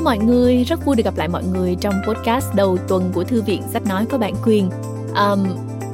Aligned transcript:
Hello 0.00 0.10
mọi 0.10 0.18
người, 0.18 0.64
rất 0.64 0.84
vui 0.84 0.96
được 0.96 1.02
gặp 1.04 1.16
lại 1.16 1.28
mọi 1.28 1.44
người 1.44 1.76
trong 1.80 1.94
podcast 2.06 2.54
đầu 2.54 2.78
tuần 2.88 3.10
của 3.14 3.24
Thư 3.24 3.42
viện 3.42 3.62
Sách 3.72 3.86
Nói 3.86 4.06
có 4.10 4.18
bản 4.18 4.34
quyền. 4.44 4.70
Um, 5.16 5.46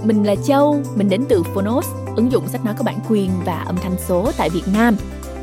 mình 0.05 0.25
là 0.25 0.35
Châu, 0.46 0.82
mình 0.95 1.09
đến 1.09 1.25
từ 1.29 1.43
Phonos, 1.43 1.87
ứng 2.16 2.32
dụng 2.32 2.48
sách 2.48 2.64
nói 2.64 2.75
có 2.79 2.84
bản 2.84 2.98
quyền 3.09 3.30
và 3.45 3.59
âm 3.59 3.77
thanh 3.77 3.96
số 4.09 4.32
tại 4.37 4.50
Việt 4.50 4.62
Nam. 4.73 4.96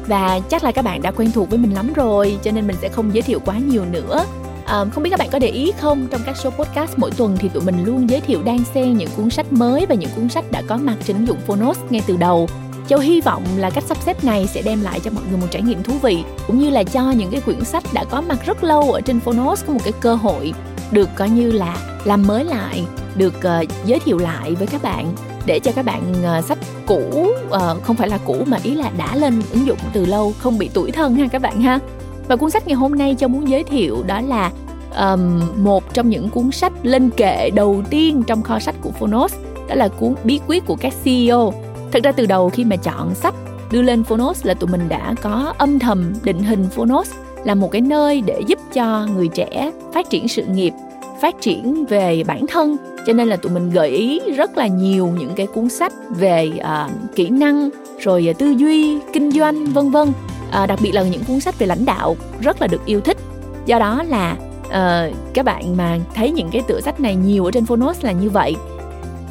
Và 0.08 0.40
chắc 0.50 0.64
là 0.64 0.72
các 0.72 0.82
bạn 0.82 1.02
đã 1.02 1.12
quen 1.12 1.32
thuộc 1.32 1.50
với 1.50 1.60
mình 1.60 1.74
lắm 1.74 1.94
rồi, 1.94 2.38
cho 2.44 2.52
nên 2.52 2.68
mình 2.68 2.76
sẽ 2.82 2.90
không 2.90 3.14
giới 3.14 3.22
thiệu 3.22 3.40
quá 3.46 3.58
nhiều 3.58 3.86
nữa. 3.86 4.26
Um, 4.68 4.90
không 4.90 5.04
biết 5.04 5.10
các 5.10 5.20
bạn 5.20 5.30
có 5.32 5.40
để 5.40 5.48
ý 5.48 5.72
không, 5.80 6.08
trong 6.12 6.22
các 6.26 6.36
show 6.36 6.52
podcast 6.52 6.92
mỗi 6.98 7.12
tuần 7.12 7.38
thì 7.40 7.50
tụi 7.50 7.64
mình 7.64 7.84
luôn 7.86 8.10
giới 8.10 8.22
thiệu 8.22 8.40
đan 8.46 8.60
xen 8.74 8.98
những 8.98 9.10
cuốn 9.18 9.30
sách 9.30 9.54
mới 9.54 9.86
và 9.86 9.96
những 9.96 10.10
cuốn 10.16 10.30
sách 10.30 10.52
đã 10.52 10.62
có 10.68 10.78
mặt 10.78 10.96
trên 11.06 11.18
ứng 11.18 11.28
dụng 11.28 11.38
Phonos 11.48 11.80
ngay 11.90 12.02
từ 12.08 12.18
đầu 12.18 12.48
Châu 12.94 13.00
hy 13.00 13.22
vọng 13.22 13.44
là 13.58 13.70
cách 13.70 13.84
sắp 13.88 13.98
xếp 14.06 14.24
này 14.24 14.48
sẽ 14.48 14.62
đem 14.62 14.82
lại 14.82 15.00
cho 15.00 15.12
mọi 15.12 15.24
người 15.30 15.40
một 15.42 15.48
trải 15.52 15.62
nghiệm 15.62 15.84
thú 15.84 15.94
vị 16.02 16.24
cũng 16.48 16.60
như 16.60 16.70
là 16.70 16.84
cho 16.84 17.12
những 17.12 17.32
cái 17.32 17.42
quyển 17.42 17.64
sách 17.64 17.84
đã 17.94 18.04
có 18.04 18.22
mặt 18.22 18.38
rất 18.46 18.64
lâu 18.64 18.92
ở 18.92 19.02
trên 19.02 19.20
Phonos 19.20 19.66
có 19.66 19.74
một 19.74 19.80
cái 19.84 19.94
cơ 20.00 20.16
hội 20.16 20.54
được 20.92 21.10
coi 21.16 21.30
như 21.30 21.52
là 21.52 21.78
làm 22.04 22.28
mới 22.28 22.44
lại, 22.44 22.84
được 23.16 23.34
uh, 23.38 23.70
giới 23.86 24.00
thiệu 24.00 24.18
lại 24.18 24.56
với 24.56 24.68
các 24.68 24.84
bạn 24.84 25.14
để 25.46 25.60
cho 25.60 25.72
các 25.72 25.86
bạn 25.86 26.14
uh, 26.40 26.46
sách 26.46 26.58
cũ 26.86 27.32
uh, 27.48 27.84
không 27.84 27.96
phải 27.96 28.10
là 28.10 28.18
cũ 28.26 28.38
mà 28.46 28.58
ý 28.64 28.76
là 28.76 28.92
đã 28.98 29.16
lên 29.16 29.42
ứng 29.52 29.66
dụng 29.66 29.78
từ 29.94 30.06
lâu 30.06 30.34
không 30.40 30.58
bị 30.58 30.70
tuổi 30.74 30.92
thân 30.92 31.16
ha 31.16 31.28
các 31.28 31.42
bạn 31.42 31.62
ha. 31.62 31.80
Và 32.28 32.36
cuốn 32.36 32.52
sách 32.52 32.68
ngày 32.68 32.76
hôm 32.76 32.96
nay 32.96 33.16
Châu 33.20 33.30
muốn 33.30 33.50
giới 33.50 33.64
thiệu 33.64 34.04
đó 34.08 34.22
là 34.22 34.52
um, 34.98 35.42
một 35.64 35.94
trong 35.94 36.10
những 36.10 36.30
cuốn 36.30 36.52
sách 36.52 36.74
lên 36.84 37.10
kệ 37.10 37.50
đầu 37.50 37.82
tiên 37.90 38.24
trong 38.28 38.42
kho 38.42 38.60
sách 38.60 38.76
của 38.82 38.92
Phonos 38.92 39.34
đó 39.70 39.76
là 39.76 39.88
cuốn 39.88 40.16
bí 40.24 40.40
quyết 40.48 40.66
của 40.66 40.76
các 40.76 40.94
CEO 41.04 41.54
thật 41.94 42.04
ra 42.04 42.12
từ 42.12 42.26
đầu 42.26 42.50
khi 42.50 42.66
mà 42.66 42.76
chọn 42.76 43.16
sách 43.16 43.36
đưa 43.72 43.82
lên 43.82 44.04
Phonos 44.04 44.46
là 44.46 44.54
tụi 44.54 44.70
mình 44.70 44.90
đã 44.90 45.16
có 45.22 45.54
âm 45.58 45.80
thầm 45.80 46.14
định 46.24 46.44
hình 46.44 46.68
Phonos 46.70 47.12
là 47.44 47.56
một 47.56 47.72
cái 47.72 47.82
nơi 47.82 48.22
để 48.22 48.42
giúp 48.48 48.60
cho 48.74 49.08
người 49.16 49.28
trẻ 49.28 49.72
phát 49.94 50.10
triển 50.10 50.28
sự 50.28 50.44
nghiệp 50.46 50.74
phát 51.22 51.36
triển 51.42 51.86
về 51.86 52.24
bản 52.28 52.48
thân. 52.48 52.78
Cho 53.08 53.14
nên 53.14 53.28
là 53.28 53.36
tụi 53.36 53.52
mình 53.52 53.70
gợi 53.70 53.90
ý 53.90 54.20
rất 54.38 54.58
là 54.58 54.68
nhiều 54.68 55.08
những 55.20 55.34
cái 55.36 55.48
cuốn 55.48 55.70
sách 55.70 55.94
về 56.10 56.52
uh, 56.58 57.16
kỹ 57.16 57.30
năng 57.30 57.70
rồi 58.00 58.28
uh, 58.32 58.38
tư 58.38 58.50
duy 58.50 59.00
kinh 59.14 59.32
doanh 59.32 59.66
vân 59.66 59.92
vân. 59.92 60.08
Uh, 60.10 60.68
đặc 60.68 60.80
biệt 60.82 60.92
là 60.92 61.04
những 61.04 61.24
cuốn 61.24 61.40
sách 61.40 61.60
về 61.60 61.68
lãnh 61.68 61.86
đạo 61.86 62.18
rất 62.42 62.62
là 62.62 62.68
được 62.68 62.86
yêu 62.86 63.02
thích. 63.02 63.18
Do 63.66 63.80
đó 63.80 64.04
là 64.04 64.36
uh, 64.66 65.16
các 65.34 65.46
bạn 65.46 65.78
mà 65.78 66.00
thấy 66.16 66.32
những 66.32 66.50
cái 66.52 66.62
tựa 66.68 66.82
sách 66.82 67.00
này 67.00 67.16
nhiều 67.16 67.46
ở 67.46 67.52
trên 67.52 67.66
Phonos 67.66 68.04
là 68.04 68.12
như 68.12 68.30
vậy 68.30 68.56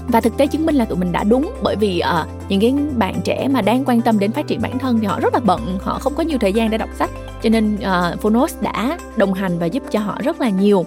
và 0.08 0.20
thực 0.20 0.36
tế 0.36 0.46
chứng 0.46 0.66
minh 0.66 0.74
là 0.74 0.84
tụi 0.84 0.98
mình 0.98 1.12
đã 1.12 1.24
đúng 1.24 1.50
bởi 1.62 1.76
vì 1.76 2.02
uh, 2.22 2.28
những 2.48 2.60
cái 2.60 2.74
bạn 2.96 3.14
trẻ 3.24 3.48
mà 3.48 3.62
đang 3.62 3.84
quan 3.84 4.00
tâm 4.00 4.18
đến 4.18 4.32
phát 4.32 4.46
triển 4.46 4.62
bản 4.62 4.78
thân 4.78 4.98
thì 5.00 5.06
họ 5.06 5.20
rất 5.20 5.34
là 5.34 5.40
bận 5.40 5.78
họ 5.80 5.98
không 5.98 6.14
có 6.14 6.22
nhiều 6.22 6.38
thời 6.38 6.52
gian 6.52 6.70
để 6.70 6.78
đọc 6.78 6.90
sách. 6.98 7.10
Cho 7.42 7.50
nên 7.50 7.74
uh, 7.74 8.20
Phonos 8.20 8.54
đã 8.60 8.98
đồng 9.16 9.34
hành 9.34 9.58
và 9.58 9.66
giúp 9.66 9.82
cho 9.90 10.00
họ 10.00 10.18
rất 10.22 10.40
là 10.40 10.48
nhiều. 10.48 10.86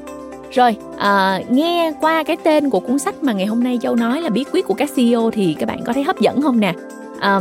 Rồi 0.52 0.76
à, 0.98 1.42
nghe 1.50 1.92
qua 2.02 2.24
cái 2.24 2.38
tên 2.44 2.70
của 2.70 2.80
cuốn 2.80 3.00
sách 3.00 3.24
mà 3.24 3.34
ngày 3.34 3.46
hôm 3.46 3.64
nay 3.64 3.80
châu 3.82 3.96
nói 3.96 4.22
là 4.22 4.30
bí 4.30 4.44
quyết 4.52 4.68
của 4.68 4.74
các 4.74 4.90
CEO 4.96 5.32
thì 5.32 5.54
các 5.54 5.66
bạn 5.66 5.84
có 5.86 5.94
thấy 5.94 6.04
hấp 6.04 6.20
dẫn 6.20 6.42
không 6.42 6.60
nè? 6.60 6.74
À, 7.20 7.40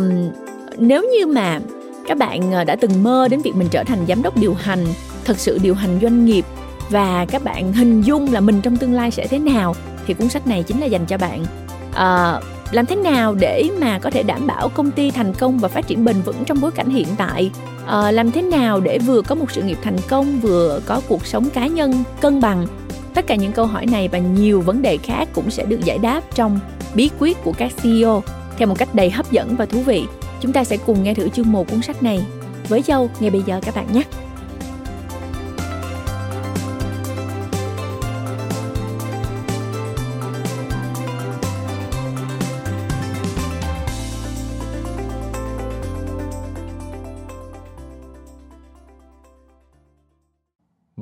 nếu 0.79 1.03
như 1.03 1.27
mà 1.27 1.61
các 2.07 2.19
bạn 2.19 2.67
đã 2.67 2.77
từng 2.77 3.03
mơ 3.03 3.29
đến 3.31 3.41
việc 3.41 3.53
mình 3.57 3.69
trở 3.71 3.85
thành 3.85 3.99
giám 4.09 4.23
đốc 4.23 4.37
điều 4.37 4.55
hành 4.55 4.87
thật 5.25 5.39
sự 5.39 5.59
điều 5.63 5.75
hành 5.75 5.99
doanh 6.03 6.25
nghiệp 6.25 6.45
và 6.91 7.27
các 7.31 7.45
bạn 7.45 7.73
hình 7.73 8.03
dung 8.03 8.33
là 8.33 8.41
mình 8.41 8.61
trong 8.61 8.77
tương 8.77 8.93
lai 8.93 9.11
sẽ 9.11 9.27
thế 9.27 9.39
nào 9.39 9.75
thì 10.07 10.15
cuốn 10.15 10.29
sách 10.29 10.47
này 10.47 10.63
chính 10.63 10.81
là 10.81 10.87
dành 10.87 11.07
cho 11.07 11.19
bạn 11.19 11.45
à, 11.95 12.41
làm 12.71 12.87
thế 12.87 12.97
nào 12.97 13.35
để 13.35 13.69
mà 13.81 13.99
có 13.99 14.11
thể 14.11 14.23
đảm 14.23 14.47
bảo 14.47 14.69
công 14.69 14.91
ty 14.91 15.11
thành 15.11 15.35
công 15.35 15.59
và 15.59 15.69
phát 15.69 15.87
triển 15.87 16.05
bền 16.05 16.21
vững 16.21 16.45
trong 16.45 16.61
bối 16.61 16.71
cảnh 16.71 16.91
hiện 16.91 17.09
tại? 17.17 17.51
À, 17.87 18.11
làm 18.11 18.31
thế 18.31 18.43
nào 18.43 18.81
để 18.81 18.99
vừa 18.99 19.23
có 19.23 19.35
một 19.35 19.51
sự 19.51 19.63
nghiệp 19.63 19.79
thành 19.83 19.97
công 20.09 20.41
vừa 20.41 20.81
có 20.87 21.01
cuộc 21.09 21.27
sống 21.27 21.51
cá 21.51 21.67
nhân 21.67 22.05
cân 22.21 22.41
bằng? 22.41 22.67
Tất 23.15 23.27
cả 23.27 23.35
những 23.35 23.53
câu 23.53 23.67
hỏi 23.67 23.87
này 23.87 24.09
và 24.09 24.19
nhiều 24.19 24.61
vấn 24.61 24.83
đề 24.83 24.97
khác 24.97 25.29
cũng 25.33 25.51
sẽ 25.51 25.65
được 25.65 25.85
giải 25.85 25.99
đáp 25.99 26.21
trong 26.35 26.61
bí 26.95 27.11
quyết 27.19 27.45
của 27.45 27.53
các 27.53 27.73
CEO 27.83 28.23
theo 28.57 28.69
một 28.69 28.79
cách 28.79 28.95
đầy 28.95 29.11
hấp 29.11 29.31
dẫn 29.31 29.57
và 29.57 29.67
thú 29.67 29.81
vị. 29.81 30.05
Chúng 30.41 30.53
ta 30.53 30.65
sẽ 30.65 30.77
cùng 30.77 31.03
nghe 31.03 31.15
thử 31.15 31.29
chương 31.29 31.53
một 31.53 31.71
cuốn 31.71 31.83
sách 31.83 32.03
này. 32.03 32.27
Với 32.69 32.83
Châu 32.83 33.11
ngay 33.21 33.31
bây 33.31 33.43
giờ 33.43 33.61
các 33.63 33.75
bạn 33.75 33.87
nhé. 33.93 34.03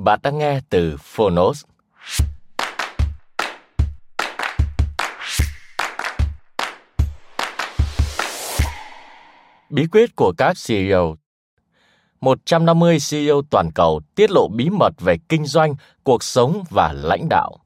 Bạn 0.04 0.20
đã 0.22 0.30
nghe 0.30 0.60
từ 0.70 0.96
Phonos. 1.00 1.64
Bí 9.70 9.86
quyết 9.92 10.16
của 10.16 10.32
các 10.38 10.56
CEO 10.66 11.16
150 12.20 12.98
CEO 13.10 13.42
toàn 13.50 13.70
cầu 13.74 14.00
tiết 14.14 14.30
lộ 14.30 14.48
bí 14.48 14.70
mật 14.70 14.92
về 15.00 15.16
kinh 15.28 15.46
doanh, 15.46 15.74
cuộc 16.04 16.22
sống 16.22 16.64
và 16.70 16.92
lãnh 16.92 17.28
đạo. 17.28 17.58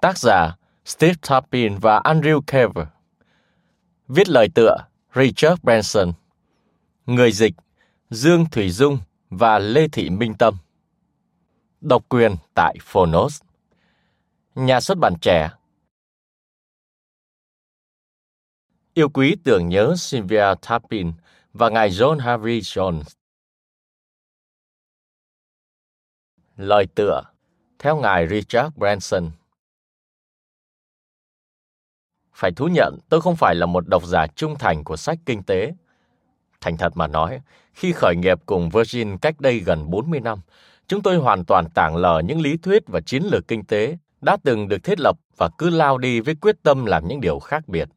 Tác 0.00 0.18
giả 0.18 0.56
Steve 0.84 1.14
Tapin 1.28 1.78
và 1.78 2.00
Andrew 2.04 2.40
Kever 2.46 2.86
Viết 4.08 4.28
lời 4.28 4.48
tựa 4.54 4.76
Richard 5.14 5.62
Branson. 5.62 6.12
Người 7.06 7.32
dịch 7.32 7.54
Dương 8.10 8.46
Thủy 8.52 8.70
Dung 8.70 8.98
và 9.30 9.58
Lê 9.58 9.88
Thị 9.88 10.10
Minh 10.10 10.34
Tâm. 10.34 10.54
Độc 11.84 12.04
quyền 12.08 12.36
tại 12.54 12.76
Phonos. 12.80 13.42
Nhà 14.54 14.80
xuất 14.80 14.98
bản 14.98 15.14
trẻ 15.20 15.50
Yêu 18.94 19.08
quý 19.08 19.36
tưởng 19.44 19.68
nhớ 19.68 19.94
Sylvia 19.98 20.54
Tapin 20.62 21.12
và 21.52 21.68
ngài 21.68 21.90
John 21.90 22.18
Harvey 22.18 22.60
Jones. 22.60 23.02
Lời 26.56 26.86
tựa 26.94 27.22
theo 27.78 27.96
ngài 27.96 28.28
Richard 28.28 28.76
Branson. 28.76 29.30
Phải 32.32 32.52
thú 32.52 32.68
nhận, 32.72 32.98
tôi 33.08 33.20
không 33.20 33.36
phải 33.36 33.54
là 33.54 33.66
một 33.66 33.88
độc 33.88 34.04
giả 34.06 34.26
trung 34.26 34.54
thành 34.58 34.84
của 34.84 34.96
sách 34.96 35.18
kinh 35.26 35.42
tế. 35.42 35.74
Thành 36.60 36.76
thật 36.76 36.96
mà 36.96 37.06
nói, 37.06 37.40
khi 37.72 37.92
khởi 37.92 38.16
nghiệp 38.16 38.38
cùng 38.46 38.70
Virgin 38.70 39.18
cách 39.18 39.40
đây 39.40 39.58
gần 39.58 39.90
40 39.90 40.20
năm, 40.20 40.40
chúng 40.88 41.02
tôi 41.02 41.16
hoàn 41.16 41.44
toàn 41.44 41.70
tảng 41.70 41.96
lờ 41.96 42.22
những 42.24 42.40
lý 42.40 42.56
thuyết 42.56 42.82
và 42.86 43.00
chiến 43.00 43.22
lược 43.22 43.48
kinh 43.48 43.64
tế 43.64 43.96
đã 44.20 44.36
từng 44.42 44.68
được 44.68 44.84
thiết 44.84 45.00
lập 45.00 45.16
và 45.36 45.48
cứ 45.58 45.70
lao 45.70 45.98
đi 45.98 46.20
với 46.20 46.34
quyết 46.34 46.56
tâm 46.62 46.84
làm 46.84 47.08
những 47.08 47.20
điều 47.20 47.38
khác 47.38 47.68
biệt. 47.68 47.88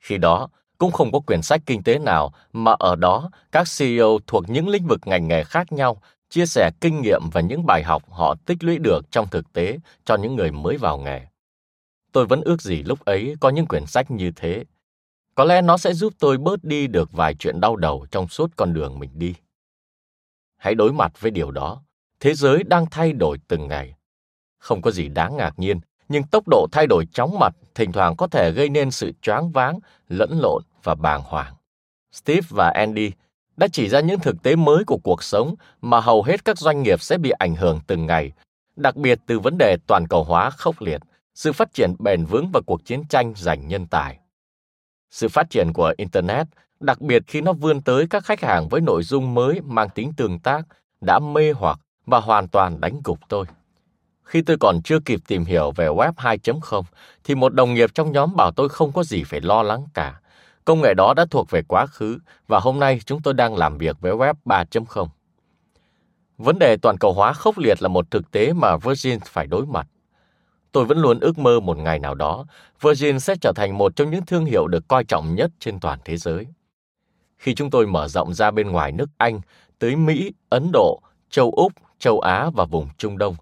Khi 0.00 0.18
đó, 0.18 0.48
cũng 0.78 0.92
không 0.92 1.12
có 1.12 1.20
quyển 1.20 1.42
sách 1.42 1.60
kinh 1.66 1.82
tế 1.82 1.98
nào 1.98 2.32
mà 2.52 2.72
ở 2.78 2.96
đó 2.96 3.30
các 3.52 3.66
CEO 3.78 4.18
thuộc 4.26 4.44
những 4.48 4.68
lĩnh 4.68 4.86
vực 4.86 5.00
ngành 5.04 5.28
nghề 5.28 5.44
khác 5.44 5.72
nhau 5.72 6.02
chia 6.28 6.46
sẻ 6.46 6.70
kinh 6.80 7.02
nghiệm 7.02 7.22
và 7.32 7.40
những 7.40 7.66
bài 7.66 7.82
học 7.82 8.10
họ 8.10 8.34
tích 8.46 8.64
lũy 8.64 8.78
được 8.78 9.10
trong 9.10 9.28
thực 9.28 9.52
tế 9.52 9.78
cho 10.04 10.16
những 10.16 10.36
người 10.36 10.50
mới 10.50 10.76
vào 10.76 10.98
nghề. 10.98 11.26
Tôi 12.12 12.26
vẫn 12.26 12.40
ước 12.40 12.62
gì 12.62 12.82
lúc 12.82 13.04
ấy 13.04 13.34
có 13.40 13.48
những 13.48 13.66
quyển 13.66 13.86
sách 13.86 14.10
như 14.10 14.30
thế. 14.36 14.64
Có 15.34 15.44
lẽ 15.44 15.62
nó 15.62 15.78
sẽ 15.78 15.92
giúp 15.92 16.12
tôi 16.18 16.38
bớt 16.38 16.64
đi 16.64 16.86
được 16.86 17.12
vài 17.12 17.34
chuyện 17.34 17.60
đau 17.60 17.76
đầu 17.76 18.06
trong 18.10 18.28
suốt 18.28 18.50
con 18.56 18.74
đường 18.74 18.98
mình 18.98 19.10
đi. 19.14 19.34
Hãy 20.56 20.74
đối 20.74 20.92
mặt 20.92 21.20
với 21.20 21.30
điều 21.30 21.50
đó 21.50 21.82
thế 22.20 22.34
giới 22.34 22.62
đang 22.62 22.86
thay 22.86 23.12
đổi 23.12 23.38
từng 23.48 23.68
ngày. 23.68 23.94
Không 24.58 24.82
có 24.82 24.90
gì 24.90 25.08
đáng 25.08 25.36
ngạc 25.36 25.58
nhiên, 25.58 25.80
nhưng 26.08 26.22
tốc 26.22 26.44
độ 26.48 26.66
thay 26.72 26.86
đổi 26.86 27.06
chóng 27.12 27.38
mặt 27.38 27.54
thỉnh 27.74 27.92
thoảng 27.92 28.16
có 28.16 28.26
thể 28.26 28.50
gây 28.50 28.68
nên 28.68 28.90
sự 28.90 29.12
choáng 29.22 29.52
váng, 29.52 29.78
lẫn 30.08 30.38
lộn 30.42 30.62
và 30.82 30.94
bàng 30.94 31.22
hoàng. 31.24 31.54
Steve 32.12 32.46
và 32.50 32.70
Andy 32.70 33.10
đã 33.56 33.68
chỉ 33.72 33.88
ra 33.88 34.00
những 34.00 34.20
thực 34.20 34.42
tế 34.42 34.56
mới 34.56 34.84
của 34.84 34.98
cuộc 35.02 35.22
sống 35.22 35.54
mà 35.80 36.00
hầu 36.00 36.22
hết 36.22 36.44
các 36.44 36.58
doanh 36.58 36.82
nghiệp 36.82 37.00
sẽ 37.00 37.18
bị 37.18 37.30
ảnh 37.30 37.54
hưởng 37.54 37.80
từng 37.86 38.06
ngày, 38.06 38.32
đặc 38.76 38.96
biệt 38.96 39.18
từ 39.26 39.38
vấn 39.38 39.58
đề 39.58 39.76
toàn 39.86 40.06
cầu 40.08 40.24
hóa 40.24 40.50
khốc 40.50 40.82
liệt, 40.82 41.00
sự 41.34 41.52
phát 41.52 41.74
triển 41.74 41.94
bền 41.98 42.24
vững 42.24 42.50
và 42.52 42.60
cuộc 42.66 42.84
chiến 42.84 43.02
tranh 43.08 43.32
giành 43.36 43.68
nhân 43.68 43.86
tài. 43.86 44.18
Sự 45.10 45.28
phát 45.28 45.50
triển 45.50 45.72
của 45.72 45.94
Internet, 45.98 46.46
đặc 46.80 47.00
biệt 47.00 47.22
khi 47.26 47.40
nó 47.40 47.52
vươn 47.52 47.82
tới 47.82 48.06
các 48.10 48.24
khách 48.24 48.40
hàng 48.40 48.68
với 48.68 48.80
nội 48.80 49.02
dung 49.02 49.34
mới 49.34 49.60
mang 49.60 49.88
tính 49.88 50.12
tương 50.16 50.38
tác, 50.38 50.62
đã 51.00 51.18
mê 51.18 51.52
hoặc 51.52 51.80
và 52.10 52.20
hoàn 52.20 52.48
toàn 52.48 52.80
đánh 52.80 53.00
gục 53.04 53.18
tôi. 53.28 53.46
Khi 54.22 54.42
tôi 54.42 54.56
còn 54.60 54.82
chưa 54.82 55.00
kịp 55.00 55.20
tìm 55.28 55.44
hiểu 55.44 55.70
về 55.70 55.86
web 55.86 56.12
2.0 56.12 56.82
thì 57.24 57.34
một 57.34 57.54
đồng 57.54 57.74
nghiệp 57.74 57.90
trong 57.94 58.12
nhóm 58.12 58.36
bảo 58.36 58.50
tôi 58.50 58.68
không 58.68 58.92
có 58.92 59.02
gì 59.02 59.24
phải 59.24 59.40
lo 59.40 59.62
lắng 59.62 59.86
cả. 59.94 60.20
Công 60.64 60.80
nghệ 60.80 60.94
đó 60.96 61.14
đã 61.16 61.26
thuộc 61.30 61.50
về 61.50 61.62
quá 61.68 61.86
khứ 61.86 62.18
và 62.48 62.60
hôm 62.60 62.80
nay 62.80 63.00
chúng 63.06 63.22
tôi 63.22 63.34
đang 63.34 63.56
làm 63.56 63.78
việc 63.78 64.00
với 64.00 64.12
web 64.12 64.34
3.0. 64.44 65.08
Vấn 66.38 66.58
đề 66.58 66.76
toàn 66.82 66.98
cầu 66.98 67.12
hóa 67.12 67.32
khốc 67.32 67.58
liệt 67.58 67.82
là 67.82 67.88
một 67.88 68.10
thực 68.10 68.30
tế 68.30 68.52
mà 68.52 68.76
Virgin 68.76 69.18
phải 69.24 69.46
đối 69.46 69.66
mặt. 69.66 69.86
Tôi 70.72 70.84
vẫn 70.84 70.98
luôn 70.98 71.20
ước 71.20 71.38
mơ 71.38 71.60
một 71.60 71.78
ngày 71.78 71.98
nào 71.98 72.14
đó, 72.14 72.46
Virgin 72.80 73.20
sẽ 73.20 73.34
trở 73.40 73.52
thành 73.56 73.78
một 73.78 73.96
trong 73.96 74.10
những 74.10 74.26
thương 74.26 74.44
hiệu 74.44 74.66
được 74.66 74.88
coi 74.88 75.04
trọng 75.04 75.34
nhất 75.34 75.50
trên 75.58 75.80
toàn 75.80 75.98
thế 76.04 76.16
giới. 76.16 76.46
Khi 77.38 77.54
chúng 77.54 77.70
tôi 77.70 77.86
mở 77.86 78.08
rộng 78.08 78.34
ra 78.34 78.50
bên 78.50 78.70
ngoài 78.70 78.92
nước 78.92 79.06
Anh, 79.18 79.40
tới 79.78 79.96
Mỹ, 79.96 80.32
Ấn 80.48 80.70
Độ, 80.72 81.00
châu 81.30 81.50
Úc, 81.50 81.72
châu 82.00 82.20
Á 82.20 82.50
và 82.54 82.64
vùng 82.64 82.88
Trung 82.98 83.18
Đông, 83.18 83.36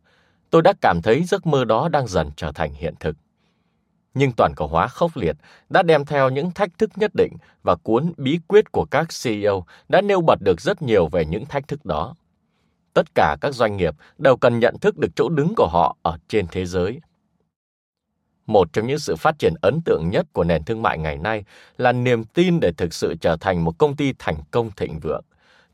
tôi 0.50 0.62
đã 0.62 0.72
cảm 0.80 1.02
thấy 1.02 1.24
giấc 1.24 1.46
mơ 1.46 1.64
đó 1.64 1.88
đang 1.88 2.06
dần 2.06 2.30
trở 2.36 2.52
thành 2.52 2.72
hiện 2.72 2.94
thực. 3.00 3.16
Nhưng 4.14 4.32
toàn 4.32 4.52
cầu 4.56 4.68
hóa 4.68 4.88
khốc 4.88 5.16
liệt 5.16 5.36
đã 5.68 5.82
đem 5.82 6.04
theo 6.04 6.30
những 6.30 6.50
thách 6.50 6.78
thức 6.78 6.90
nhất 6.96 7.10
định 7.14 7.32
và 7.62 7.74
cuốn 7.74 8.12
bí 8.16 8.38
quyết 8.48 8.72
của 8.72 8.84
các 8.84 9.08
CEO 9.22 9.64
đã 9.88 10.00
nêu 10.00 10.20
bật 10.20 10.38
được 10.42 10.60
rất 10.60 10.82
nhiều 10.82 11.08
về 11.08 11.24
những 11.24 11.46
thách 11.46 11.68
thức 11.68 11.84
đó. 11.84 12.14
Tất 12.94 13.14
cả 13.14 13.36
các 13.40 13.54
doanh 13.54 13.76
nghiệp 13.76 13.94
đều 14.18 14.36
cần 14.36 14.58
nhận 14.58 14.78
thức 14.78 14.98
được 14.98 15.08
chỗ 15.16 15.28
đứng 15.28 15.54
của 15.56 15.68
họ 15.72 15.96
ở 16.02 16.18
trên 16.28 16.46
thế 16.50 16.66
giới. 16.66 17.00
Một 18.46 18.72
trong 18.72 18.86
những 18.86 18.98
sự 18.98 19.16
phát 19.16 19.38
triển 19.38 19.54
ấn 19.62 19.80
tượng 19.84 20.10
nhất 20.10 20.26
của 20.32 20.44
nền 20.44 20.64
thương 20.64 20.82
mại 20.82 20.98
ngày 20.98 21.18
nay 21.18 21.44
là 21.78 21.92
niềm 21.92 22.24
tin 22.24 22.60
để 22.60 22.72
thực 22.72 22.94
sự 22.94 23.14
trở 23.20 23.36
thành 23.36 23.64
một 23.64 23.78
công 23.78 23.96
ty 23.96 24.12
thành 24.18 24.36
công 24.50 24.70
thịnh 24.70 24.98
vượng. 24.98 25.24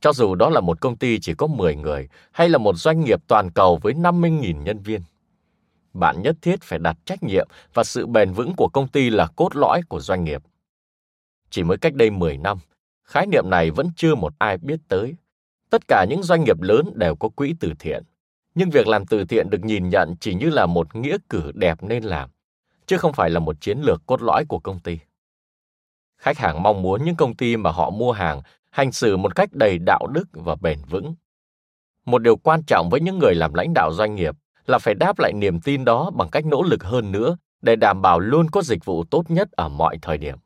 Cho 0.01 0.13
dù 0.13 0.35
đó 0.35 0.51
là 0.51 0.61
một 0.61 0.81
công 0.81 0.97
ty 0.97 1.19
chỉ 1.21 1.35
có 1.35 1.47
10 1.47 1.77
người 1.77 2.09
hay 2.33 2.49
là 2.49 2.59
một 2.59 2.77
doanh 2.77 3.01
nghiệp 3.01 3.21
toàn 3.27 3.51
cầu 3.51 3.79
với 3.83 3.95
50.000 3.95 4.63
nhân 4.63 4.79
viên. 4.79 5.03
Bạn 5.93 6.23
nhất 6.23 6.37
thiết 6.43 6.63
phải 6.63 6.79
đặt 6.79 6.97
trách 7.05 7.23
nhiệm 7.23 7.49
và 7.75 7.85
sự 7.85 8.07
bền 8.07 8.33
vững 8.33 8.53
của 8.57 8.69
công 8.69 8.89
ty 8.89 9.11
là 9.11 9.27
cốt 9.37 9.57
lõi 9.57 9.81
của 9.89 10.01
doanh 10.01 10.25
nghiệp. 10.25 10.43
Chỉ 11.51 11.63
mới 11.63 11.79
cách 11.79 11.95
đây 11.95 12.11
10 12.11 12.39
năm, 12.39 12.59
khái 13.05 13.27
niệm 13.27 13.51
này 13.51 13.71
vẫn 13.71 13.91
chưa 13.97 14.15
một 14.15 14.33
ai 14.39 14.59
biết 14.59 14.81
tới. 14.89 15.15
Tất 15.71 15.83
cả 15.89 16.07
những 16.09 16.23
doanh 16.23 16.45
nghiệp 16.45 16.61
lớn 16.61 16.91
đều 16.95 17.17
có 17.17 17.29
quỹ 17.29 17.55
từ 17.61 17.73
thiện. 17.79 18.03
Nhưng 18.55 18.71
việc 18.71 18.87
làm 18.87 19.07
từ 19.07 19.25
thiện 19.25 19.51
được 19.51 19.65
nhìn 19.65 19.89
nhận 19.89 20.17
chỉ 20.21 20.35
như 20.35 20.51
là 20.51 20.67
một 20.67 20.95
nghĩa 20.95 21.17
cử 21.29 21.53
đẹp 21.55 21.83
nên 21.83 22.05
làm 22.05 22.31
chứ 22.87 22.99
không 22.99 23.13
phải 23.13 23.31
là 23.31 23.41
một 23.41 23.61
chiến 23.61 23.79
lược 23.79 24.07
cốt 24.07 24.23
lõi 24.23 24.45
của 24.45 24.59
công 24.59 24.81
ty. 24.81 24.99
Khách 26.19 26.39
hàng 26.39 26.63
mong 26.63 26.83
muốn 26.83 27.05
những 27.05 27.17
công 27.17 27.37
ty 27.37 27.57
mà 27.57 27.71
họ 27.71 27.91
mua 27.91 28.13
hàng 28.13 28.43
hành 28.75 28.93
xử 28.93 29.17
một 29.17 29.37
cách 29.37 29.49
đầy 29.53 29.79
đạo 29.79 30.07
đức 30.07 30.25
và 30.33 30.57
bền 30.61 30.79
vững. 30.91 31.15
Một 32.05 32.19
điều 32.19 32.37
quan 32.37 32.63
trọng 32.67 32.89
với 32.91 33.01
những 33.01 33.19
người 33.19 33.35
làm 33.35 33.55
lãnh 33.55 33.75
đạo 33.75 33.93
doanh 33.93 34.15
nghiệp 34.15 34.35
là 34.67 34.79
phải 34.79 34.95
đáp 34.95 35.19
lại 35.19 35.33
niềm 35.33 35.61
tin 35.61 35.85
đó 35.85 36.11
bằng 36.11 36.29
cách 36.33 36.47
nỗ 36.47 36.63
lực 36.63 36.85
hơn 36.85 37.13
nữa 37.13 37.37
để 37.63 37.77
đảm 37.77 38.03
bảo 38.03 38.21
luôn 38.21 38.51
có 38.51 38.63
dịch 38.63 38.85
vụ 38.85 39.05
tốt 39.05 39.25
nhất 39.29 39.53
ở 39.53 39.69
mọi 39.69 39.99
thời 40.03 40.19
điểm. 40.19 40.39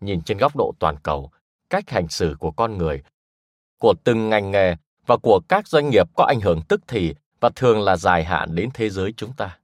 Nhìn 0.00 0.22
trên 0.22 0.38
góc 0.38 0.56
độ 0.56 0.74
toàn 0.78 0.96
cầu, 1.02 1.30
cách 1.70 1.90
hành 1.90 2.08
xử 2.08 2.36
của 2.38 2.50
con 2.50 2.78
người, 2.78 3.02
của 3.78 3.94
từng 4.04 4.30
ngành 4.30 4.50
nghề 4.50 4.76
và 5.06 5.16
của 5.16 5.40
các 5.48 5.68
doanh 5.68 5.90
nghiệp 5.90 6.06
có 6.16 6.24
ảnh 6.24 6.40
hưởng 6.40 6.60
tức 6.68 6.80
thì 6.88 7.14
và 7.40 7.50
thường 7.56 7.82
là 7.82 7.96
dài 7.96 8.24
hạn 8.24 8.54
đến 8.54 8.70
thế 8.74 8.90
giới 8.90 9.12
chúng 9.16 9.32
ta. 9.32 9.58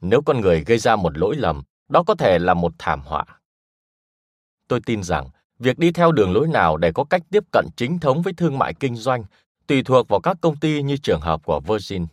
Nếu 0.00 0.22
con 0.22 0.40
người 0.40 0.64
gây 0.64 0.78
ra 0.78 0.96
một 0.96 1.18
lỗi 1.18 1.36
lầm, 1.36 1.62
đó 1.88 2.02
có 2.06 2.14
thể 2.14 2.38
là 2.38 2.54
một 2.54 2.72
thảm 2.78 3.00
họa. 3.00 3.24
Tôi 4.68 4.80
tin 4.86 5.02
rằng 5.02 5.30
việc 5.60 5.78
đi 5.78 5.92
theo 5.92 6.12
đường 6.12 6.32
lối 6.32 6.48
nào 6.48 6.76
để 6.76 6.92
có 6.92 7.04
cách 7.04 7.22
tiếp 7.30 7.44
cận 7.52 7.66
chính 7.76 7.98
thống 7.98 8.22
với 8.22 8.32
thương 8.32 8.58
mại 8.58 8.74
kinh 8.74 8.96
doanh 8.96 9.24
tùy 9.70 9.82
thuộc 9.82 10.08
vào 10.08 10.20
các 10.20 10.36
công 10.40 10.56
ty 10.56 10.82
như 10.82 10.96
trường 10.96 11.20
hợp 11.20 11.44
của 11.44 11.60
Virgin. 11.60 12.06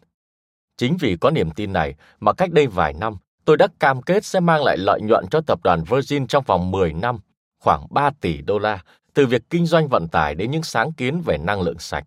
Chính 0.77 0.97
vì 0.97 1.17
có 1.21 1.29
niềm 1.29 1.51
tin 1.51 1.73
này 1.73 1.95
mà 2.19 2.33
cách 2.33 2.51
đây 2.51 2.67
vài 2.67 2.93
năm, 2.93 3.17
tôi 3.45 3.57
đã 3.57 3.67
cam 3.79 4.01
kết 4.01 4.25
sẽ 4.25 4.39
mang 4.39 4.63
lại 4.63 4.77
lợi 4.77 5.01
nhuận 5.01 5.25
cho 5.31 5.41
tập 5.41 5.59
đoàn 5.63 5.83
Virgin 5.83 6.27
trong 6.27 6.43
vòng 6.47 6.71
10 6.71 6.93
năm, 6.93 7.19
khoảng 7.59 7.87
3 7.89 8.09
tỷ 8.21 8.41
đô 8.41 8.59
la, 8.59 8.83
từ 9.13 9.25
việc 9.25 9.41
kinh 9.49 9.65
doanh 9.65 9.87
vận 9.87 10.07
tải 10.07 10.35
đến 10.35 10.51
những 10.51 10.63
sáng 10.63 10.93
kiến 10.93 11.21
về 11.25 11.37
năng 11.37 11.61
lượng 11.61 11.79
sạch. 11.79 12.05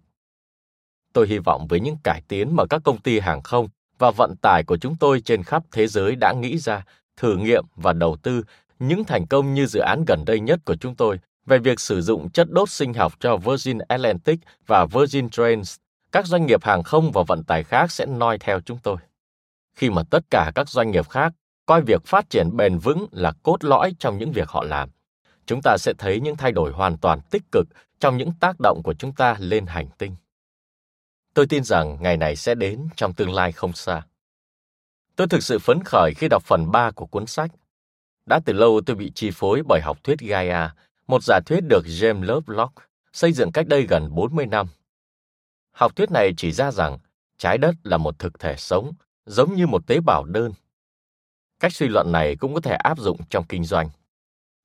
Tôi 1.12 1.28
hy 1.28 1.38
vọng 1.38 1.66
với 1.66 1.80
những 1.80 1.96
cải 2.04 2.22
tiến 2.28 2.56
mà 2.56 2.66
các 2.70 2.82
công 2.84 3.00
ty 3.00 3.18
hàng 3.18 3.42
không 3.42 3.68
và 3.98 4.10
vận 4.10 4.36
tải 4.36 4.64
của 4.64 4.76
chúng 4.76 4.96
tôi 4.96 5.20
trên 5.20 5.42
khắp 5.42 5.62
thế 5.72 5.86
giới 5.86 6.16
đã 6.16 6.32
nghĩ 6.32 6.58
ra, 6.58 6.84
thử 7.16 7.36
nghiệm 7.36 7.64
và 7.76 7.92
đầu 7.92 8.16
tư 8.22 8.42
những 8.78 9.04
thành 9.04 9.26
công 9.26 9.54
như 9.54 9.66
dự 9.66 9.80
án 9.80 10.04
gần 10.06 10.24
đây 10.26 10.40
nhất 10.40 10.60
của 10.64 10.76
chúng 10.76 10.94
tôi 10.94 11.18
về 11.50 11.58
việc 11.58 11.80
sử 11.80 12.00
dụng 12.00 12.30
chất 12.30 12.50
đốt 12.50 12.70
sinh 12.70 12.94
học 12.94 13.12
cho 13.20 13.36
Virgin 13.36 13.78
Atlantic 13.78 14.40
và 14.66 14.86
Virgin 14.86 15.30
Trains, 15.30 15.76
các 16.12 16.26
doanh 16.26 16.46
nghiệp 16.46 16.64
hàng 16.64 16.82
không 16.82 17.12
và 17.12 17.22
vận 17.26 17.44
tải 17.44 17.64
khác 17.64 17.92
sẽ 17.92 18.06
noi 18.06 18.38
theo 18.38 18.60
chúng 18.60 18.78
tôi. 18.78 18.96
Khi 19.74 19.90
mà 19.90 20.02
tất 20.10 20.24
cả 20.30 20.52
các 20.54 20.68
doanh 20.68 20.90
nghiệp 20.90 21.08
khác 21.08 21.32
coi 21.66 21.82
việc 21.82 22.06
phát 22.06 22.30
triển 22.30 22.56
bền 22.56 22.78
vững 22.78 23.06
là 23.12 23.32
cốt 23.42 23.64
lõi 23.64 23.94
trong 23.98 24.18
những 24.18 24.32
việc 24.32 24.48
họ 24.48 24.64
làm, 24.64 24.90
chúng 25.46 25.60
ta 25.62 25.76
sẽ 25.78 25.92
thấy 25.98 26.20
những 26.20 26.36
thay 26.36 26.52
đổi 26.52 26.72
hoàn 26.72 26.98
toàn 26.98 27.20
tích 27.30 27.42
cực 27.52 27.68
trong 28.00 28.16
những 28.16 28.32
tác 28.40 28.56
động 28.60 28.80
của 28.84 28.94
chúng 28.94 29.12
ta 29.12 29.36
lên 29.38 29.66
hành 29.66 29.88
tinh. 29.98 30.16
Tôi 31.34 31.46
tin 31.46 31.64
rằng 31.64 31.98
ngày 32.00 32.16
này 32.16 32.36
sẽ 32.36 32.54
đến 32.54 32.88
trong 32.96 33.14
tương 33.14 33.32
lai 33.32 33.52
không 33.52 33.72
xa. 33.72 34.02
Tôi 35.16 35.28
thực 35.28 35.42
sự 35.42 35.58
phấn 35.58 35.84
khởi 35.84 36.12
khi 36.16 36.28
đọc 36.28 36.42
phần 36.42 36.70
3 36.70 36.90
của 36.90 37.06
cuốn 37.06 37.26
sách. 37.26 37.50
Đã 38.26 38.40
từ 38.44 38.52
lâu 38.52 38.80
tôi 38.86 38.96
bị 38.96 39.12
chi 39.14 39.30
phối 39.34 39.62
bởi 39.68 39.80
học 39.80 40.04
thuyết 40.04 40.18
Gaia, 40.18 40.68
một 41.10 41.22
giả 41.22 41.40
thuyết 41.46 41.60
được 41.60 41.84
James 41.86 42.22
Lovelock 42.22 42.74
xây 43.12 43.32
dựng 43.32 43.52
cách 43.52 43.66
đây 43.66 43.82
gần 43.82 44.14
40 44.14 44.46
năm. 44.46 44.66
Học 45.72 45.96
thuyết 45.96 46.10
này 46.10 46.34
chỉ 46.36 46.52
ra 46.52 46.70
rằng 46.70 46.98
trái 47.38 47.58
đất 47.58 47.74
là 47.84 47.96
một 47.96 48.18
thực 48.18 48.38
thể 48.38 48.54
sống, 48.58 48.92
giống 49.26 49.54
như 49.54 49.66
một 49.66 49.86
tế 49.86 50.00
bào 50.00 50.24
đơn. 50.24 50.52
Cách 51.60 51.72
suy 51.72 51.88
luận 51.88 52.12
này 52.12 52.36
cũng 52.36 52.54
có 52.54 52.60
thể 52.60 52.74
áp 52.74 52.98
dụng 52.98 53.18
trong 53.30 53.44
kinh 53.48 53.64
doanh. 53.64 53.88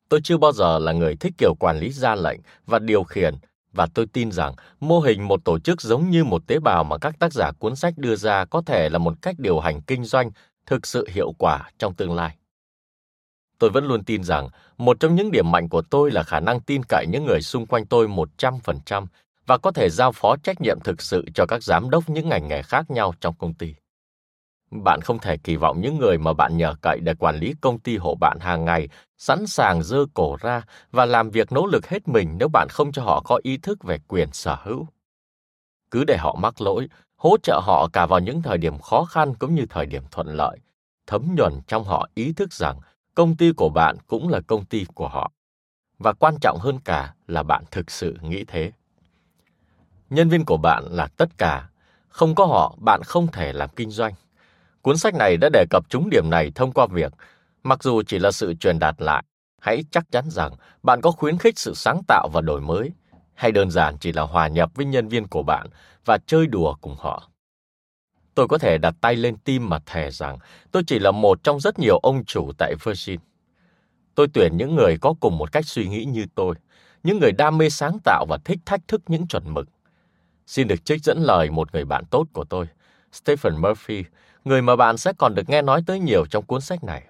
Tôi 0.09 0.19
chưa 0.23 0.37
bao 0.37 0.51
giờ 0.51 0.79
là 0.79 0.91
người 0.91 1.15
thích 1.15 1.33
kiểu 1.37 1.55
quản 1.59 1.79
lý 1.79 1.91
ra 1.91 2.15
lệnh 2.15 2.39
và 2.65 2.79
điều 2.79 3.03
khiển 3.03 3.35
và 3.73 3.87
tôi 3.93 4.05
tin 4.13 4.31
rằng 4.31 4.53
mô 4.79 4.99
hình 4.99 5.27
một 5.27 5.45
tổ 5.45 5.59
chức 5.59 5.81
giống 5.81 6.09
như 6.09 6.23
một 6.23 6.47
tế 6.47 6.59
bào 6.59 6.83
mà 6.83 6.97
các 6.97 7.19
tác 7.19 7.33
giả 7.33 7.51
cuốn 7.59 7.75
sách 7.75 7.93
đưa 7.97 8.15
ra 8.15 8.45
có 8.45 8.61
thể 8.65 8.89
là 8.89 8.97
một 8.97 9.21
cách 9.21 9.35
điều 9.39 9.59
hành 9.59 9.81
kinh 9.81 10.03
doanh 10.03 10.31
thực 10.65 10.87
sự 10.87 11.07
hiệu 11.11 11.33
quả 11.37 11.71
trong 11.77 11.93
tương 11.93 12.15
lai. 12.15 12.35
Tôi 13.59 13.69
vẫn 13.69 13.85
luôn 13.85 14.03
tin 14.03 14.23
rằng 14.23 14.49
một 14.77 14.99
trong 14.99 15.15
những 15.15 15.31
điểm 15.31 15.51
mạnh 15.51 15.69
của 15.69 15.81
tôi 15.81 16.11
là 16.11 16.23
khả 16.23 16.39
năng 16.39 16.61
tin 16.61 16.81
cậy 16.89 17.05
những 17.09 17.25
người 17.25 17.41
xung 17.41 17.65
quanh 17.65 17.85
tôi 17.85 18.07
100% 18.07 19.05
và 19.45 19.57
có 19.57 19.71
thể 19.71 19.89
giao 19.89 20.11
phó 20.11 20.35
trách 20.43 20.61
nhiệm 20.61 20.79
thực 20.83 21.01
sự 21.01 21.25
cho 21.35 21.45
các 21.45 21.63
giám 21.63 21.89
đốc 21.89 22.09
những 22.09 22.29
ngành 22.29 22.47
nghề 22.47 22.61
khác 22.61 22.91
nhau 22.91 23.13
trong 23.21 23.35
công 23.39 23.53
ty. 23.53 23.75
Bạn 24.71 25.01
không 25.01 25.19
thể 25.19 25.37
kỳ 25.37 25.55
vọng 25.55 25.81
những 25.81 25.97
người 25.97 26.17
mà 26.17 26.33
bạn 26.33 26.57
nhờ 26.57 26.75
cậy 26.81 26.99
để 26.99 27.13
quản 27.19 27.35
lý 27.35 27.53
công 27.61 27.79
ty 27.79 27.97
hộ 27.97 28.15
bạn 28.15 28.37
hàng 28.41 28.65
ngày 28.65 28.89
sẵn 29.17 29.47
sàng 29.47 29.83
dơ 29.83 30.05
cổ 30.13 30.37
ra 30.41 30.63
và 30.91 31.05
làm 31.05 31.29
việc 31.29 31.51
nỗ 31.51 31.65
lực 31.65 31.87
hết 31.87 32.07
mình 32.07 32.35
nếu 32.39 32.47
bạn 32.53 32.67
không 32.69 32.91
cho 32.91 33.03
họ 33.03 33.21
có 33.25 33.39
ý 33.43 33.57
thức 33.57 33.83
về 33.83 33.99
quyền 34.07 34.29
sở 34.31 34.57
hữu. 34.63 34.87
Cứ 35.91 36.03
để 36.03 36.17
họ 36.17 36.35
mắc 36.35 36.61
lỗi, 36.61 36.87
hỗ 37.15 37.37
trợ 37.43 37.59
họ 37.63 37.87
cả 37.93 38.05
vào 38.05 38.19
những 38.19 38.41
thời 38.41 38.57
điểm 38.57 38.79
khó 38.79 39.05
khăn 39.05 39.33
cũng 39.35 39.55
như 39.55 39.65
thời 39.69 39.85
điểm 39.85 40.03
thuận 40.11 40.27
lợi, 40.27 40.57
thấm 41.07 41.35
nhuần 41.37 41.53
trong 41.67 41.83
họ 41.83 42.09
ý 42.13 42.33
thức 42.33 42.53
rằng 42.53 42.79
công 43.15 43.35
ty 43.35 43.51
của 43.51 43.69
bạn 43.69 43.97
cũng 44.07 44.29
là 44.29 44.39
công 44.47 44.65
ty 44.65 44.85
của 44.93 45.07
họ. 45.07 45.31
Và 45.99 46.13
quan 46.13 46.35
trọng 46.41 46.57
hơn 46.59 46.79
cả 46.85 47.13
là 47.27 47.43
bạn 47.43 47.63
thực 47.71 47.91
sự 47.91 48.17
nghĩ 48.21 48.43
thế. 48.47 48.71
Nhân 50.09 50.29
viên 50.29 50.45
của 50.45 50.57
bạn 50.57 50.83
là 50.91 51.07
tất 51.07 51.37
cả, 51.37 51.69
không 52.07 52.35
có 52.35 52.45
họ 52.45 52.75
bạn 52.81 53.01
không 53.03 53.27
thể 53.27 53.53
làm 53.53 53.69
kinh 53.75 53.91
doanh. 53.91 54.13
Cuốn 54.81 54.97
sách 54.97 55.15
này 55.15 55.37
đã 55.37 55.49
đề 55.53 55.65
cập 55.69 55.89
trúng 55.89 56.09
điểm 56.09 56.29
này 56.29 56.51
thông 56.55 56.71
qua 56.71 56.87
việc, 56.91 57.13
mặc 57.63 57.83
dù 57.83 58.01
chỉ 58.07 58.19
là 58.19 58.31
sự 58.31 58.53
truyền 58.53 58.79
đạt 58.79 58.95
lại, 58.97 59.23
hãy 59.61 59.83
chắc 59.91 60.11
chắn 60.11 60.25
rằng 60.29 60.51
bạn 60.83 61.01
có 61.01 61.11
khuyến 61.11 61.37
khích 61.37 61.59
sự 61.59 61.73
sáng 61.75 62.01
tạo 62.07 62.29
và 62.33 62.41
đổi 62.41 62.61
mới, 62.61 62.91
hay 63.33 63.51
đơn 63.51 63.71
giản 63.71 63.97
chỉ 63.97 64.11
là 64.11 64.21
hòa 64.21 64.47
nhập 64.47 64.71
với 64.75 64.85
nhân 64.85 65.07
viên 65.07 65.27
của 65.27 65.43
bạn 65.43 65.67
và 66.05 66.17
chơi 66.25 66.47
đùa 66.47 66.75
cùng 66.81 66.95
họ. 66.99 67.29
Tôi 68.35 68.47
có 68.47 68.57
thể 68.57 68.77
đặt 68.77 68.95
tay 69.01 69.15
lên 69.15 69.37
tim 69.37 69.69
mà 69.69 69.79
thề 69.85 70.11
rằng 70.11 70.37
tôi 70.71 70.83
chỉ 70.87 70.99
là 70.99 71.11
một 71.11 71.43
trong 71.43 71.59
rất 71.59 71.79
nhiều 71.79 71.97
ông 71.97 72.25
chủ 72.25 72.51
tại 72.57 72.75
Virgin. 72.83 73.19
Tôi 74.15 74.27
tuyển 74.33 74.57
những 74.57 74.75
người 74.75 74.97
có 75.01 75.13
cùng 75.19 75.37
một 75.37 75.51
cách 75.51 75.65
suy 75.65 75.87
nghĩ 75.87 76.05
như 76.05 76.25
tôi, 76.35 76.55
những 77.03 77.19
người 77.19 77.31
đam 77.31 77.57
mê 77.57 77.69
sáng 77.69 77.97
tạo 78.03 78.25
và 78.29 78.37
thích 78.45 78.59
thách 78.65 78.87
thức 78.87 79.01
những 79.07 79.27
chuẩn 79.27 79.53
mực. 79.53 79.67
Xin 80.47 80.67
được 80.67 80.85
trích 80.85 81.03
dẫn 81.03 81.17
lời 81.23 81.49
một 81.51 81.73
người 81.73 81.85
bạn 81.85 82.05
tốt 82.05 82.27
của 82.33 82.43
tôi, 82.43 82.67
Stephen 83.11 83.57
Murphy, 83.57 84.03
người 84.45 84.61
mà 84.61 84.75
bạn 84.75 84.97
sẽ 84.97 85.13
còn 85.17 85.35
được 85.35 85.49
nghe 85.49 85.61
nói 85.61 85.83
tới 85.87 85.99
nhiều 85.99 86.25
trong 86.25 86.45
cuốn 86.45 86.61
sách 86.61 86.83
này. 86.83 87.03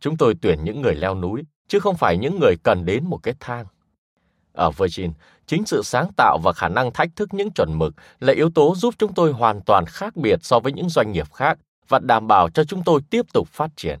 Chúng 0.00 0.16
tôi 0.16 0.34
tuyển 0.42 0.64
những 0.64 0.82
người 0.82 0.94
leo 0.94 1.14
núi, 1.14 1.42
chứ 1.68 1.80
không 1.80 1.96
phải 1.96 2.16
những 2.18 2.38
người 2.40 2.54
cần 2.62 2.84
đến 2.84 3.04
một 3.04 3.18
cái 3.22 3.34
thang. 3.40 3.66
Ở 4.52 4.70
Virgin, 4.70 5.12
chính 5.46 5.66
sự 5.66 5.82
sáng 5.82 6.12
tạo 6.16 6.38
và 6.42 6.52
khả 6.52 6.68
năng 6.68 6.92
thách 6.92 7.16
thức 7.16 7.34
những 7.34 7.50
chuẩn 7.50 7.78
mực 7.78 7.94
là 8.20 8.32
yếu 8.32 8.50
tố 8.50 8.74
giúp 8.76 8.94
chúng 8.98 9.14
tôi 9.14 9.32
hoàn 9.32 9.60
toàn 9.60 9.84
khác 9.86 10.16
biệt 10.16 10.38
so 10.42 10.60
với 10.60 10.72
những 10.72 10.88
doanh 10.88 11.12
nghiệp 11.12 11.32
khác 11.32 11.58
và 11.88 11.98
đảm 11.98 12.26
bảo 12.26 12.50
cho 12.50 12.64
chúng 12.64 12.82
tôi 12.84 13.00
tiếp 13.10 13.26
tục 13.32 13.48
phát 13.48 13.70
triển. 13.76 13.98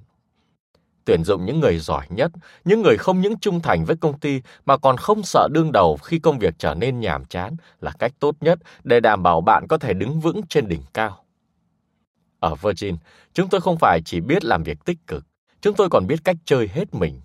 Tuyển 1.04 1.24
dụng 1.24 1.44
những 1.44 1.60
người 1.60 1.78
giỏi 1.78 2.06
nhất, 2.10 2.32
những 2.64 2.82
người 2.82 2.96
không 2.96 3.20
những 3.20 3.38
trung 3.38 3.60
thành 3.60 3.84
với 3.84 3.96
công 3.96 4.18
ty 4.18 4.40
mà 4.64 4.76
còn 4.76 4.96
không 4.96 5.22
sợ 5.22 5.48
đương 5.52 5.72
đầu 5.72 5.96
khi 5.96 6.18
công 6.18 6.38
việc 6.38 6.54
trở 6.58 6.74
nên 6.74 7.00
nhàm 7.00 7.24
chán 7.24 7.56
là 7.80 7.92
cách 7.98 8.12
tốt 8.18 8.36
nhất 8.40 8.58
để 8.84 9.00
đảm 9.00 9.22
bảo 9.22 9.40
bạn 9.40 9.66
có 9.68 9.78
thể 9.78 9.94
đứng 9.94 10.20
vững 10.20 10.40
trên 10.48 10.68
đỉnh 10.68 10.82
cao. 10.94 11.24
Ở 12.40 12.54
Virgin, 12.54 12.96
chúng 13.32 13.48
tôi 13.48 13.60
không 13.60 13.78
phải 13.78 14.00
chỉ 14.04 14.20
biết 14.20 14.44
làm 14.44 14.62
việc 14.62 14.84
tích 14.84 14.98
cực, 15.06 15.24
chúng 15.60 15.74
tôi 15.74 15.88
còn 15.90 16.06
biết 16.06 16.24
cách 16.24 16.36
chơi 16.44 16.68
hết 16.72 16.94
mình. 16.94 17.20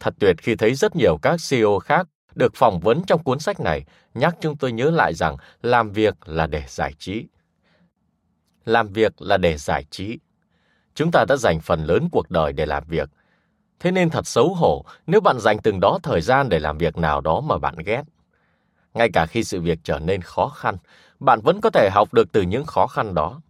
Thật 0.00 0.14
tuyệt 0.18 0.36
khi 0.38 0.54
thấy 0.56 0.74
rất 0.74 0.96
nhiều 0.96 1.18
các 1.22 1.36
CEO 1.50 1.78
khác 1.78 2.06
được 2.36 2.54
phỏng 2.54 2.80
vấn 2.80 3.02
trong 3.06 3.22
cuốn 3.22 3.38
sách 3.38 3.60
này 3.60 3.84
nhắc 4.14 4.36
chúng 4.40 4.56
tôi 4.56 4.72
nhớ 4.72 4.90
lại 4.90 5.14
rằng 5.14 5.36
làm 5.62 5.92
việc 5.92 6.28
là 6.28 6.46
để 6.46 6.64
giải 6.68 6.92
trí. 6.98 7.26
Làm 8.64 8.88
việc 8.88 9.22
là 9.22 9.36
để 9.36 9.56
giải 9.56 9.84
trí. 9.90 10.18
Chúng 10.94 11.10
ta 11.10 11.24
đã 11.28 11.36
dành 11.36 11.60
phần 11.60 11.84
lớn 11.84 12.08
cuộc 12.12 12.30
đời 12.30 12.52
để 12.52 12.66
làm 12.66 12.84
việc. 12.86 13.10
Thế 13.80 13.90
nên 13.90 14.10
thật 14.10 14.26
xấu 14.26 14.54
hổ 14.54 14.84
nếu 15.06 15.20
bạn 15.20 15.40
dành 15.40 15.58
từng 15.58 15.80
đó 15.80 15.98
thời 16.02 16.20
gian 16.20 16.48
để 16.48 16.58
làm 16.58 16.78
việc 16.78 16.96
nào 16.96 17.20
đó 17.20 17.40
mà 17.40 17.58
bạn 17.58 17.74
ghét. 17.86 18.02
Ngay 18.94 19.10
cả 19.12 19.26
khi 19.26 19.44
sự 19.44 19.60
việc 19.60 19.78
trở 19.84 19.98
nên 19.98 20.22
khó 20.22 20.48
khăn, 20.48 20.76
bạn 21.20 21.40
vẫn 21.40 21.60
có 21.60 21.70
thể 21.70 21.88
học 21.92 22.14
được 22.14 22.32
từ 22.32 22.42
những 22.42 22.64
khó 22.64 22.86
khăn 22.86 23.14
đó. 23.14 23.40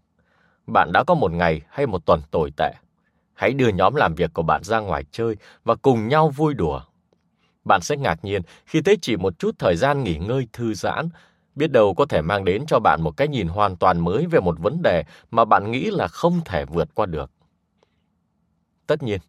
Bạn 0.67 0.91
đã 0.93 1.05
có 1.05 1.15
một 1.15 1.33
ngày 1.33 1.61
hay 1.69 1.87
một 1.87 2.07
tuần 2.07 2.21
tồi 2.31 2.53
tệ. 2.57 2.73
Hãy 3.35 3.53
đưa 3.53 3.69
nhóm 3.69 3.95
làm 3.95 4.15
việc 4.15 4.31
của 4.35 4.43
bạn 4.43 4.65
ra 4.65 4.81
ngoài 4.81 5.05
chơi 5.11 5.37
và 5.65 5.75
cùng 5.75 6.09
nhau 6.09 6.29
vui 6.29 6.55
đùa. 6.55 6.81
Bạn 7.67 7.81
sẽ 7.81 7.97
ngạc 7.97 8.25
nhiên 8.25 8.43
khi 8.67 8.81
thấy 8.81 8.99
chỉ 9.03 9.17
một 9.17 9.39
chút 9.39 9.55
thời 9.59 9.77
gian 9.77 10.05
nghỉ 10.05 10.17
ngơi 10.17 10.49
thư 10.53 10.75
giãn, 10.75 11.09
biết 11.55 11.73
đâu 11.73 11.95
có 11.95 12.07
thể 12.07 12.23
mang 12.23 12.45
đến 12.45 12.65
cho 12.67 12.79
bạn 12.79 13.03
một 13.03 13.17
cái 13.17 13.29
nhìn 13.29 13.49
hoàn 13.49 13.77
toàn 13.77 14.01
mới 14.01 14.27
về 14.27 14.41
một 14.41 14.59
vấn 14.59 14.83
đề 14.83 15.05
mà 15.31 15.45
bạn 15.45 15.71
nghĩ 15.71 15.91
là 15.91 16.09
không 16.09 16.41
thể 16.45 16.65
vượt 16.65 16.89
qua 16.95 17.07
được. 17.07 17.31
Tất 18.87 19.03
nhiên, 19.03 19.21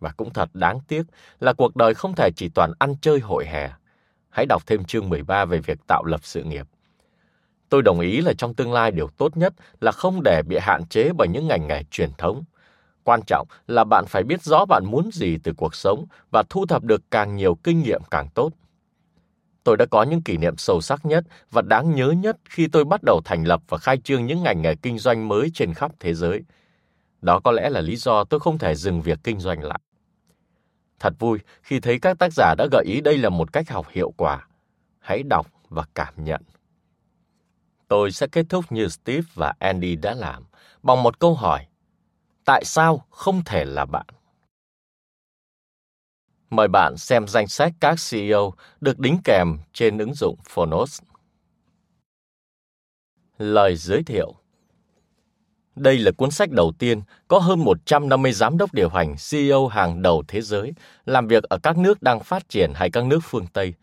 và 0.00 0.10
cũng 0.16 0.32
thật 0.32 0.50
đáng 0.54 0.80
tiếc 0.88 1.02
là 1.40 1.52
cuộc 1.52 1.76
đời 1.76 1.94
không 1.94 2.14
thể 2.14 2.30
chỉ 2.36 2.48
toàn 2.48 2.72
ăn 2.78 2.94
chơi 3.00 3.20
hội 3.20 3.46
hè. 3.46 3.70
Hãy 4.30 4.46
đọc 4.46 4.62
thêm 4.66 4.84
chương 4.84 5.08
13 5.08 5.44
về 5.44 5.58
việc 5.58 5.78
tạo 5.86 6.04
lập 6.04 6.20
sự 6.22 6.42
nghiệp. 6.42 6.66
Tôi 7.68 7.82
đồng 7.82 8.00
ý 8.00 8.20
là 8.20 8.32
trong 8.38 8.54
tương 8.54 8.72
lai 8.72 8.90
điều 8.90 9.08
tốt 9.08 9.36
nhất 9.36 9.54
là 9.80 9.92
không 9.92 10.22
để 10.24 10.42
bị 10.48 10.58
hạn 10.60 10.86
chế 10.86 11.10
bởi 11.16 11.28
những 11.28 11.48
ngành 11.48 11.66
nghề 11.66 11.82
truyền 11.90 12.10
thống. 12.18 12.44
Quan 13.04 13.20
trọng 13.26 13.46
là 13.66 13.84
bạn 13.84 14.04
phải 14.08 14.22
biết 14.22 14.42
rõ 14.42 14.64
bạn 14.64 14.84
muốn 14.84 15.10
gì 15.12 15.38
từ 15.42 15.52
cuộc 15.56 15.74
sống 15.74 16.04
và 16.30 16.42
thu 16.50 16.66
thập 16.66 16.84
được 16.84 17.02
càng 17.10 17.36
nhiều 17.36 17.54
kinh 17.54 17.82
nghiệm 17.82 18.02
càng 18.10 18.28
tốt. 18.34 18.52
Tôi 19.64 19.76
đã 19.76 19.86
có 19.90 20.02
những 20.02 20.22
kỷ 20.22 20.36
niệm 20.36 20.56
sâu 20.56 20.80
sắc 20.80 21.06
nhất 21.06 21.24
và 21.50 21.62
đáng 21.62 21.94
nhớ 21.94 22.10
nhất 22.10 22.36
khi 22.44 22.68
tôi 22.68 22.84
bắt 22.84 23.00
đầu 23.04 23.20
thành 23.24 23.44
lập 23.44 23.62
và 23.68 23.78
khai 23.78 23.98
trương 23.98 24.26
những 24.26 24.42
ngành 24.42 24.62
nghề 24.62 24.74
kinh 24.74 24.98
doanh 24.98 25.28
mới 25.28 25.50
trên 25.54 25.74
khắp 25.74 25.92
thế 26.00 26.14
giới. 26.14 26.42
Đó 27.22 27.40
có 27.44 27.52
lẽ 27.52 27.70
là 27.70 27.80
lý 27.80 27.96
do 27.96 28.24
tôi 28.24 28.40
không 28.40 28.58
thể 28.58 28.74
dừng 28.74 29.02
việc 29.02 29.18
kinh 29.24 29.40
doanh 29.40 29.64
lại. 29.64 29.80
Thật 31.00 31.14
vui 31.18 31.38
khi 31.62 31.80
thấy 31.80 31.98
các 31.98 32.18
tác 32.18 32.32
giả 32.32 32.54
đã 32.58 32.66
gợi 32.72 32.84
ý 32.86 33.00
đây 33.00 33.18
là 33.18 33.28
một 33.28 33.52
cách 33.52 33.70
học 33.70 33.86
hiệu 33.90 34.12
quả. 34.16 34.46
Hãy 34.98 35.22
đọc 35.22 35.46
và 35.68 35.84
cảm 35.94 36.14
nhận. 36.16 36.42
Tôi 37.88 38.12
sẽ 38.12 38.26
kết 38.26 38.46
thúc 38.48 38.64
như 38.72 38.88
Steve 38.88 39.26
và 39.34 39.52
Andy 39.58 39.96
đã 39.96 40.14
làm, 40.14 40.44
bằng 40.82 41.02
một 41.02 41.18
câu 41.18 41.34
hỏi. 41.34 41.66
Tại 42.44 42.64
sao 42.64 43.06
không 43.10 43.42
thể 43.44 43.64
là 43.64 43.84
bạn? 43.84 44.06
Mời 46.50 46.68
bạn 46.68 46.96
xem 46.96 47.28
danh 47.28 47.48
sách 47.48 47.72
các 47.80 47.98
CEO 48.10 48.52
được 48.80 48.98
đính 48.98 49.18
kèm 49.24 49.58
trên 49.72 49.98
ứng 49.98 50.14
dụng 50.14 50.38
Phonos. 50.44 51.00
Lời 53.38 53.76
giới 53.76 54.02
thiệu 54.02 54.34
đây 55.76 55.98
là 55.98 56.10
cuốn 56.10 56.30
sách 56.30 56.50
đầu 56.50 56.72
tiên 56.78 57.02
có 57.28 57.38
hơn 57.38 57.64
150 57.64 58.32
giám 58.32 58.58
đốc 58.58 58.74
điều 58.74 58.88
hành 58.88 59.14
CEO 59.30 59.66
hàng 59.66 60.02
đầu 60.02 60.22
thế 60.28 60.40
giới 60.40 60.72
làm 61.06 61.26
việc 61.26 61.42
ở 61.42 61.58
các 61.62 61.78
nước 61.78 62.02
đang 62.02 62.20
phát 62.20 62.48
triển 62.48 62.72
hay 62.74 62.90
các 62.90 63.04
nước 63.04 63.18
phương 63.22 63.46
Tây, 63.52 63.74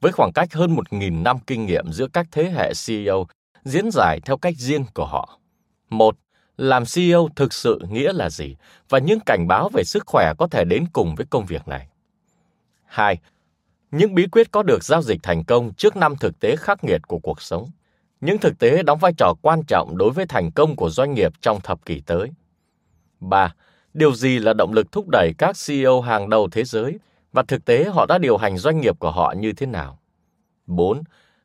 với 0.00 0.12
khoảng 0.12 0.32
cách 0.32 0.54
hơn 0.54 0.76
1.000 0.76 1.22
năm 1.22 1.38
kinh 1.46 1.66
nghiệm 1.66 1.92
giữa 1.92 2.06
các 2.12 2.26
thế 2.32 2.50
hệ 2.50 2.72
CEO 2.86 3.26
diễn 3.64 3.90
giải 3.92 4.20
theo 4.24 4.36
cách 4.36 4.54
riêng 4.56 4.84
của 4.94 5.06
họ. 5.06 5.38
Một, 5.90 6.16
làm 6.56 6.84
CEO 6.94 7.28
thực 7.36 7.52
sự 7.52 7.78
nghĩa 7.90 8.12
là 8.12 8.30
gì 8.30 8.56
và 8.88 8.98
những 8.98 9.20
cảnh 9.26 9.48
báo 9.48 9.68
về 9.68 9.84
sức 9.84 10.02
khỏe 10.06 10.32
có 10.38 10.46
thể 10.46 10.64
đến 10.64 10.84
cùng 10.92 11.14
với 11.14 11.26
công 11.30 11.46
việc 11.46 11.68
này. 11.68 11.88
2. 12.84 13.18
Những 13.90 14.14
bí 14.14 14.26
quyết 14.32 14.50
có 14.50 14.62
được 14.62 14.84
giao 14.84 15.02
dịch 15.02 15.20
thành 15.22 15.44
công 15.44 15.74
trước 15.74 15.96
năm 15.96 16.16
thực 16.20 16.40
tế 16.40 16.56
khắc 16.56 16.84
nghiệt 16.84 17.00
của 17.08 17.18
cuộc 17.18 17.42
sống. 17.42 17.70
Những 18.20 18.38
thực 18.38 18.58
tế 18.58 18.82
đóng 18.82 18.98
vai 18.98 19.12
trò 19.18 19.34
quan 19.42 19.62
trọng 19.68 19.98
đối 19.98 20.10
với 20.10 20.26
thành 20.26 20.50
công 20.50 20.76
của 20.76 20.90
doanh 20.90 21.14
nghiệp 21.14 21.32
trong 21.40 21.60
thập 21.60 21.84
kỷ 21.84 22.00
tới. 22.00 22.30
3. 23.20 23.54
Điều 23.94 24.14
gì 24.14 24.38
là 24.38 24.52
động 24.52 24.72
lực 24.72 24.92
thúc 24.92 25.06
đẩy 25.08 25.32
các 25.38 25.56
CEO 25.66 26.00
hàng 26.00 26.30
đầu 26.30 26.48
thế 26.52 26.64
giới 26.64 26.98
và 27.32 27.42
thực 27.42 27.64
tế 27.64 27.84
họ 27.84 28.06
đã 28.06 28.18
điều 28.18 28.36
hành 28.36 28.56
doanh 28.56 28.80
nghiệp 28.80 28.98
của 28.98 29.10
họ 29.10 29.34
như 29.38 29.52
thế 29.52 29.66
nào? 29.66 29.98
4 30.66 31.02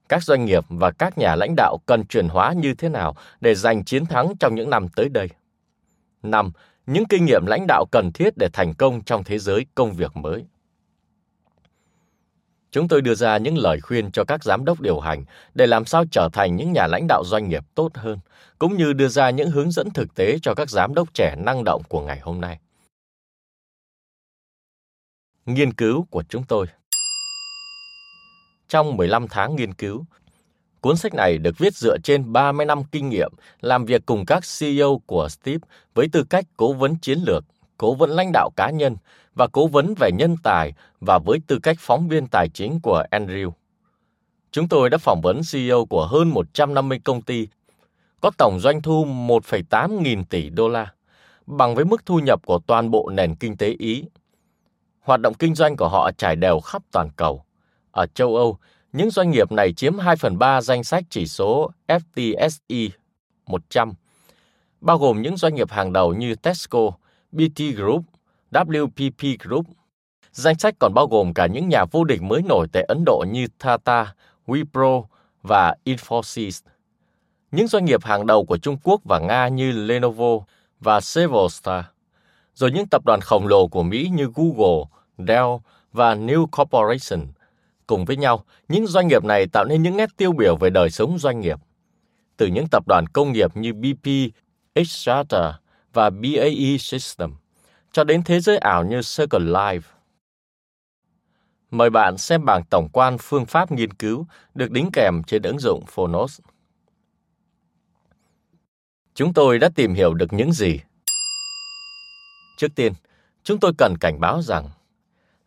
các 0.09 0.23
doanh 0.23 0.45
nghiệp 0.45 0.65
và 0.69 0.91
các 0.91 1.17
nhà 1.17 1.35
lãnh 1.35 1.55
đạo 1.57 1.77
cần 1.85 2.05
chuyển 2.05 2.27
hóa 2.27 2.53
như 2.53 2.73
thế 2.73 2.89
nào 2.89 3.15
để 3.41 3.55
giành 3.55 3.83
chiến 3.83 4.05
thắng 4.05 4.33
trong 4.39 4.55
những 4.55 4.69
năm 4.69 4.87
tới 4.95 5.09
đây. 5.09 5.29
5. 6.23 6.51
Những 6.85 7.05
kinh 7.05 7.25
nghiệm 7.25 7.45
lãnh 7.45 7.65
đạo 7.67 7.85
cần 7.91 8.11
thiết 8.13 8.37
để 8.37 8.49
thành 8.53 8.73
công 8.73 9.01
trong 9.01 9.23
thế 9.23 9.39
giới 9.39 9.65
công 9.75 9.93
việc 9.93 10.17
mới. 10.17 10.45
Chúng 12.71 12.87
tôi 12.87 13.01
đưa 13.01 13.15
ra 13.15 13.37
những 13.37 13.57
lời 13.57 13.81
khuyên 13.81 14.11
cho 14.11 14.23
các 14.23 14.43
giám 14.43 14.65
đốc 14.65 14.81
điều 14.81 14.99
hành 14.99 15.25
để 15.53 15.67
làm 15.67 15.85
sao 15.85 16.03
trở 16.11 16.29
thành 16.33 16.55
những 16.55 16.73
nhà 16.73 16.87
lãnh 16.87 17.05
đạo 17.07 17.23
doanh 17.25 17.49
nghiệp 17.49 17.63
tốt 17.75 17.91
hơn, 17.95 18.19
cũng 18.59 18.77
như 18.77 18.93
đưa 18.93 19.07
ra 19.07 19.29
những 19.29 19.51
hướng 19.51 19.71
dẫn 19.71 19.89
thực 19.89 20.15
tế 20.15 20.37
cho 20.41 20.53
các 20.55 20.69
giám 20.69 20.93
đốc 20.93 21.13
trẻ 21.13 21.35
năng 21.37 21.63
động 21.63 21.81
của 21.89 22.01
ngày 22.01 22.19
hôm 22.19 22.41
nay. 22.41 22.59
Nghiên 25.45 25.73
cứu 25.73 26.07
của 26.09 26.23
chúng 26.29 26.43
tôi 26.43 26.67
trong 28.69 28.97
15 28.97 29.27
tháng 29.27 29.55
nghiên 29.55 29.73
cứu. 29.73 30.05
Cuốn 30.81 30.97
sách 30.97 31.13
này 31.13 31.37
được 31.37 31.57
viết 31.57 31.75
dựa 31.75 31.97
trên 32.03 32.33
30 32.33 32.65
năm 32.65 32.83
kinh 32.91 33.09
nghiệm 33.09 33.31
làm 33.61 33.85
việc 33.85 34.05
cùng 34.05 34.25
các 34.25 34.43
CEO 34.59 35.01
của 35.05 35.29
Steve 35.29 35.67
với 35.93 36.07
tư 36.11 36.23
cách 36.23 36.45
cố 36.57 36.73
vấn 36.73 36.95
chiến 36.95 37.19
lược, 37.19 37.45
cố 37.77 37.93
vấn 37.93 38.09
lãnh 38.09 38.31
đạo 38.33 38.49
cá 38.55 38.69
nhân 38.69 38.97
và 39.35 39.47
cố 39.47 39.67
vấn 39.67 39.93
về 39.99 40.11
nhân 40.11 40.35
tài 40.43 40.73
và 41.01 41.19
với 41.25 41.39
tư 41.47 41.59
cách 41.63 41.77
phóng 41.79 42.07
viên 42.07 42.27
tài 42.27 42.49
chính 42.49 42.79
của 42.83 43.03
Andrew. 43.11 43.51
Chúng 44.51 44.67
tôi 44.67 44.89
đã 44.89 44.97
phỏng 44.97 45.21
vấn 45.23 45.41
CEO 45.51 45.85
của 45.85 46.07
hơn 46.07 46.29
150 46.29 46.99
công 47.03 47.21
ty 47.21 47.47
có 48.21 48.31
tổng 48.37 48.59
doanh 48.59 48.81
thu 48.81 49.05
1,8 49.05 50.01
nghìn 50.01 50.25
tỷ 50.25 50.49
đô 50.49 50.67
la, 50.67 50.93
bằng 51.45 51.75
với 51.75 51.85
mức 51.85 52.05
thu 52.05 52.19
nhập 52.19 52.45
của 52.45 52.59
toàn 52.67 52.91
bộ 52.91 53.09
nền 53.13 53.35
kinh 53.35 53.57
tế 53.57 53.75
Ý. 53.79 54.05
Hoạt 55.01 55.21
động 55.21 55.33
kinh 55.33 55.55
doanh 55.55 55.77
của 55.77 55.87
họ 55.87 56.11
trải 56.17 56.35
đều 56.35 56.59
khắp 56.59 56.81
toàn 56.91 57.09
cầu 57.15 57.43
ở 57.91 58.05
châu 58.05 58.35
Âu, 58.35 58.57
những 58.93 59.09
doanh 59.09 59.31
nghiệp 59.31 59.51
này 59.51 59.73
chiếm 59.73 59.97
2 59.97 60.15
phần 60.15 60.37
3 60.37 60.61
danh 60.61 60.83
sách 60.83 61.03
chỉ 61.09 61.25
số 61.25 61.71
FTSE 61.87 62.89
100, 63.47 63.93
bao 64.81 64.97
gồm 64.97 65.21
những 65.21 65.37
doanh 65.37 65.55
nghiệp 65.55 65.71
hàng 65.71 65.93
đầu 65.93 66.13
như 66.13 66.35
Tesco, 66.35 66.91
BT 67.31 67.61
Group, 67.75 68.03
WPP 68.51 69.35
Group. 69.39 69.65
Danh 70.31 70.55
sách 70.55 70.75
còn 70.79 70.93
bao 70.93 71.07
gồm 71.07 71.33
cả 71.33 71.47
những 71.47 71.69
nhà 71.69 71.85
vô 71.91 72.03
địch 72.03 72.21
mới 72.21 72.41
nổi 72.41 72.67
tại 72.71 72.83
Ấn 72.83 73.03
Độ 73.05 73.25
như 73.31 73.47
Tata, 73.57 74.13
Wipro 74.47 75.03
và 75.43 75.75
Infosys. 75.85 76.61
Những 77.51 77.67
doanh 77.67 77.85
nghiệp 77.85 78.03
hàng 78.03 78.25
đầu 78.25 78.45
của 78.45 78.57
Trung 78.57 78.77
Quốc 78.83 79.01
và 79.03 79.19
Nga 79.19 79.47
như 79.47 79.71
Lenovo 79.71 80.39
và 80.79 81.01
Severstar, 81.01 81.85
Rồi 82.53 82.71
những 82.71 82.87
tập 82.87 83.05
đoàn 83.05 83.21
khổng 83.21 83.47
lồ 83.47 83.67
của 83.67 83.83
Mỹ 83.83 84.09
như 84.13 84.27
Google, 84.35 84.83
Dell 85.17 85.47
và 85.93 86.15
New 86.15 86.47
Corporation– 86.47 87.27
Cùng 87.89 88.05
với 88.05 88.17
nhau, 88.17 88.43
những 88.67 88.87
doanh 88.87 89.07
nghiệp 89.07 89.23
này 89.23 89.47
tạo 89.47 89.65
nên 89.65 89.83
những 89.83 89.97
nét 89.97 90.09
tiêu 90.17 90.31
biểu 90.31 90.55
về 90.55 90.69
đời 90.69 90.89
sống 90.89 91.17
doanh 91.19 91.39
nghiệp. 91.39 91.59
Từ 92.37 92.47
những 92.47 92.67
tập 92.71 92.87
đoàn 92.87 93.07
công 93.07 93.31
nghiệp 93.31 93.57
như 93.57 93.73
BP, 93.73 94.07
Xstrata 94.85 95.59
và 95.93 96.09
BAE 96.09 96.77
System, 96.79 97.33
cho 97.91 98.03
đến 98.03 98.23
thế 98.23 98.39
giới 98.39 98.57
ảo 98.57 98.85
như 98.85 99.01
Circle 99.17 99.39
Life. 99.39 99.81
Mời 101.71 101.89
bạn 101.89 102.17
xem 102.17 102.45
bảng 102.45 102.63
tổng 102.69 102.89
quan 102.93 103.17
phương 103.19 103.45
pháp 103.45 103.71
nghiên 103.71 103.93
cứu 103.93 104.27
được 104.53 104.71
đính 104.71 104.89
kèm 104.93 105.23
trên 105.27 105.41
ứng 105.41 105.59
dụng 105.59 105.83
Phonos. 105.87 106.39
Chúng 109.13 109.33
tôi 109.33 109.59
đã 109.59 109.69
tìm 109.75 109.93
hiểu 109.93 110.13
được 110.13 110.33
những 110.33 110.53
gì? 110.53 110.79
Trước 112.57 112.75
tiên, 112.75 112.93
chúng 113.43 113.59
tôi 113.59 113.71
cần 113.77 113.93
cảnh 113.99 114.19
báo 114.19 114.41
rằng 114.41 114.69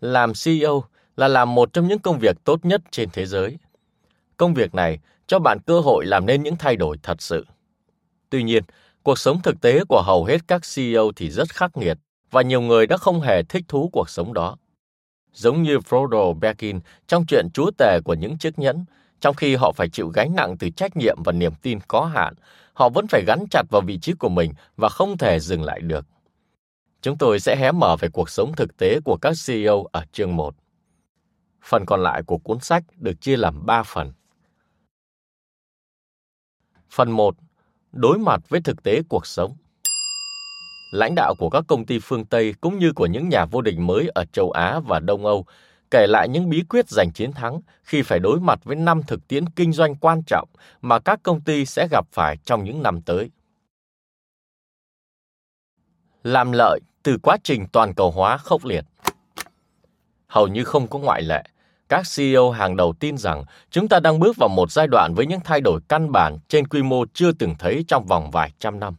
làm 0.01 0.33
CEO 0.45 0.85
là 1.17 1.29
làm 1.29 1.55
một 1.55 1.73
trong 1.73 1.89
những 1.89 1.99
công 1.99 2.19
việc 2.19 2.37
tốt 2.45 2.65
nhất 2.65 2.81
trên 2.91 3.09
thế 3.13 3.27
giới. 3.27 3.59
Công 4.37 4.55
việc 4.55 4.75
này 4.75 4.99
cho 5.27 5.39
bạn 5.39 5.59
cơ 5.67 5.81
hội 5.81 6.07
làm 6.07 6.27
nên 6.27 6.43
những 6.43 6.57
thay 6.57 6.77
đổi 6.77 6.99
thật 7.03 7.23
sự. 7.23 7.47
Tuy 8.31 8.43
nhiên, 8.43 8.63
cuộc 9.03 9.19
sống 9.19 9.43
thực 9.43 9.61
tế 9.61 9.85
của 9.89 10.03
hầu 10.07 10.25
hết 10.25 10.39
các 10.49 10.63
CEO 10.75 11.13
thì 11.17 11.31
rất 11.31 11.49
khắc 11.49 11.77
nghiệt 11.77 11.99
và 12.31 12.43
nhiều 12.43 12.61
người 12.61 12.87
đã 12.87 12.97
không 12.97 13.21
hề 13.21 13.43
thích 13.43 13.65
thú 13.69 13.91
cuộc 13.93 14.11
sống 14.11 14.33
đó. 14.33 14.57
Giống 15.33 15.63
như 15.63 15.79
Frodo 15.79 16.35
Baggins 16.35 16.83
trong 17.07 17.27
chuyện 17.27 17.47
chúa 17.55 17.71
tể 17.79 18.01
của 18.05 18.15
những 18.15 18.39
chiếc 18.39 18.59
nhẫn, 18.59 18.85
trong 19.21 19.35
khi 19.35 19.55
họ 19.55 19.73
phải 19.73 19.89
chịu 19.89 20.09
gánh 20.09 20.35
nặng 20.37 20.57
từ 20.59 20.71
trách 20.71 20.97
nhiệm 20.97 21.23
và 21.23 21.33
niềm 21.33 21.53
tin 21.63 21.79
có 21.89 22.05
hạn, 22.05 22.35
họ 22.73 22.89
vẫn 22.89 23.07
phải 23.07 23.25
gắn 23.27 23.45
chặt 23.51 23.63
vào 23.71 23.83
vị 23.83 23.99
trí 23.99 24.13
của 24.13 24.29
mình 24.29 24.53
và 24.77 24.89
không 24.89 25.19
thể 25.19 25.41
dừng 25.41 25.63
lại 25.63 25.81
được. 25.81 26.07
Chúng 27.03 27.19
tôi 27.19 27.41
sẽ 27.41 27.57
hé 27.57 27.73
mở 27.73 27.97
về 27.97 28.09
cuộc 28.09 28.31
sống 28.31 28.53
thực 28.57 28.77
tế 28.77 29.01
của 29.05 29.17
các 29.17 29.35
CEO 29.47 29.85
ở 29.93 30.05
chương 30.13 30.37
1. 30.37 30.55
Phần 31.63 31.87
còn 31.87 32.03
lại 32.03 32.23
của 32.23 32.39
cuốn 32.39 32.61
sách 32.61 32.85
được 32.97 33.21
chia 33.21 33.37
làm 33.37 33.67
3 33.67 33.83
phần. 33.83 34.13
Phần 36.91 37.11
1. 37.11 37.35
Đối 37.93 38.19
mặt 38.19 38.49
với 38.49 38.61
thực 38.61 38.83
tế 38.83 39.03
cuộc 39.09 39.27
sống. 39.27 39.57
Lãnh 40.93 41.15
đạo 41.15 41.35
của 41.39 41.51
các 41.51 41.65
công 41.69 41.87
ty 41.87 41.99
phương 42.03 42.25
Tây 42.25 42.55
cũng 42.61 42.79
như 42.79 42.93
của 42.93 43.07
những 43.07 43.29
nhà 43.29 43.45
vô 43.45 43.61
địch 43.61 43.79
mới 43.79 44.09
ở 44.09 44.25
châu 44.25 44.51
Á 44.51 44.81
và 44.81 45.01
Đông 45.01 45.27
Âu 45.27 45.47
kể 45.91 46.07
lại 46.07 46.29
những 46.29 46.49
bí 46.49 46.63
quyết 46.69 46.89
giành 46.89 47.11
chiến 47.15 47.33
thắng 47.33 47.61
khi 47.83 48.03
phải 48.03 48.19
đối 48.19 48.41
mặt 48.41 48.65
với 48.65 48.77
năm 48.77 49.03
thực 49.07 49.29
tiễn 49.29 49.49
kinh 49.49 49.73
doanh 49.73 49.97
quan 49.97 50.23
trọng 50.27 50.49
mà 50.83 50.99
các 50.99 51.21
công 51.23 51.41
ty 51.41 51.67
sẽ 51.67 51.89
gặp 51.91 52.07
phải 52.13 52.37
trong 52.45 52.65
những 52.65 52.83
năm 52.83 53.03
tới. 53.03 53.31
Làm 56.23 56.53
lợi 56.53 56.81
từ 57.03 57.19
quá 57.23 57.37
trình 57.45 57.67
toàn 57.73 57.95
cầu 57.95 58.11
hóa 58.11 58.37
khốc 58.37 58.65
liệt. 58.65 58.85
Hầu 60.33 60.49
như 60.49 60.65
không 60.65 60.87
có 60.87 60.99
ngoại 60.99 61.23
lệ, 61.23 61.45
Các 61.93 62.07
CEO 62.17 62.51
hàng 62.51 62.77
đầu 62.77 62.93
tin 62.93 63.17
rằng 63.17 63.45
chúng 63.71 63.89
ta 63.89 64.01
đang 64.01 64.19
bước 64.19 64.37
vào 64.37 64.49
một 64.49 64.73
giai 64.73 64.87
đoạn 64.87 65.15
với 65.15 65.27
những 65.27 65.41
thay 65.45 65.61
đổi 65.61 65.81
căn 65.89 66.13
bản 66.13 66.39
trên 66.49 66.67
quy 66.67 66.83
mô 66.83 67.05
chưa 67.15 67.33
từng 67.33 67.55
thấy 67.59 67.85
trong 67.89 68.07
vòng 68.07 68.31
vài 68.31 68.53
trăm 68.59 68.81
năm. 68.81 68.95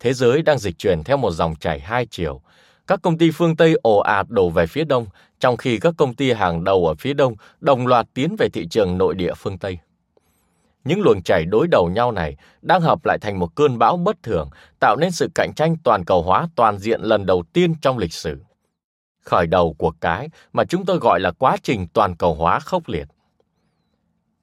Thế 0.00 0.12
giới 0.12 0.42
đang 0.42 0.58
dịch 0.58 0.78
chuyển 0.78 1.04
theo 1.04 1.16
một 1.16 1.30
dòng 1.30 1.56
chảy 1.56 1.80
hai 1.80 2.06
chiều. 2.06 2.40
Các 2.86 3.02
công 3.02 3.18
ty 3.18 3.30
phương 3.30 3.56
Tây 3.56 3.74
ồ 3.82 3.98
ạt 3.98 4.26
đổ 4.28 4.50
về 4.50 4.66
phía 4.66 4.84
đông, 4.84 5.06
trong 5.40 5.56
khi 5.56 5.78
các 5.78 5.94
công 5.96 6.14
ty 6.14 6.32
hàng 6.32 6.64
đầu 6.64 6.86
ở 6.86 6.94
phía 6.94 7.12
đông 7.12 7.34
đồng 7.60 7.86
loạt 7.86 8.06
tiến 8.14 8.36
về 8.38 8.48
thị 8.48 8.66
trường 8.70 8.98
nội 8.98 9.14
địa 9.14 9.34
phương 9.34 9.58
Tây. 9.58 9.78
Những 10.84 11.00
luồng 11.00 11.22
chảy 11.22 11.44
đối 11.44 11.68
đầu 11.68 11.88
nhau 11.88 12.12
này 12.12 12.36
đang 12.62 12.80
hợp 12.80 13.04
lại 13.04 13.18
thành 13.20 13.38
một 13.38 13.54
cơn 13.54 13.78
bão 13.78 13.96
bất 13.96 14.22
thường, 14.22 14.50
tạo 14.80 14.96
nên 14.96 15.10
sự 15.10 15.28
cạnh 15.34 15.52
tranh 15.56 15.76
toàn 15.84 16.04
cầu 16.04 16.22
hóa 16.22 16.48
toàn 16.54 16.78
diện 16.78 17.00
lần 17.00 17.26
đầu 17.26 17.42
tiên 17.52 17.74
trong 17.80 17.98
lịch 17.98 18.12
sử. 18.12 18.38
Khởi 19.24 19.46
đầu 19.46 19.74
của 19.78 19.90
cái 19.90 20.28
mà 20.52 20.64
chúng 20.64 20.84
tôi 20.84 20.98
gọi 20.98 21.20
là 21.20 21.30
quá 21.30 21.56
trình 21.62 21.86
toàn 21.92 22.16
cầu 22.16 22.34
hóa 22.34 22.60
khốc 22.60 22.88
liệt. 22.88 23.08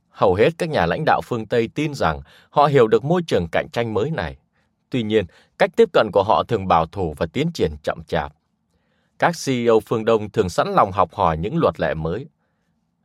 Hầu 0.10 0.34
hết 0.34 0.50
các 0.58 0.70
nhà 0.70 0.86
lãnh 0.86 1.04
đạo 1.06 1.22
phương 1.24 1.46
Tây 1.46 1.70
tin 1.76 1.94
rằng 1.94 2.22
họ 2.50 2.66
hiểu 2.66 2.88
được 2.88 3.04
môi 3.04 3.22
trường 3.28 3.48
cạnh 3.48 3.70
tranh 3.70 3.94
mới 3.94 4.12
này. 4.12 4.38
Tuy 4.90 5.04
nhiên, 5.04 5.26
cách 5.58 5.70
tiếp 5.76 5.90
cận 5.94 6.10
của 6.14 6.24
họ 6.24 6.44
thường 6.44 6.68
bảo 6.68 6.86
thủ 6.86 7.14
và 7.18 7.26
tiến 7.26 7.52
triển 7.54 7.72
chậm 7.84 8.04
chạp. 8.08 8.34
Các 9.20 9.36
CEO 9.46 9.80
phương 9.80 10.06
Đông 10.06 10.30
thường 10.30 10.50
sẵn 10.50 10.74
lòng 10.74 10.92
học 10.92 11.14
hỏi 11.14 11.38
những 11.38 11.58
luật 11.58 11.80
lệ 11.80 11.94
mới. 11.94 12.26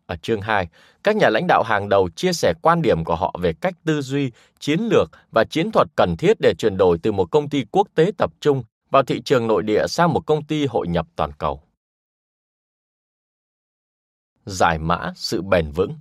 Ở 0.07 0.17
chương 0.17 0.41
2, 0.41 0.69
các 1.05 1.17
nhà 1.17 1.31
lãnh 1.31 1.47
đạo 1.49 1.63
hàng 1.63 1.89
đầu 1.89 2.09
chia 2.09 2.33
sẻ 2.33 2.53
quan 2.63 2.83
điểm 2.83 3.05
của 3.05 3.17
họ 3.17 3.35
về 3.43 3.53
cách 3.53 3.75
tư 3.85 4.01
duy, 4.01 4.31
chiến 4.59 4.81
lược 4.81 5.11
và 5.33 5.45
chiến 5.45 5.71
thuật 5.71 5.89
cần 5.97 6.17
thiết 6.17 6.37
để 6.41 6.55
chuyển 6.59 6.77
đổi 6.77 6.99
từ 7.03 7.13
một 7.13 7.31
công 7.31 7.49
ty 7.49 7.65
quốc 7.71 7.89
tế 7.95 8.11
tập 8.19 8.31
trung 8.41 8.63
vào 8.91 9.03
thị 9.03 9.23
trường 9.25 9.47
nội 9.47 9.63
địa 9.63 9.87
sang 9.89 10.13
một 10.13 10.27
công 10.27 10.45
ty 10.45 10.67
hội 10.67 10.89
nhập 10.89 11.07
toàn 11.17 11.33
cầu. 11.39 11.66
Giải 14.47 14.79
mã 14.79 15.13
sự 15.15 15.43
bền 15.43 15.71
vững 15.71 15.95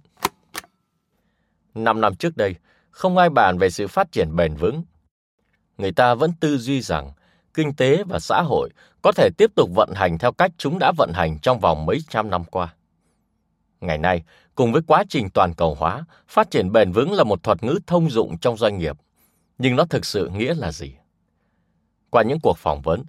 Năm 1.75 2.01
năm 2.01 2.15
trước 2.15 2.37
đây, 2.37 2.55
không 2.91 3.17
ai 3.17 3.29
bàn 3.29 3.57
về 3.57 3.69
sự 3.69 3.87
phát 3.87 4.11
triển 4.11 4.35
bền 4.35 4.55
vững. 4.55 4.83
Người 5.77 5.91
ta 5.91 6.15
vẫn 6.15 6.31
tư 6.39 6.57
duy 6.57 6.81
rằng 6.81 7.11
kinh 7.53 7.73
tế 7.73 8.03
và 8.03 8.19
xã 8.19 8.41
hội 8.41 8.69
có 9.01 9.11
thể 9.11 9.29
tiếp 9.37 9.51
tục 9.55 9.69
vận 9.75 9.89
hành 9.95 10.17
theo 10.17 10.31
cách 10.31 10.51
chúng 10.57 10.79
đã 10.79 10.91
vận 10.97 11.11
hành 11.13 11.39
trong 11.39 11.59
vòng 11.59 11.85
mấy 11.85 11.97
trăm 12.09 12.29
năm 12.29 12.43
qua. 12.43 12.73
Ngày 13.81 13.97
nay, 13.97 14.23
cùng 14.55 14.73
với 14.73 14.81
quá 14.87 15.03
trình 15.09 15.29
toàn 15.29 15.53
cầu 15.53 15.75
hóa, 15.75 16.05
phát 16.27 16.51
triển 16.51 16.71
bền 16.71 16.91
vững 16.91 17.13
là 17.13 17.23
một 17.23 17.43
thuật 17.43 17.63
ngữ 17.63 17.79
thông 17.87 18.09
dụng 18.09 18.37
trong 18.37 18.57
doanh 18.57 18.77
nghiệp. 18.77 18.97
Nhưng 19.57 19.75
nó 19.75 19.85
thực 19.85 20.05
sự 20.05 20.29
nghĩa 20.29 20.53
là 20.53 20.71
gì? 20.71 20.95
Qua 22.09 22.23
những 22.23 22.39
cuộc 22.39 22.57
phỏng 22.57 22.81
vấn, 22.81 23.03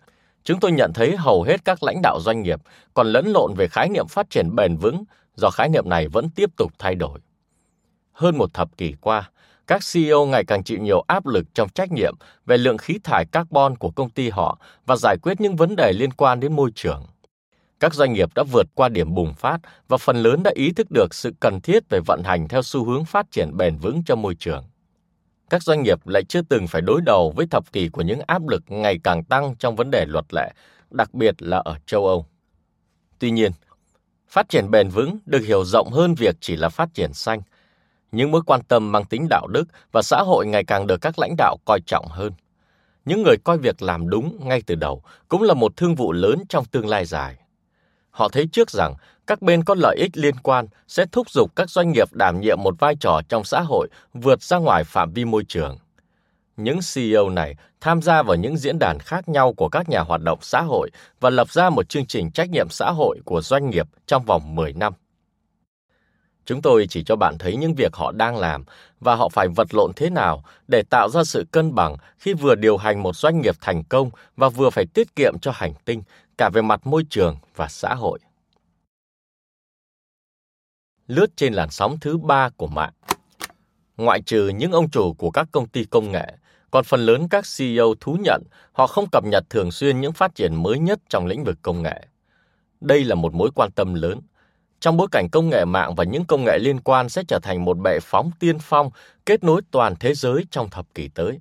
chúng 0.45 0.61
tôi 0.61 0.73
nhận 0.73 0.93
thấy 0.93 1.16
hầu 1.16 1.43
hết 1.43 1.64
các 1.64 1.83
lãnh 1.83 2.02
đạo 2.02 2.21
doanh 2.21 2.43
nghiệp 2.43 2.61
còn 2.95 3.07
lẫn 3.07 3.26
lộn 3.26 3.55
về 3.55 3.69
khái 3.69 3.88
niệm 3.88 4.07
phát 4.09 4.31
triển 4.31 4.55
bền 4.57 4.76
vững 4.76 5.05
do 5.37 5.50
khái 5.50 5.69
niệm 5.69 5.88
này 5.88 6.09
vẫn 6.09 6.31
tiếp 6.31 6.50
tục 6.57 6.73
thay 6.78 6.95
đổi. 6.95 7.19
Hơn 8.12 8.38
một 8.38 8.55
thập 8.55 8.76
kỷ 8.76 8.95
qua, 9.00 9.31
các 9.66 9.83
CEO 9.93 10.26
ngày 10.26 10.45
càng 10.45 10.64
chịu 10.64 10.78
nhiều 10.78 11.05
áp 11.07 11.26
lực 11.26 11.55
trong 11.55 11.69
trách 11.69 11.93
nhiệm 11.93 12.14
về 12.47 12.59
lượng 12.59 12.78
khí 12.78 12.99
thải 13.05 13.26
carbon 13.26 13.76
của 13.76 13.90
công 13.90 14.11
ty 14.11 14.31
họ 14.31 14.59
và 14.87 14.97
giải 14.97 15.16
quyết 15.23 15.40
những 15.40 15.57
vấn 15.57 15.76
đề 15.76 15.93
liên 15.93 16.12
quan 16.12 16.40
đến 16.40 16.52
môi 16.52 16.71
trường. 16.75 17.07
Các 17.81 17.95
doanh 17.95 18.12
nghiệp 18.12 18.28
đã 18.35 18.43
vượt 18.52 18.66
qua 18.75 18.88
điểm 18.88 19.14
bùng 19.14 19.35
phát 19.35 19.59
và 19.88 19.97
phần 19.97 20.16
lớn 20.16 20.43
đã 20.43 20.50
ý 20.55 20.73
thức 20.73 20.87
được 20.90 21.14
sự 21.14 21.35
cần 21.40 21.61
thiết 21.61 21.83
về 21.90 22.00
vận 22.07 22.23
hành 22.25 22.49
theo 22.49 22.62
xu 22.62 22.85
hướng 22.85 23.05
phát 23.05 23.31
triển 23.31 23.57
bền 23.57 23.76
vững 23.76 24.02
cho 24.07 24.16
môi 24.16 24.35
trường. 24.35 24.64
Các 25.50 25.62
doanh 25.62 25.83
nghiệp 25.83 26.07
lại 26.07 26.25
chưa 26.25 26.43
từng 26.43 26.66
phải 26.66 26.83
đối 26.83 27.00
đầu 27.00 27.33
với 27.37 27.47
thập 27.47 27.73
kỷ 27.73 27.88
của 27.88 28.02
những 28.02 28.21
áp 28.26 28.49
lực 28.49 28.62
ngày 28.69 28.99
càng 29.05 29.25
tăng 29.25 29.57
trong 29.57 29.76
vấn 29.76 29.90
đề 29.90 30.05
luật 30.09 30.25
lệ, 30.35 30.52
đặc 30.90 31.14
biệt 31.14 31.35
là 31.38 31.62
ở 31.64 31.76
châu 31.87 32.07
Âu. 32.07 32.26
Tuy 33.19 33.31
nhiên, 33.31 33.52
phát 34.28 34.49
triển 34.49 34.71
bền 34.71 34.88
vững 34.88 35.18
được 35.26 35.42
hiểu 35.47 35.64
rộng 35.64 35.90
hơn 35.90 36.14
việc 36.14 36.37
chỉ 36.40 36.56
là 36.56 36.68
phát 36.68 36.95
triển 36.95 37.12
xanh. 37.12 37.40
Những 38.12 38.30
mối 38.30 38.42
quan 38.47 38.62
tâm 38.62 38.92
mang 38.92 39.04
tính 39.04 39.26
đạo 39.30 39.47
đức 39.47 39.64
và 39.92 40.02
xã 40.02 40.22
hội 40.22 40.46
ngày 40.46 40.64
càng 40.64 40.87
được 40.87 41.00
các 41.00 41.18
lãnh 41.18 41.35
đạo 41.38 41.57
coi 41.64 41.81
trọng 41.87 42.07
hơn. 42.09 42.33
Những 43.05 43.22
người 43.22 43.37
coi 43.44 43.59
việc 43.59 43.83
làm 43.83 44.11
đúng 44.11 44.48
ngay 44.48 44.62
từ 44.66 44.74
đầu 44.74 45.03
cũng 45.29 45.42
là 45.42 45.55
một 45.55 45.77
thương 45.77 45.94
vụ 45.94 46.12
lớn 46.12 46.42
trong 46.48 46.64
tương 46.64 46.88
lai 46.88 47.05
dài. 47.05 47.37
Họ 48.11 48.29
thấy 48.29 48.48
trước 48.53 48.70
rằng 48.70 48.94
các 49.27 49.42
bên 49.42 49.64
có 49.64 49.74
lợi 49.74 49.96
ích 49.96 50.16
liên 50.16 50.35
quan 50.42 50.66
sẽ 50.88 51.07
thúc 51.12 51.31
giục 51.31 51.57
các 51.57 51.70
doanh 51.70 51.92
nghiệp 51.92 52.12
đảm 52.12 52.40
nhiệm 52.40 52.62
một 52.62 52.74
vai 52.79 52.96
trò 53.00 53.20
trong 53.29 53.44
xã 53.44 53.61
hội 53.61 53.88
vượt 54.14 54.42
ra 54.42 54.57
ngoài 54.57 54.85
phạm 54.85 55.12
vi 55.12 55.24
môi 55.24 55.44
trường. 55.44 55.79
Những 56.57 56.79
CEO 56.95 57.29
này 57.29 57.55
tham 57.81 58.03
gia 58.03 58.23
vào 58.23 58.37
những 58.37 58.57
diễn 58.57 58.79
đàn 58.79 58.99
khác 58.99 59.29
nhau 59.29 59.53
của 59.53 59.69
các 59.69 59.88
nhà 59.88 60.01
hoạt 60.01 60.21
động 60.21 60.38
xã 60.42 60.62
hội 60.62 60.90
và 61.21 61.31
lập 61.31 61.51
ra 61.51 61.71
một 61.71 61.88
chương 61.88 62.07
trình 62.07 62.31
trách 62.31 62.51
nhiệm 62.51 62.69
xã 62.71 62.90
hội 62.90 63.21
của 63.25 63.40
doanh 63.40 63.71
nghiệp 63.71 63.87
trong 64.07 64.25
vòng 64.25 64.55
10 64.55 64.73
năm. 64.73 64.92
Chúng 66.45 66.62
tôi 66.62 66.87
chỉ 66.90 67.05
cho 67.05 67.16
bạn 67.16 67.38
thấy 67.38 67.57
những 67.57 67.75
việc 67.75 67.95
họ 67.95 68.12
đang 68.12 68.37
làm 68.37 68.64
và 69.01 69.14
họ 69.14 69.29
phải 69.29 69.49
vật 69.49 69.75
lộn 69.75 69.92
thế 69.97 70.11
nào 70.11 70.45
để 70.69 70.83
tạo 70.90 71.09
ra 71.09 71.25
sự 71.25 71.47
cân 71.51 71.75
bằng 71.75 71.97
khi 72.19 72.35
vừa 72.35 72.55
điều 72.55 72.77
hành 72.77 73.03
một 73.03 73.16
doanh 73.16 73.40
nghiệp 73.40 73.57
thành 73.61 73.85
công 73.85 74.11
và 74.37 74.49
vừa 74.49 74.71
phải 74.71 74.87
tiết 74.87 75.16
kiệm 75.16 75.38
cho 75.42 75.51
hành 75.55 75.73
tinh 75.85 76.03
cả 76.38 76.51
về 76.55 76.62
mặt 76.62 76.87
môi 76.87 77.05
trường 77.11 77.37
và 77.57 77.69
xã 77.69 77.95
hội. 77.95 78.19
Lướt 81.07 81.37
trên 81.37 81.53
làn 81.53 81.71
sóng 81.71 81.99
thứ 82.01 82.19
ba 82.19 82.49
của 82.57 82.66
mạng. 82.66 82.92
Ngoại 83.97 84.23
trừ 84.23 84.49
những 84.49 84.73
ông 84.73 84.90
chủ 84.90 85.12
của 85.12 85.31
các 85.31 85.49
công 85.53 85.69
ty 85.69 85.85
công 85.85 86.12
nghệ, 86.12 86.37
còn 86.76 86.84
phần 86.84 87.06
lớn 87.06 87.28
các 87.28 87.44
CEO 87.58 87.94
thú 88.00 88.16
nhận, 88.20 88.42
họ 88.72 88.86
không 88.86 89.06
cập 89.12 89.24
nhật 89.24 89.44
thường 89.50 89.70
xuyên 89.70 90.00
những 90.00 90.12
phát 90.12 90.34
triển 90.34 90.62
mới 90.62 90.78
nhất 90.78 90.98
trong 91.08 91.26
lĩnh 91.26 91.44
vực 91.44 91.58
công 91.62 91.82
nghệ. 91.82 92.06
Đây 92.80 93.04
là 93.04 93.14
một 93.14 93.34
mối 93.34 93.50
quan 93.54 93.70
tâm 93.70 93.94
lớn. 93.94 94.20
Trong 94.80 94.96
bối 94.96 95.08
cảnh 95.12 95.28
công 95.32 95.48
nghệ 95.48 95.64
mạng 95.64 95.94
và 95.94 96.04
những 96.04 96.24
công 96.24 96.44
nghệ 96.44 96.58
liên 96.58 96.80
quan 96.80 97.08
sẽ 97.08 97.22
trở 97.28 97.38
thành 97.42 97.64
một 97.64 97.78
bệ 97.78 97.98
phóng 98.02 98.30
tiên 98.40 98.58
phong 98.58 98.90
kết 99.26 99.44
nối 99.44 99.62
toàn 99.70 99.94
thế 100.00 100.14
giới 100.14 100.44
trong 100.50 100.70
thập 100.70 100.94
kỷ 100.94 101.08
tới 101.08 101.38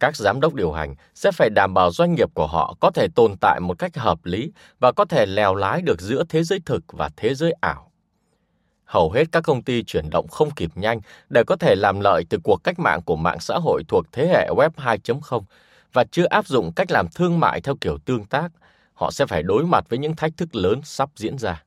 các 0.00 0.16
giám 0.16 0.40
đốc 0.40 0.54
điều 0.54 0.72
hành 0.72 0.94
sẽ 1.14 1.30
phải 1.32 1.50
đảm 1.50 1.74
bảo 1.74 1.90
doanh 1.92 2.14
nghiệp 2.14 2.28
của 2.34 2.46
họ 2.46 2.76
có 2.80 2.90
thể 2.90 3.08
tồn 3.14 3.36
tại 3.40 3.60
một 3.60 3.78
cách 3.78 3.96
hợp 3.96 4.24
lý 4.24 4.52
và 4.80 4.92
có 4.92 5.04
thể 5.04 5.26
lèo 5.26 5.54
lái 5.54 5.82
được 5.82 6.00
giữa 6.00 6.24
thế 6.28 6.42
giới 6.42 6.60
thực 6.66 6.84
và 6.92 7.10
thế 7.16 7.34
giới 7.34 7.52
ảo. 7.60 7.85
Hầu 8.86 9.10
hết 9.10 9.24
các 9.32 9.40
công 9.40 9.62
ty 9.62 9.82
chuyển 9.82 10.10
động 10.10 10.28
không 10.28 10.50
kịp 10.50 10.70
nhanh 10.74 11.00
để 11.28 11.42
có 11.46 11.56
thể 11.56 11.74
làm 11.74 12.00
lợi 12.00 12.24
từ 12.28 12.38
cuộc 12.44 12.64
cách 12.64 12.78
mạng 12.78 13.02
của 13.02 13.16
mạng 13.16 13.40
xã 13.40 13.58
hội 13.58 13.82
thuộc 13.88 14.06
thế 14.12 14.26
hệ 14.26 14.48
Web 14.56 14.70
2.0 14.76 15.42
và 15.92 16.04
chưa 16.04 16.26
áp 16.26 16.46
dụng 16.46 16.72
cách 16.76 16.90
làm 16.90 17.06
thương 17.14 17.40
mại 17.40 17.60
theo 17.60 17.76
kiểu 17.80 17.98
tương 17.98 18.24
tác, 18.24 18.48
họ 18.94 19.10
sẽ 19.10 19.26
phải 19.26 19.42
đối 19.42 19.66
mặt 19.66 19.84
với 19.88 19.98
những 19.98 20.16
thách 20.16 20.36
thức 20.36 20.54
lớn 20.54 20.80
sắp 20.84 21.10
diễn 21.16 21.38
ra. 21.38 21.62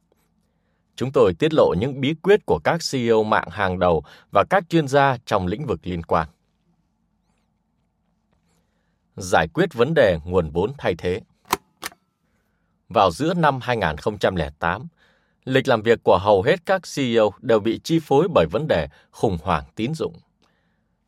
Chúng 0.96 1.12
tôi 1.12 1.34
tiết 1.40 1.54
lộ 1.54 1.74
những 1.80 2.02
bí 2.02 2.14
quyết 2.22 2.46
của 2.46 2.60
các 2.64 2.82
CEO 2.92 3.24
mạng 3.24 3.48
hàng 3.52 3.80
đầu 3.80 4.04
và 4.32 4.44
các 4.50 4.64
chuyên 4.70 4.88
gia 4.88 5.18
trong 5.26 5.48
lĩnh 5.48 5.66
vực 5.66 5.80
liên 5.84 6.04
quan 6.04 6.28
giải 9.22 9.48
quyết 9.54 9.74
vấn 9.74 9.94
đề 9.94 10.20
nguồn 10.26 10.50
vốn 10.50 10.72
thay 10.78 10.96
thế. 10.98 11.22
Vào 12.90 13.12
giữa 13.12 13.34
năm 13.34 13.60
2008, 13.62 14.88
lịch 15.50 15.68
làm 15.68 15.82
việc 15.82 16.04
của 16.04 16.18
hầu 16.18 16.42
hết 16.42 16.66
các 16.66 16.82
CEO 16.96 17.34
đều 17.42 17.60
bị 17.60 17.80
chi 17.84 18.00
phối 18.00 18.28
bởi 18.34 18.46
vấn 18.52 18.68
đề 18.68 18.88
khủng 19.12 19.38
hoảng 19.44 19.64
tín 19.76 19.94
dụng. 19.94 20.14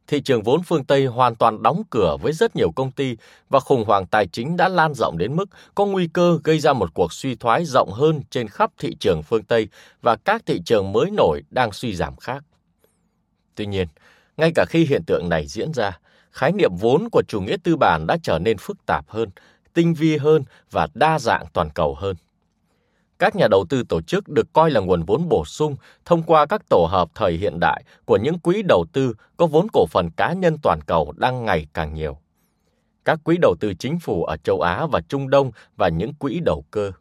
Thị 0.08 0.22
trường 0.22 0.44
vốn 0.44 0.64
phương 0.64 0.84
Tây 0.84 1.06
hoàn 1.06 1.36
toàn 1.36 1.64
đóng 1.64 1.84
cửa 1.90 2.18
với 2.22 2.34
rất 2.34 2.56
nhiều 2.56 2.72
công 2.76 2.92
ty 2.92 3.18
và 3.50 3.60
khủng 3.60 3.84
hoảng 3.86 4.08
tài 4.08 4.28
chính 4.28 4.58
đã 4.58 4.70
lan 4.70 4.94
rộng 4.94 5.18
đến 5.18 5.36
mức 5.36 5.46
có 5.76 5.86
nguy 5.86 6.08
cơ 6.14 6.40
gây 6.44 6.60
ra 6.60 6.74
một 6.74 6.94
cuộc 6.94 7.14
suy 7.14 7.36
thoái 7.36 7.66
rộng 7.66 7.92
hơn 7.92 8.22
trên 8.30 8.48
khắp 8.48 8.72
thị 8.78 8.96
trường 9.00 9.24
phương 9.24 9.44
Tây 9.44 9.68
và 10.02 10.16
các 10.16 10.42
thị 10.46 10.62
trường 10.66 10.92
mới 10.92 11.12
nổi 11.12 11.44
đang 11.50 11.72
suy 11.72 11.96
giảm 11.96 12.16
khác. 12.16 12.44
Tuy 13.56 13.66
nhiên, 13.66 13.88
ngay 14.38 14.52
cả 14.56 14.66
khi 14.70 14.86
hiện 14.86 15.04
tượng 15.04 15.30
này 15.30 15.48
diễn 15.48 15.74
ra, 15.74 16.00
khái 16.32 16.52
niệm 16.52 16.76
vốn 16.76 17.10
của 17.12 17.24
chủ 17.28 17.42
nghĩa 17.42 17.58
tư 17.64 17.76
bản 17.76 18.06
đã 18.08 18.18
trở 18.24 18.40
nên 18.40 18.58
phức 18.58 18.86
tạp 18.86 19.10
hơn, 19.10 19.30
tinh 19.74 19.94
vi 19.94 20.18
hơn 20.18 20.44
và 20.72 20.88
đa 20.94 21.20
dạng 21.20 21.46
toàn 21.54 21.70
cầu 21.70 21.96
hơn. 21.96 22.16
Các 23.22 23.36
nhà 23.36 23.48
đầu 23.48 23.66
tư 23.70 23.84
tổ 23.84 24.02
chức 24.02 24.30
được 24.30 24.54
coi 24.54 24.72
là 24.72 24.80
nguồn 24.80 25.04
vốn 25.04 25.30
bổ 25.30 25.46
sung 25.46 25.76
thông 26.06 26.24
qua 26.24 26.46
các 26.46 26.70
tổ 26.70 26.88
hợp 26.90 27.10
thời 27.16 27.34
hiện 27.34 27.60
đại 27.60 27.84
của 28.06 28.18
những 28.18 28.40
quỹ 28.40 28.64
đầu 28.64 28.86
tư 28.94 29.14
có 29.38 29.46
vốn 29.46 29.68
cổ 29.74 29.86
phần 29.90 30.10
cá 30.18 30.34
nhân 30.34 30.58
toàn 30.64 30.82
cầu 30.82 31.14
đang 31.18 31.46
ngày 31.46 31.68
càng 31.74 31.94
nhiều. 31.94 32.18
Các 33.06 33.20
quỹ 33.24 33.38
đầu 33.42 33.56
tư 33.60 33.74
chính 33.74 34.00
phủ 34.00 34.24
ở 34.24 34.38
châu 34.38 34.62
Á 34.62 34.86
và 34.86 35.02
Trung 35.02 35.30
Đông 35.30 35.52
và 35.78 35.90
những 35.90 36.14
quỹ 36.14 36.40
đầu 36.46 36.66
cơ. 36.72 36.92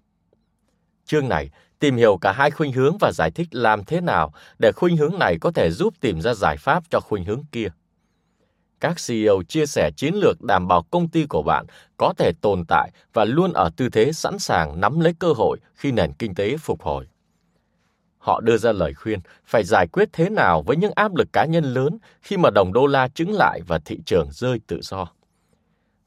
Chương 1.05 1.29
này 1.29 1.51
tìm 1.79 1.97
hiểu 1.97 2.19
cả 2.21 2.33
hai 2.33 2.51
khuynh 2.51 2.73
hướng 2.73 2.97
và 3.01 3.13
giải 3.15 3.31
thích 3.31 3.49
làm 3.51 3.85
thế 3.85 4.01
nào 4.01 4.33
để 4.59 4.73
khuynh 4.73 4.97
hướng 4.97 5.19
này 5.19 5.39
có 5.41 5.51
thể 5.51 5.71
giúp 5.71 5.95
tìm 6.01 6.21
ra 6.21 6.35
giải 6.35 6.57
pháp 6.57 6.85
cho 6.91 7.01
khuynh 7.01 7.25
hướng 7.25 7.43
kia 7.53 7.69
các 8.81 8.97
CEO 9.09 9.43
chia 9.49 9.67
sẻ 9.67 9.91
chiến 9.97 10.15
lược 10.15 10.43
đảm 10.43 10.69
bảo 10.69 10.83
công 10.83 11.09
ty 11.09 11.27
của 11.27 11.43
bạn 11.43 11.67
có 11.97 12.15
thể 12.19 12.33
tồn 12.41 12.65
tại 12.69 12.91
và 13.13 13.25
luôn 13.25 13.53
ở 13.53 13.71
tư 13.77 13.89
thế 13.89 14.13
sẵn 14.13 14.39
sàng 14.39 14.81
nắm 14.81 15.01
lấy 15.01 15.15
cơ 15.19 15.33
hội 15.33 15.59
khi 15.75 15.93
nền 15.93 16.13
kinh 16.13 16.35
tế 16.35 16.57
phục 16.57 16.83
hồi. 16.83 17.07
Họ 18.19 18.41
đưa 18.41 18.57
ra 18.57 18.73
lời 18.73 18.95
khuyên 18.95 19.21
phải 19.47 19.65
giải 19.65 19.87
quyết 19.93 20.09
thế 20.13 20.31
nào 20.31 20.63
với 20.63 20.77
những 20.77 20.93
áp 20.97 21.15
lực 21.15 21.29
cá 21.33 21.45
nhân 21.45 21.65
lớn 21.65 21.99
khi 22.23 22.37
mà 22.37 22.51
đồng 22.51 22.73
đô 22.73 22.87
la 22.87 23.09
chứng 23.09 23.33
lại 23.33 23.61
và 23.67 23.79
thị 23.79 23.99
trường 24.07 24.29
rơi 24.33 24.61
tự 24.67 24.81
do. 24.83 25.07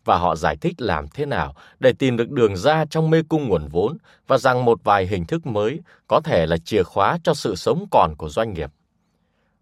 và 0.06 0.18
họ 0.18 0.36
giải 0.36 0.58
thích 0.58 0.82
làm 0.82 1.08
thế 1.08 1.26
nào 1.26 1.56
để 1.80 1.94
tìm 2.00 2.18
được 2.18 2.30
đường 2.30 2.58
ra 2.58 2.86
trong 2.86 3.10
mê 3.10 3.24
cung 3.30 3.48
nguồn 3.50 3.68
vốn 3.68 3.98
và 4.28 4.38
rằng 4.38 4.66
một 4.66 4.84
vài 4.84 5.08
hình 5.08 5.26
thức 5.26 5.46
mới 5.46 5.80
có 6.08 6.22
thể 6.24 6.46
là 6.46 6.58
chìa 6.58 6.84
khóa 6.84 7.18
cho 7.24 7.34
sự 7.34 7.56
sống 7.56 7.86
còn 7.92 8.16
của 8.18 8.30
doanh 8.30 8.54
nghiệp. 8.54 8.72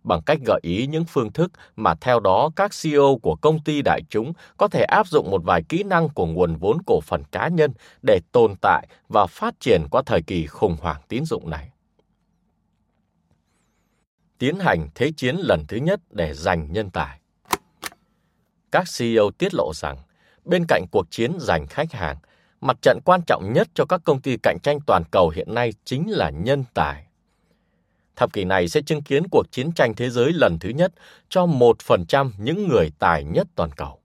Bằng 0.03 0.21
cách 0.25 0.39
gợi 0.45 0.59
ý 0.63 0.87
những 0.87 1.05
phương 1.05 1.31
thức 1.31 1.51
mà 1.75 1.95
theo 1.95 2.19
đó 2.19 2.49
các 2.55 2.71
CEO 2.83 3.19
của 3.21 3.35
công 3.35 3.59
ty 3.59 3.81
đại 3.81 4.01
chúng 4.09 4.33
có 4.57 4.67
thể 4.67 4.83
áp 4.83 5.07
dụng 5.07 5.31
một 5.31 5.43
vài 5.43 5.63
kỹ 5.69 5.83
năng 5.83 6.09
của 6.09 6.25
nguồn 6.25 6.55
vốn 6.55 6.77
cổ 6.85 7.01
phần 7.01 7.23
cá 7.31 7.47
nhân 7.47 7.73
để 8.07 8.19
tồn 8.31 8.55
tại 8.61 8.87
và 9.09 9.25
phát 9.27 9.59
triển 9.59 9.87
qua 9.91 10.01
thời 10.05 10.21
kỳ 10.21 10.45
khủng 10.45 10.77
hoảng 10.81 11.01
tín 11.07 11.25
dụng 11.25 11.49
này. 11.49 11.69
Tiến 14.37 14.59
hành 14.59 14.89
thế 14.95 15.11
chiến 15.17 15.35
lần 15.39 15.65
thứ 15.67 15.77
nhất 15.77 15.99
để 16.09 16.33
giành 16.33 16.71
nhân 16.71 16.89
tài. 16.89 17.19
Các 18.71 18.87
CEO 18.97 19.31
tiết 19.31 19.53
lộ 19.53 19.71
rằng 19.73 19.97
bên 20.45 20.65
cạnh 20.67 20.85
cuộc 20.91 21.11
chiến 21.11 21.37
giành 21.39 21.67
khách 21.67 21.91
hàng, 21.91 22.17
mặt 22.61 22.77
trận 22.81 22.99
quan 23.05 23.21
trọng 23.27 23.53
nhất 23.53 23.67
cho 23.73 23.85
các 23.85 24.01
công 24.03 24.21
ty 24.21 24.37
cạnh 24.37 24.57
tranh 24.63 24.79
toàn 24.85 25.03
cầu 25.11 25.29
hiện 25.29 25.53
nay 25.53 25.73
chính 25.85 26.11
là 26.11 26.29
nhân 26.29 26.63
tài. 26.73 27.05
Thập 28.21 28.33
kỷ 28.33 28.43
này 28.43 28.67
sẽ 28.67 28.81
chứng 28.81 29.01
kiến 29.01 29.23
cuộc 29.31 29.51
chiến 29.51 29.71
tranh 29.71 29.95
thế 29.95 30.09
giới 30.09 30.33
lần 30.33 30.59
thứ 30.59 30.69
nhất 30.69 30.93
cho 31.29 31.45
1% 31.45 32.31
những 32.37 32.67
người 32.67 32.91
tài 32.99 33.23
nhất 33.23 33.47
toàn 33.55 33.71
cầu. 33.71 33.99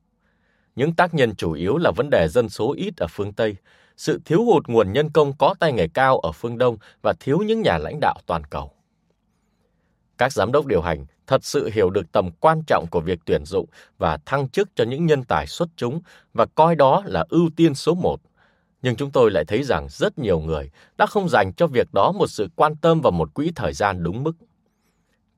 Những 0.76 0.92
tác 0.92 1.14
nhân 1.14 1.34
chủ 1.34 1.52
yếu 1.52 1.76
là 1.76 1.90
vấn 1.90 2.10
đề 2.10 2.28
dân 2.28 2.48
số 2.48 2.74
ít 2.76 2.96
ở 2.96 3.06
phương 3.10 3.32
Tây, 3.32 3.56
sự 3.96 4.20
thiếu 4.24 4.44
hụt 4.44 4.68
nguồn 4.68 4.92
nhân 4.92 5.10
công 5.10 5.32
có 5.38 5.54
tay 5.58 5.72
nghề 5.72 5.88
cao 5.88 6.18
ở 6.18 6.32
phương 6.32 6.58
Đông 6.58 6.76
và 7.02 7.14
thiếu 7.20 7.38
những 7.38 7.62
nhà 7.62 7.78
lãnh 7.78 8.00
đạo 8.00 8.14
toàn 8.26 8.44
cầu. 8.44 8.72
Các 10.18 10.32
giám 10.32 10.52
đốc 10.52 10.66
điều 10.66 10.82
hành 10.82 11.06
thật 11.26 11.44
sự 11.44 11.70
hiểu 11.72 11.90
được 11.90 12.12
tầm 12.12 12.30
quan 12.40 12.62
trọng 12.66 12.86
của 12.90 13.00
việc 13.00 13.18
tuyển 13.24 13.44
dụng 13.44 13.66
và 13.98 14.18
thăng 14.26 14.48
chức 14.48 14.68
cho 14.74 14.84
những 14.84 15.06
nhân 15.06 15.24
tài 15.24 15.46
xuất 15.46 15.68
chúng 15.76 16.00
và 16.34 16.46
coi 16.54 16.76
đó 16.76 17.02
là 17.06 17.24
ưu 17.28 17.50
tiên 17.56 17.74
số 17.74 17.94
một. 17.94 18.20
Nhưng 18.86 18.96
chúng 18.96 19.10
tôi 19.10 19.30
lại 19.30 19.44
thấy 19.44 19.62
rằng 19.62 19.86
rất 19.90 20.18
nhiều 20.18 20.40
người 20.40 20.70
đã 20.98 21.06
không 21.06 21.28
dành 21.28 21.52
cho 21.52 21.66
việc 21.66 21.94
đó 21.94 22.12
một 22.12 22.26
sự 22.26 22.48
quan 22.56 22.76
tâm 22.76 23.00
và 23.00 23.10
một 23.10 23.34
quỹ 23.34 23.52
thời 23.54 23.72
gian 23.72 24.02
đúng 24.02 24.22
mức. 24.22 24.32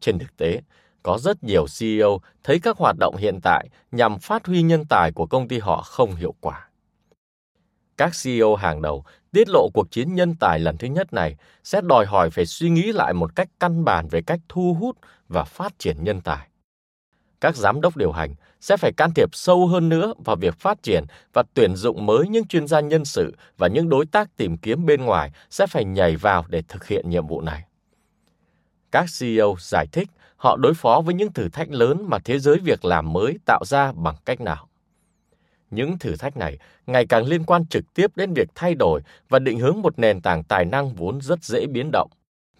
Trên 0.00 0.18
thực 0.18 0.36
tế, 0.36 0.62
có 1.02 1.18
rất 1.18 1.44
nhiều 1.44 1.66
CEO 1.78 2.20
thấy 2.42 2.60
các 2.60 2.76
hoạt 2.78 2.96
động 2.98 3.16
hiện 3.16 3.40
tại 3.42 3.68
nhằm 3.92 4.18
phát 4.18 4.46
huy 4.46 4.62
nhân 4.62 4.84
tài 4.84 5.12
của 5.12 5.26
công 5.26 5.48
ty 5.48 5.58
họ 5.58 5.82
không 5.82 6.14
hiệu 6.14 6.34
quả. 6.40 6.68
Các 7.96 8.12
CEO 8.22 8.54
hàng 8.54 8.82
đầu 8.82 9.04
tiết 9.32 9.48
lộ 9.48 9.68
cuộc 9.74 9.90
chiến 9.90 10.14
nhân 10.14 10.34
tài 10.40 10.58
lần 10.58 10.76
thứ 10.76 10.88
nhất 10.88 11.12
này 11.12 11.36
sẽ 11.64 11.80
đòi 11.80 12.06
hỏi 12.06 12.30
phải 12.30 12.46
suy 12.46 12.70
nghĩ 12.70 12.92
lại 12.92 13.12
một 13.12 13.36
cách 13.36 13.48
căn 13.60 13.84
bản 13.84 14.08
về 14.08 14.22
cách 14.22 14.40
thu 14.48 14.76
hút 14.80 14.96
và 15.28 15.44
phát 15.44 15.78
triển 15.78 16.04
nhân 16.04 16.20
tài. 16.20 16.48
Các 17.40 17.56
giám 17.56 17.80
đốc 17.80 17.96
điều 17.96 18.12
hành 18.12 18.34
sẽ 18.60 18.76
phải 18.76 18.92
can 18.96 19.10
thiệp 19.14 19.28
sâu 19.32 19.66
hơn 19.66 19.88
nữa 19.88 20.14
vào 20.24 20.36
việc 20.36 20.54
phát 20.54 20.82
triển 20.82 21.04
và 21.32 21.42
tuyển 21.54 21.76
dụng 21.76 22.06
mới 22.06 22.28
những 22.28 22.46
chuyên 22.46 22.66
gia 22.66 22.80
nhân 22.80 23.04
sự 23.04 23.36
và 23.58 23.68
những 23.68 23.88
đối 23.88 24.06
tác 24.06 24.36
tìm 24.36 24.56
kiếm 24.56 24.86
bên 24.86 25.04
ngoài 25.04 25.32
sẽ 25.50 25.66
phải 25.66 25.84
nhảy 25.84 26.16
vào 26.16 26.44
để 26.48 26.62
thực 26.68 26.86
hiện 26.86 27.10
nhiệm 27.10 27.26
vụ 27.26 27.40
này. 27.40 27.64
Các 28.92 29.06
CEO 29.20 29.56
giải 29.58 29.86
thích 29.92 30.08
họ 30.36 30.56
đối 30.56 30.74
phó 30.74 31.00
với 31.00 31.14
những 31.14 31.32
thử 31.32 31.48
thách 31.48 31.70
lớn 31.70 32.04
mà 32.06 32.18
thế 32.18 32.38
giới 32.38 32.58
việc 32.58 32.84
làm 32.84 33.12
mới 33.12 33.38
tạo 33.46 33.64
ra 33.66 33.92
bằng 33.92 34.14
cách 34.24 34.40
nào. 34.40 34.68
Những 35.70 35.98
thử 35.98 36.16
thách 36.16 36.36
này 36.36 36.58
ngày 36.86 37.06
càng 37.06 37.24
liên 37.26 37.44
quan 37.44 37.66
trực 37.66 37.94
tiếp 37.94 38.16
đến 38.16 38.34
việc 38.34 38.48
thay 38.54 38.74
đổi 38.74 39.00
và 39.28 39.38
định 39.38 39.58
hướng 39.58 39.82
một 39.82 39.98
nền 39.98 40.20
tảng 40.20 40.44
tài 40.44 40.64
năng 40.64 40.94
vốn 40.94 41.20
rất 41.20 41.44
dễ 41.44 41.66
biến 41.66 41.90
động, 41.92 42.10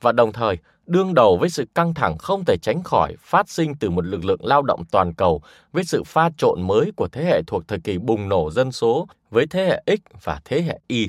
và 0.01 0.13
đồng 0.13 0.33
thời 0.33 0.59
đương 0.89 1.15
đầu 1.15 1.37
với 1.37 1.49
sự 1.49 1.65
căng 1.75 1.95
thẳng 1.95 2.19
không 2.19 2.45
thể 2.45 2.57
tránh 2.63 2.83
khỏi 2.83 3.15
phát 3.21 3.49
sinh 3.49 3.75
từ 3.75 3.91
một 3.91 4.05
lực 4.05 4.25
lượng 4.25 4.45
lao 4.45 4.63
động 4.63 4.85
toàn 4.91 5.15
cầu 5.15 5.43
với 5.73 5.85
sự 5.85 6.03
pha 6.05 6.31
trộn 6.39 6.63
mới 6.63 6.93
của 6.97 7.09
thế 7.09 7.25
hệ 7.25 7.43
thuộc 7.47 7.69
thời 7.69 7.79
kỳ 7.81 7.99
bùng 7.99 8.29
nổ 8.29 8.51
dân 8.51 8.73
số 8.73 9.09
với 9.31 9.47
thế 9.47 9.65
hệ 9.65 9.97
X 9.97 10.01
và 10.23 10.41
thế 10.45 10.63
hệ 10.63 10.81
Y. 10.87 11.09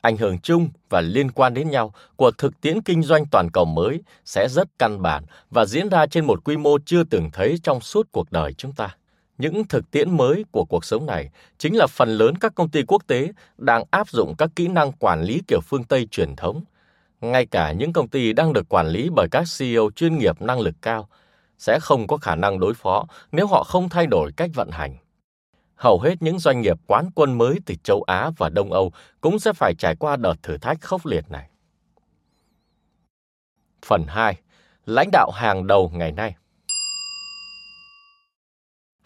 Ảnh 0.00 0.16
hưởng 0.16 0.38
chung 0.38 0.68
và 0.88 1.00
liên 1.00 1.30
quan 1.30 1.54
đến 1.54 1.70
nhau 1.70 1.94
của 2.16 2.30
thực 2.38 2.60
tiễn 2.60 2.82
kinh 2.82 3.02
doanh 3.02 3.26
toàn 3.26 3.50
cầu 3.50 3.64
mới 3.64 4.02
sẽ 4.24 4.48
rất 4.48 4.68
căn 4.78 5.02
bản 5.02 5.24
và 5.50 5.64
diễn 5.64 5.88
ra 5.88 6.06
trên 6.06 6.24
một 6.24 6.44
quy 6.44 6.56
mô 6.56 6.78
chưa 6.84 7.04
từng 7.04 7.30
thấy 7.32 7.56
trong 7.62 7.80
suốt 7.80 8.08
cuộc 8.12 8.32
đời 8.32 8.52
chúng 8.52 8.72
ta. 8.72 8.96
Những 9.38 9.64
thực 9.68 9.90
tiễn 9.90 10.16
mới 10.16 10.44
của 10.50 10.64
cuộc 10.64 10.84
sống 10.84 11.06
này 11.06 11.30
chính 11.58 11.76
là 11.76 11.86
phần 11.86 12.08
lớn 12.08 12.34
các 12.38 12.54
công 12.54 12.68
ty 12.68 12.82
quốc 12.82 13.02
tế 13.06 13.32
đang 13.58 13.84
áp 13.90 14.08
dụng 14.08 14.34
các 14.38 14.50
kỹ 14.56 14.68
năng 14.68 14.92
quản 14.92 15.22
lý 15.22 15.40
kiểu 15.48 15.60
phương 15.60 15.84
Tây 15.84 16.08
truyền 16.10 16.36
thống. 16.36 16.64
Ngay 17.20 17.46
cả 17.46 17.72
những 17.72 17.92
công 17.92 18.08
ty 18.08 18.32
đang 18.32 18.52
được 18.52 18.68
quản 18.68 18.88
lý 18.88 19.08
bởi 19.14 19.28
các 19.30 19.44
CEO 19.58 19.90
chuyên 19.96 20.18
nghiệp 20.18 20.42
năng 20.42 20.60
lực 20.60 20.74
cao 20.82 21.08
sẽ 21.58 21.78
không 21.80 22.06
có 22.06 22.16
khả 22.16 22.34
năng 22.34 22.60
đối 22.60 22.74
phó 22.74 23.06
nếu 23.32 23.46
họ 23.46 23.64
không 23.64 23.88
thay 23.88 24.06
đổi 24.06 24.32
cách 24.36 24.50
vận 24.54 24.70
hành. 24.70 24.96
Hầu 25.74 26.00
hết 26.00 26.14
những 26.22 26.38
doanh 26.38 26.60
nghiệp 26.60 26.76
quán 26.86 27.10
quân 27.14 27.38
mới 27.38 27.58
từ 27.66 27.74
châu 27.82 28.02
Á 28.02 28.30
và 28.36 28.48
Đông 28.48 28.72
Âu 28.72 28.92
cũng 29.20 29.38
sẽ 29.38 29.52
phải 29.52 29.74
trải 29.78 29.96
qua 29.96 30.16
đợt 30.16 30.34
thử 30.42 30.58
thách 30.58 30.80
khốc 30.80 31.06
liệt 31.06 31.30
này. 31.30 31.50
Phần 33.86 34.04
2. 34.08 34.36
Lãnh 34.86 35.08
đạo 35.12 35.30
hàng 35.30 35.66
đầu 35.66 35.90
ngày 35.94 36.12
nay 36.12 36.34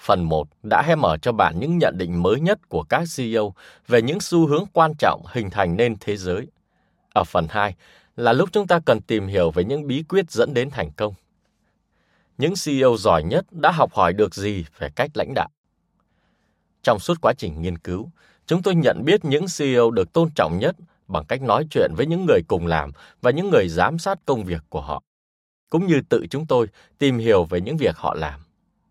Phần 0.00 0.22
1 0.22 0.48
đã 0.62 0.82
hé 0.82 0.94
mở 0.94 1.16
cho 1.22 1.32
bạn 1.32 1.60
những 1.60 1.78
nhận 1.78 1.98
định 1.98 2.22
mới 2.22 2.40
nhất 2.40 2.68
của 2.68 2.82
các 2.82 3.04
CEO 3.16 3.54
về 3.88 4.02
những 4.02 4.20
xu 4.20 4.46
hướng 4.46 4.64
quan 4.72 4.92
trọng 4.98 5.22
hình 5.26 5.50
thành 5.50 5.76
nên 5.76 5.96
thế 6.00 6.16
giới. 6.16 6.46
Ở 7.14 7.24
phần 7.24 7.46
2 7.50 7.74
là 8.20 8.32
lúc 8.32 8.48
chúng 8.52 8.66
ta 8.66 8.80
cần 8.86 9.00
tìm 9.00 9.26
hiểu 9.26 9.50
về 9.50 9.64
những 9.64 9.86
bí 9.86 10.02
quyết 10.08 10.30
dẫn 10.30 10.54
đến 10.54 10.70
thành 10.70 10.90
công. 10.92 11.14
Những 12.38 12.54
CEO 12.64 12.96
giỏi 12.96 13.22
nhất 13.22 13.44
đã 13.50 13.70
học 13.70 13.92
hỏi 13.92 14.12
được 14.12 14.34
gì 14.34 14.64
về 14.78 14.90
cách 14.96 15.10
lãnh 15.14 15.34
đạo. 15.34 15.48
Trong 16.82 16.98
suốt 16.98 17.20
quá 17.20 17.32
trình 17.38 17.62
nghiên 17.62 17.78
cứu, 17.78 18.10
chúng 18.46 18.62
tôi 18.62 18.74
nhận 18.74 19.04
biết 19.04 19.24
những 19.24 19.44
CEO 19.58 19.90
được 19.90 20.12
tôn 20.12 20.28
trọng 20.34 20.58
nhất 20.58 20.76
bằng 21.08 21.24
cách 21.24 21.42
nói 21.42 21.66
chuyện 21.70 21.90
với 21.96 22.06
những 22.06 22.26
người 22.26 22.40
cùng 22.48 22.66
làm 22.66 22.90
và 23.22 23.30
những 23.30 23.50
người 23.50 23.68
giám 23.68 23.98
sát 23.98 24.18
công 24.24 24.44
việc 24.44 24.62
của 24.68 24.80
họ, 24.80 25.02
cũng 25.70 25.86
như 25.86 26.00
tự 26.08 26.26
chúng 26.30 26.46
tôi 26.46 26.66
tìm 26.98 27.18
hiểu 27.18 27.44
về 27.44 27.60
những 27.60 27.76
việc 27.76 27.96
họ 27.96 28.14
làm. 28.14 28.40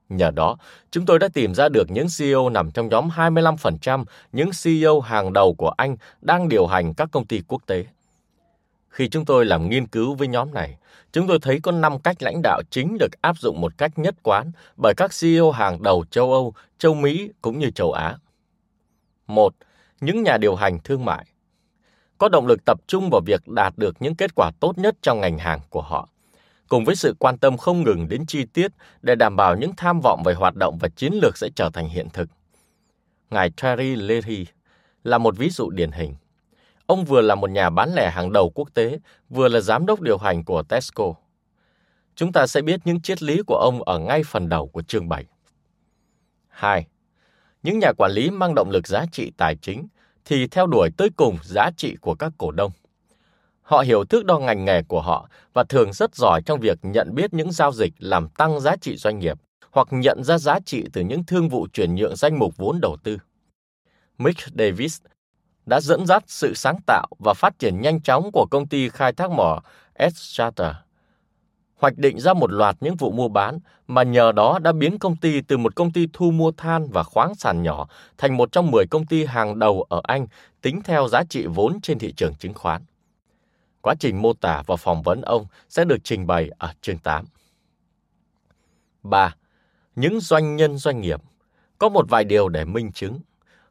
Nhờ 0.09 0.31
đó, 0.31 0.57
chúng 0.91 1.05
tôi 1.05 1.19
đã 1.19 1.27
tìm 1.33 1.53
ra 1.53 1.69
được 1.69 1.91
những 1.91 2.07
CEO 2.17 2.49
nằm 2.49 2.71
trong 2.71 2.89
nhóm 2.89 3.09
25% 3.09 4.05
những 4.31 4.49
CEO 4.63 4.99
hàng 4.99 5.33
đầu 5.33 5.55
của 5.57 5.69
Anh 5.69 5.95
đang 6.21 6.49
điều 6.49 6.67
hành 6.67 6.93
các 6.93 7.09
công 7.11 7.25
ty 7.25 7.41
quốc 7.47 7.61
tế. 7.65 7.85
Khi 8.89 9.09
chúng 9.09 9.25
tôi 9.25 9.45
làm 9.45 9.69
nghiên 9.69 9.87
cứu 9.87 10.15
với 10.15 10.27
nhóm 10.27 10.53
này, 10.53 10.77
chúng 11.11 11.27
tôi 11.27 11.39
thấy 11.41 11.59
có 11.63 11.71
5 11.71 11.99
cách 11.99 12.23
lãnh 12.23 12.41
đạo 12.43 12.61
chính 12.69 12.97
được 12.99 13.21
áp 13.21 13.37
dụng 13.37 13.61
một 13.61 13.77
cách 13.77 13.99
nhất 13.99 14.15
quán 14.23 14.51
bởi 14.77 14.93
các 14.97 15.11
CEO 15.21 15.51
hàng 15.51 15.83
đầu 15.83 16.05
châu 16.11 16.33
Âu, 16.33 16.53
châu 16.77 16.93
Mỹ 16.93 17.31
cũng 17.41 17.59
như 17.59 17.69
châu 17.69 17.91
Á. 17.91 18.17
Một, 19.27 19.53
Những 20.01 20.23
nhà 20.23 20.37
điều 20.37 20.55
hành 20.55 20.79
thương 20.83 21.05
mại 21.05 21.25
có 22.17 22.29
động 22.29 22.47
lực 22.47 22.59
tập 22.65 22.79
trung 22.87 23.09
vào 23.11 23.21
việc 23.25 23.47
đạt 23.47 23.73
được 23.77 23.95
những 23.99 24.15
kết 24.15 24.31
quả 24.35 24.51
tốt 24.59 24.77
nhất 24.77 24.95
trong 25.01 25.21
ngành 25.21 25.37
hàng 25.37 25.59
của 25.69 25.81
họ 25.81 26.09
cùng 26.69 26.85
với 26.85 26.95
sự 26.95 27.15
quan 27.19 27.37
tâm 27.37 27.57
không 27.57 27.83
ngừng 27.83 28.07
đến 28.09 28.25
chi 28.25 28.45
tiết 28.45 28.71
để 29.01 29.15
đảm 29.15 29.35
bảo 29.35 29.55
những 29.55 29.71
tham 29.77 29.99
vọng 30.03 30.23
về 30.25 30.33
hoạt 30.33 30.55
động 30.55 30.77
và 30.81 30.89
chiến 30.89 31.13
lược 31.13 31.37
sẽ 31.37 31.49
trở 31.55 31.69
thành 31.73 31.89
hiện 31.89 32.07
thực. 32.13 32.29
Ngài 33.29 33.49
Terry 33.49 33.95
Leahy 33.95 34.45
là 35.03 35.17
một 35.17 35.37
ví 35.37 35.49
dụ 35.49 35.69
điển 35.69 35.91
hình. 35.91 36.15
Ông 36.89 37.05
vừa 37.05 37.21
là 37.21 37.35
một 37.35 37.49
nhà 37.49 37.69
bán 37.69 37.93
lẻ 37.93 38.09
hàng 38.09 38.31
đầu 38.31 38.49
quốc 38.49 38.69
tế, 38.73 38.99
vừa 39.29 39.47
là 39.47 39.59
giám 39.59 39.85
đốc 39.85 40.01
điều 40.01 40.17
hành 40.17 40.43
của 40.43 40.63
Tesco. 40.63 41.13
Chúng 42.15 42.31
ta 42.31 42.47
sẽ 42.47 42.61
biết 42.61 42.79
những 42.85 43.01
triết 43.01 43.23
lý 43.23 43.41
của 43.47 43.55
ông 43.55 43.83
ở 43.83 43.99
ngay 43.99 44.23
phần 44.25 44.49
đầu 44.49 44.67
của 44.67 44.81
chương 44.81 45.09
7. 45.09 45.25
2. 46.47 46.87
Những 47.63 47.79
nhà 47.79 47.91
quản 47.97 48.11
lý 48.11 48.29
mang 48.29 48.55
động 48.55 48.69
lực 48.69 48.87
giá 48.87 49.05
trị 49.11 49.31
tài 49.37 49.55
chính 49.55 49.87
thì 50.25 50.47
theo 50.47 50.67
đuổi 50.67 50.89
tới 50.97 51.09
cùng 51.15 51.37
giá 51.43 51.71
trị 51.77 51.95
của 52.01 52.15
các 52.15 52.31
cổ 52.37 52.51
đông. 52.51 52.71
Họ 53.61 53.79
hiểu 53.79 54.05
thước 54.05 54.25
đo 54.25 54.39
ngành 54.39 54.65
nghề 54.65 54.83
của 54.83 55.01
họ 55.01 55.29
và 55.53 55.63
thường 55.63 55.93
rất 55.93 56.15
giỏi 56.15 56.41
trong 56.45 56.59
việc 56.59 56.79
nhận 56.81 57.15
biết 57.15 57.33
những 57.33 57.51
giao 57.51 57.71
dịch 57.71 57.93
làm 57.99 58.29
tăng 58.29 58.59
giá 58.59 58.75
trị 58.75 58.97
doanh 58.97 59.19
nghiệp 59.19 59.37
hoặc 59.71 59.87
nhận 59.91 60.23
ra 60.23 60.37
giá 60.37 60.59
trị 60.65 60.85
từ 60.93 61.01
những 61.01 61.23
thương 61.23 61.49
vụ 61.49 61.67
chuyển 61.73 61.95
nhượng 61.95 62.15
danh 62.15 62.39
mục 62.39 62.57
vốn 62.57 62.79
đầu 62.81 62.97
tư. 63.03 63.17
Mick 64.17 64.39
Davis 64.57 64.99
đã 65.69 65.79
dẫn 65.81 66.05
dắt 66.05 66.23
sự 66.27 66.53
sáng 66.53 66.77
tạo 66.87 67.07
và 67.19 67.33
phát 67.33 67.59
triển 67.59 67.81
nhanh 67.81 68.01
chóng 68.01 68.29
của 68.33 68.45
công 68.51 68.67
ty 68.67 68.89
khai 68.89 69.13
thác 69.13 69.31
mỏ 69.31 69.61
Estrata, 69.93 70.83
hoạch 71.75 71.97
định 71.97 72.19
ra 72.19 72.33
một 72.33 72.51
loạt 72.51 72.75
những 72.79 72.95
vụ 72.95 73.11
mua 73.11 73.27
bán 73.27 73.59
mà 73.87 74.03
nhờ 74.03 74.31
đó 74.31 74.59
đã 74.59 74.71
biến 74.71 74.99
công 74.99 75.15
ty 75.15 75.41
từ 75.41 75.57
một 75.57 75.75
công 75.75 75.91
ty 75.91 76.07
thu 76.13 76.31
mua 76.31 76.51
than 76.51 76.87
và 76.87 77.03
khoáng 77.03 77.35
sản 77.35 77.63
nhỏ 77.63 77.87
thành 78.17 78.37
một 78.37 78.51
trong 78.51 78.71
10 78.71 78.85
công 78.91 79.05
ty 79.05 79.25
hàng 79.25 79.59
đầu 79.59 79.85
ở 79.89 80.01
Anh 80.03 80.27
tính 80.61 80.81
theo 80.83 81.07
giá 81.07 81.23
trị 81.29 81.45
vốn 81.45 81.81
trên 81.81 81.99
thị 81.99 82.13
trường 82.17 82.35
chứng 82.35 82.53
khoán. 82.53 82.81
Quá 83.81 83.95
trình 83.99 84.21
mô 84.21 84.33
tả 84.33 84.63
và 84.67 84.75
phỏng 84.75 85.01
vấn 85.01 85.21
ông 85.21 85.45
sẽ 85.69 85.85
được 85.85 85.97
trình 86.03 86.27
bày 86.27 86.49
ở 86.57 86.73
chương 86.81 86.97
8. 86.97 87.25
3. 89.03 89.35
Những 89.95 90.19
doanh 90.19 90.55
nhân 90.55 90.77
doanh 90.77 91.01
nghiệp 91.01 91.21
có 91.77 91.89
một 91.89 92.09
vài 92.09 92.23
điều 92.23 92.49
để 92.49 92.65
minh 92.65 92.91
chứng. 92.91 93.19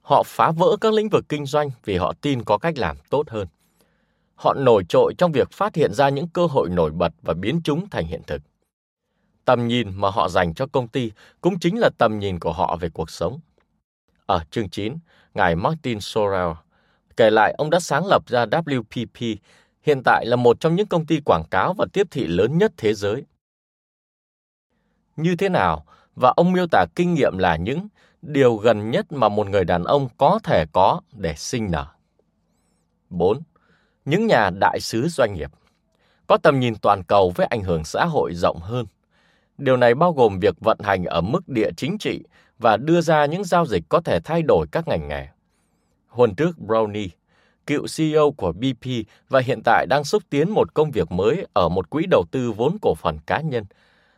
Họ 0.09 0.23
phá 0.27 0.51
vỡ 0.51 0.77
các 0.81 0.93
lĩnh 0.93 1.09
vực 1.09 1.25
kinh 1.29 1.47
doanh 1.47 1.71
vì 1.85 1.97
họ 1.97 2.13
tin 2.21 2.45
có 2.45 2.59
cách 2.59 2.79
làm 2.79 2.97
tốt 3.11 3.31
hơn. 3.31 3.49
Họ 4.35 4.55
nổi 4.55 4.85
trội 4.89 5.15
trong 5.19 5.33
việc 5.33 5.51
phát 5.53 5.75
hiện 5.75 5.95
ra 5.95 6.09
những 6.09 6.29
cơ 6.29 6.47
hội 6.47 6.69
nổi 6.69 6.91
bật 6.91 7.13
và 7.23 7.35
biến 7.35 7.61
chúng 7.65 7.91
thành 7.91 8.07
hiện 8.07 8.23
thực. 8.27 8.43
Tầm 9.45 9.69
nhìn 9.69 9.93
mà 9.95 10.11
họ 10.11 10.29
dành 10.29 10.55
cho 10.55 10.67
công 10.67 10.89
ty 10.89 11.13
cũng 11.41 11.59
chính 11.59 11.79
là 11.79 11.91
tầm 11.99 12.19
nhìn 12.19 12.39
của 12.39 12.53
họ 12.53 12.77
về 12.81 12.89
cuộc 12.89 13.11
sống. 13.11 13.41
Ở 14.27 14.41
chương 14.51 14.69
9, 14.69 14.97
Ngài 15.35 15.57
Martin 15.57 16.01
Sorrell 16.01 16.53
kể 17.17 17.31
lại 17.31 17.55
ông 17.59 17.71
đã 17.71 17.81
sáng 17.81 18.07
lập 18.07 18.23
ra 18.27 18.47
WPP, 18.47 19.37
hiện 19.83 20.03
tại 20.05 20.27
là 20.27 20.37
một 20.37 20.61
trong 20.61 20.77
những 20.77 20.87
công 20.87 21.07
ty 21.07 21.21
quảng 21.21 21.45
cáo 21.51 21.75
và 21.75 21.87
tiếp 21.93 22.07
thị 22.11 22.27
lớn 22.27 22.59
nhất 22.59 22.73
thế 22.77 22.95
giới. 22.95 23.25
Như 25.17 25.37
thế 25.37 25.49
nào? 25.49 25.85
Và 26.15 26.33
ông 26.37 26.53
miêu 26.53 26.67
tả 26.71 26.87
kinh 26.95 27.15
nghiệm 27.15 27.39
là 27.39 27.57
những 27.57 27.89
điều 28.23 28.57
gần 28.57 28.91
nhất 28.91 29.13
mà 29.13 29.29
một 29.29 29.49
người 29.49 29.65
đàn 29.65 29.85
ông 29.85 30.09
có 30.17 30.39
thể 30.45 30.65
có 30.73 31.01
để 31.13 31.35
sinh 31.37 31.71
nở. 31.71 31.87
4. 33.11 33.41
Những 34.05 34.27
nhà 34.27 34.51
đại 34.51 34.81
sứ 34.81 35.09
doanh 35.09 35.35
nghiệp 35.35 35.51
có 36.27 36.37
tầm 36.37 36.61
nhìn 36.61 36.75
toàn 36.83 37.03
cầu 37.05 37.33
với 37.35 37.47
ảnh 37.47 37.63
hưởng 37.63 37.85
xã 37.85 38.05
hội 38.05 38.35
rộng 38.35 38.59
hơn. 38.61 38.87
Điều 39.59 39.77
này 39.77 39.95
bao 39.95 40.13
gồm 40.13 40.39
việc 40.39 40.55
vận 40.61 40.79
hành 40.81 41.05
ở 41.05 41.21
mức 41.21 41.49
địa 41.49 41.71
chính 41.77 41.99
trị 41.99 42.25
và 42.59 42.77
đưa 42.77 43.01
ra 43.01 43.27
những 43.27 43.45
giao 43.45 43.67
dịch 43.67 43.85
có 43.89 44.01
thể 44.01 44.21
thay 44.21 44.43
đổi 44.43 44.67
các 44.73 44.89
ngành 44.89 45.09
nghề. 45.09 45.27
Huân 46.09 46.35
trước 46.35 46.57
Brownie, 46.67 47.09
cựu 47.67 47.87
CEO 47.97 48.31
của 48.31 48.53
BP 48.53 48.87
và 49.29 49.41
hiện 49.41 49.61
tại 49.65 49.87
đang 49.91 50.05
xúc 50.05 50.23
tiến 50.31 50.51
một 50.51 50.75
công 50.75 50.91
việc 50.91 51.13
mới 51.13 51.47
ở 51.53 51.69
một 51.69 51.91
quỹ 51.91 52.07
đầu 52.11 52.25
tư 52.31 52.53
vốn 52.53 52.77
cổ 52.83 52.95
phần 52.95 53.19
cá 53.27 53.41
nhân, 53.41 53.65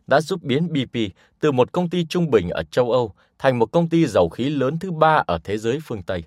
đã 0.06 0.20
giúp 0.20 0.42
biến 0.42 0.72
BP 0.72 0.98
từ 1.40 1.52
một 1.52 1.72
công 1.72 1.88
ty 1.88 2.06
trung 2.06 2.30
bình 2.30 2.50
ở 2.50 2.62
châu 2.70 2.90
Âu 2.90 3.12
thành 3.40 3.58
một 3.58 3.66
công 3.72 3.88
ty 3.88 4.06
dầu 4.06 4.28
khí 4.28 4.50
lớn 4.50 4.78
thứ 4.78 4.90
ba 4.90 5.22
ở 5.26 5.38
thế 5.44 5.58
giới 5.58 5.78
phương 5.84 6.02
Tây. 6.02 6.24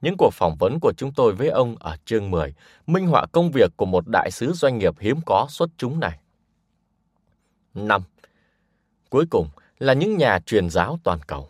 Những 0.00 0.14
cuộc 0.18 0.30
phỏng 0.32 0.56
vấn 0.56 0.78
của 0.80 0.92
chúng 0.96 1.12
tôi 1.12 1.32
với 1.32 1.48
ông 1.48 1.76
ở 1.80 1.96
chương 2.04 2.30
10 2.30 2.54
minh 2.86 3.06
họa 3.06 3.26
công 3.32 3.50
việc 3.50 3.70
của 3.76 3.86
một 3.86 4.04
đại 4.08 4.30
sứ 4.30 4.52
doanh 4.52 4.78
nghiệp 4.78 4.94
hiếm 5.00 5.16
có 5.26 5.46
xuất 5.50 5.70
chúng 5.76 6.00
này. 6.00 6.18
5. 7.74 8.02
Cuối 9.10 9.24
cùng 9.30 9.48
là 9.78 9.92
những 9.92 10.16
nhà 10.16 10.38
truyền 10.46 10.70
giáo 10.70 10.98
toàn 11.04 11.18
cầu. 11.26 11.48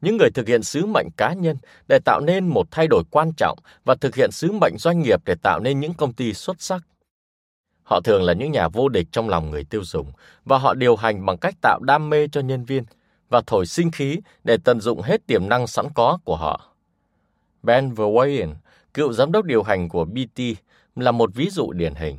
Những 0.00 0.16
người 0.16 0.30
thực 0.34 0.48
hiện 0.48 0.62
sứ 0.62 0.86
mệnh 0.86 1.08
cá 1.16 1.32
nhân 1.32 1.56
để 1.88 1.98
tạo 2.04 2.20
nên 2.20 2.48
một 2.48 2.66
thay 2.70 2.86
đổi 2.90 3.02
quan 3.10 3.32
trọng 3.36 3.58
và 3.84 3.94
thực 3.94 4.14
hiện 4.14 4.30
sứ 4.32 4.52
mệnh 4.52 4.74
doanh 4.78 5.02
nghiệp 5.02 5.20
để 5.24 5.34
tạo 5.42 5.60
nên 5.60 5.80
những 5.80 5.94
công 5.94 6.12
ty 6.12 6.32
xuất 6.32 6.62
sắc. 6.62 6.82
Họ 7.82 8.00
thường 8.00 8.22
là 8.22 8.32
những 8.32 8.52
nhà 8.52 8.68
vô 8.68 8.88
địch 8.88 9.06
trong 9.12 9.28
lòng 9.28 9.50
người 9.50 9.64
tiêu 9.64 9.84
dùng 9.84 10.12
và 10.44 10.58
họ 10.58 10.74
điều 10.74 10.96
hành 10.96 11.26
bằng 11.26 11.38
cách 11.38 11.54
tạo 11.62 11.80
đam 11.82 12.10
mê 12.10 12.28
cho 12.28 12.40
nhân 12.40 12.64
viên 12.64 12.84
và 13.34 13.42
thổi 13.46 13.66
sinh 13.66 13.90
khí 13.90 14.20
để 14.44 14.56
tận 14.64 14.80
dụng 14.80 15.02
hết 15.02 15.26
tiềm 15.26 15.48
năng 15.48 15.66
sẵn 15.66 15.86
có 15.94 16.18
của 16.24 16.36
họ. 16.36 16.60
Ben 17.62 17.94
Verwayen, 17.94 18.54
cựu 18.94 19.12
giám 19.12 19.32
đốc 19.32 19.44
điều 19.44 19.62
hành 19.62 19.88
của 19.88 20.04
BT, 20.04 20.40
là 20.96 21.10
một 21.10 21.30
ví 21.34 21.50
dụ 21.50 21.72
điển 21.72 21.94
hình. 21.94 22.18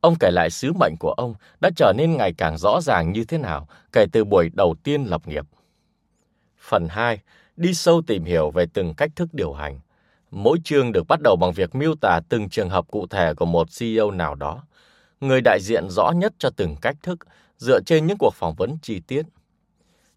Ông 0.00 0.14
kể 0.20 0.30
lại 0.30 0.50
sứ 0.50 0.72
mệnh 0.80 0.94
của 1.00 1.12
ông 1.16 1.34
đã 1.60 1.70
trở 1.76 1.92
nên 1.96 2.16
ngày 2.16 2.32
càng 2.38 2.58
rõ 2.58 2.80
ràng 2.80 3.12
như 3.12 3.24
thế 3.24 3.38
nào 3.38 3.68
kể 3.92 4.06
từ 4.12 4.24
buổi 4.24 4.50
đầu 4.54 4.74
tiên 4.82 5.04
lập 5.04 5.28
nghiệp. 5.28 5.44
Phần 6.58 6.88
2. 6.88 7.18
Đi 7.56 7.74
sâu 7.74 8.02
tìm 8.06 8.24
hiểu 8.24 8.50
về 8.50 8.66
từng 8.72 8.94
cách 8.94 9.10
thức 9.16 9.28
điều 9.32 9.52
hành. 9.52 9.80
Mỗi 10.30 10.58
chương 10.64 10.92
được 10.92 11.08
bắt 11.08 11.20
đầu 11.22 11.36
bằng 11.36 11.52
việc 11.52 11.74
miêu 11.74 11.94
tả 12.00 12.20
từng 12.28 12.48
trường 12.48 12.70
hợp 12.70 12.86
cụ 12.90 13.06
thể 13.06 13.34
của 13.34 13.46
một 13.46 13.68
CEO 13.78 14.10
nào 14.10 14.34
đó. 14.34 14.62
Người 15.20 15.40
đại 15.44 15.58
diện 15.60 15.90
rõ 15.90 16.10
nhất 16.10 16.32
cho 16.38 16.50
từng 16.56 16.76
cách 16.82 16.96
thức 17.02 17.18
dựa 17.58 17.80
trên 17.86 18.06
những 18.06 18.18
cuộc 18.18 18.34
phỏng 18.34 18.54
vấn 18.54 18.78
chi 18.82 19.00
tiết. 19.00 19.22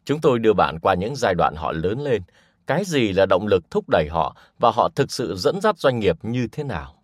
Chúng 0.05 0.21
tôi 0.21 0.39
đưa 0.39 0.53
bạn 0.53 0.79
qua 0.79 0.93
những 0.93 1.15
giai 1.15 1.35
đoạn 1.35 1.55
họ 1.55 1.71
lớn 1.71 2.01
lên, 2.01 2.21
cái 2.67 2.83
gì 2.85 3.13
là 3.13 3.25
động 3.25 3.47
lực 3.47 3.71
thúc 3.71 3.89
đẩy 3.89 4.07
họ 4.11 4.35
và 4.59 4.71
họ 4.71 4.89
thực 4.95 5.11
sự 5.11 5.35
dẫn 5.35 5.61
dắt 5.61 5.77
doanh 5.77 5.99
nghiệp 5.99 6.15
như 6.21 6.47
thế 6.51 6.63
nào. 6.63 6.95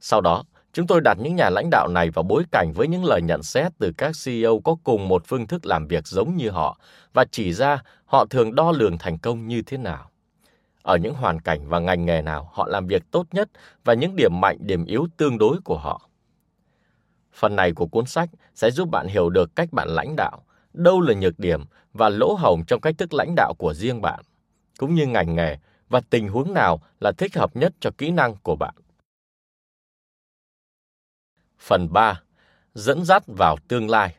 Sau 0.00 0.20
đó, 0.20 0.44
chúng 0.72 0.86
tôi 0.86 1.00
đặt 1.00 1.18
những 1.20 1.36
nhà 1.36 1.50
lãnh 1.50 1.70
đạo 1.70 1.88
này 1.88 2.10
vào 2.10 2.22
bối 2.22 2.44
cảnh 2.52 2.72
với 2.72 2.88
những 2.88 3.04
lời 3.04 3.20
nhận 3.22 3.42
xét 3.42 3.72
từ 3.78 3.92
các 3.98 4.12
CEO 4.24 4.60
có 4.64 4.76
cùng 4.84 5.08
một 5.08 5.22
phương 5.26 5.46
thức 5.46 5.66
làm 5.66 5.86
việc 5.86 6.06
giống 6.06 6.36
như 6.36 6.50
họ 6.50 6.80
và 7.12 7.24
chỉ 7.30 7.52
ra 7.52 7.82
họ 8.04 8.26
thường 8.30 8.54
đo 8.54 8.72
lường 8.72 8.98
thành 8.98 9.18
công 9.18 9.48
như 9.48 9.62
thế 9.62 9.76
nào. 9.76 10.10
Ở 10.82 10.96
những 10.96 11.14
hoàn 11.14 11.40
cảnh 11.40 11.68
và 11.68 11.78
ngành 11.78 12.06
nghề 12.06 12.22
nào 12.22 12.50
họ 12.52 12.66
làm 12.68 12.86
việc 12.86 13.02
tốt 13.10 13.26
nhất 13.32 13.48
và 13.84 13.94
những 13.94 14.16
điểm 14.16 14.40
mạnh, 14.40 14.56
điểm 14.60 14.84
yếu 14.84 15.06
tương 15.16 15.38
đối 15.38 15.56
của 15.64 15.78
họ. 15.78 16.08
Phần 17.32 17.56
này 17.56 17.72
của 17.72 17.86
cuốn 17.86 18.06
sách 18.06 18.28
sẽ 18.54 18.70
giúp 18.70 18.88
bạn 18.88 19.06
hiểu 19.06 19.30
được 19.30 19.56
cách 19.56 19.72
bạn 19.72 19.88
lãnh 19.88 20.16
đạo, 20.16 20.42
đâu 20.72 21.00
là 21.00 21.14
nhược 21.14 21.38
điểm 21.38 21.64
và 21.96 22.08
lỗ 22.08 22.34
hổng 22.34 22.64
trong 22.64 22.80
cách 22.80 22.94
thức 22.98 23.14
lãnh 23.14 23.34
đạo 23.36 23.54
của 23.58 23.74
riêng 23.74 24.00
bạn 24.00 24.20
cũng 24.78 24.94
như 24.94 25.06
ngành 25.06 25.34
nghề 25.36 25.56
và 25.88 26.00
tình 26.10 26.28
huống 26.28 26.54
nào 26.54 26.80
là 27.00 27.12
thích 27.18 27.36
hợp 27.36 27.56
nhất 27.56 27.72
cho 27.80 27.90
kỹ 27.98 28.10
năng 28.10 28.36
của 28.42 28.56
bạn. 28.56 28.74
Phần 31.58 31.92
3. 31.92 32.22
Dẫn 32.74 33.04
dắt 33.04 33.22
vào 33.26 33.56
tương 33.68 33.90
lai 33.90 34.14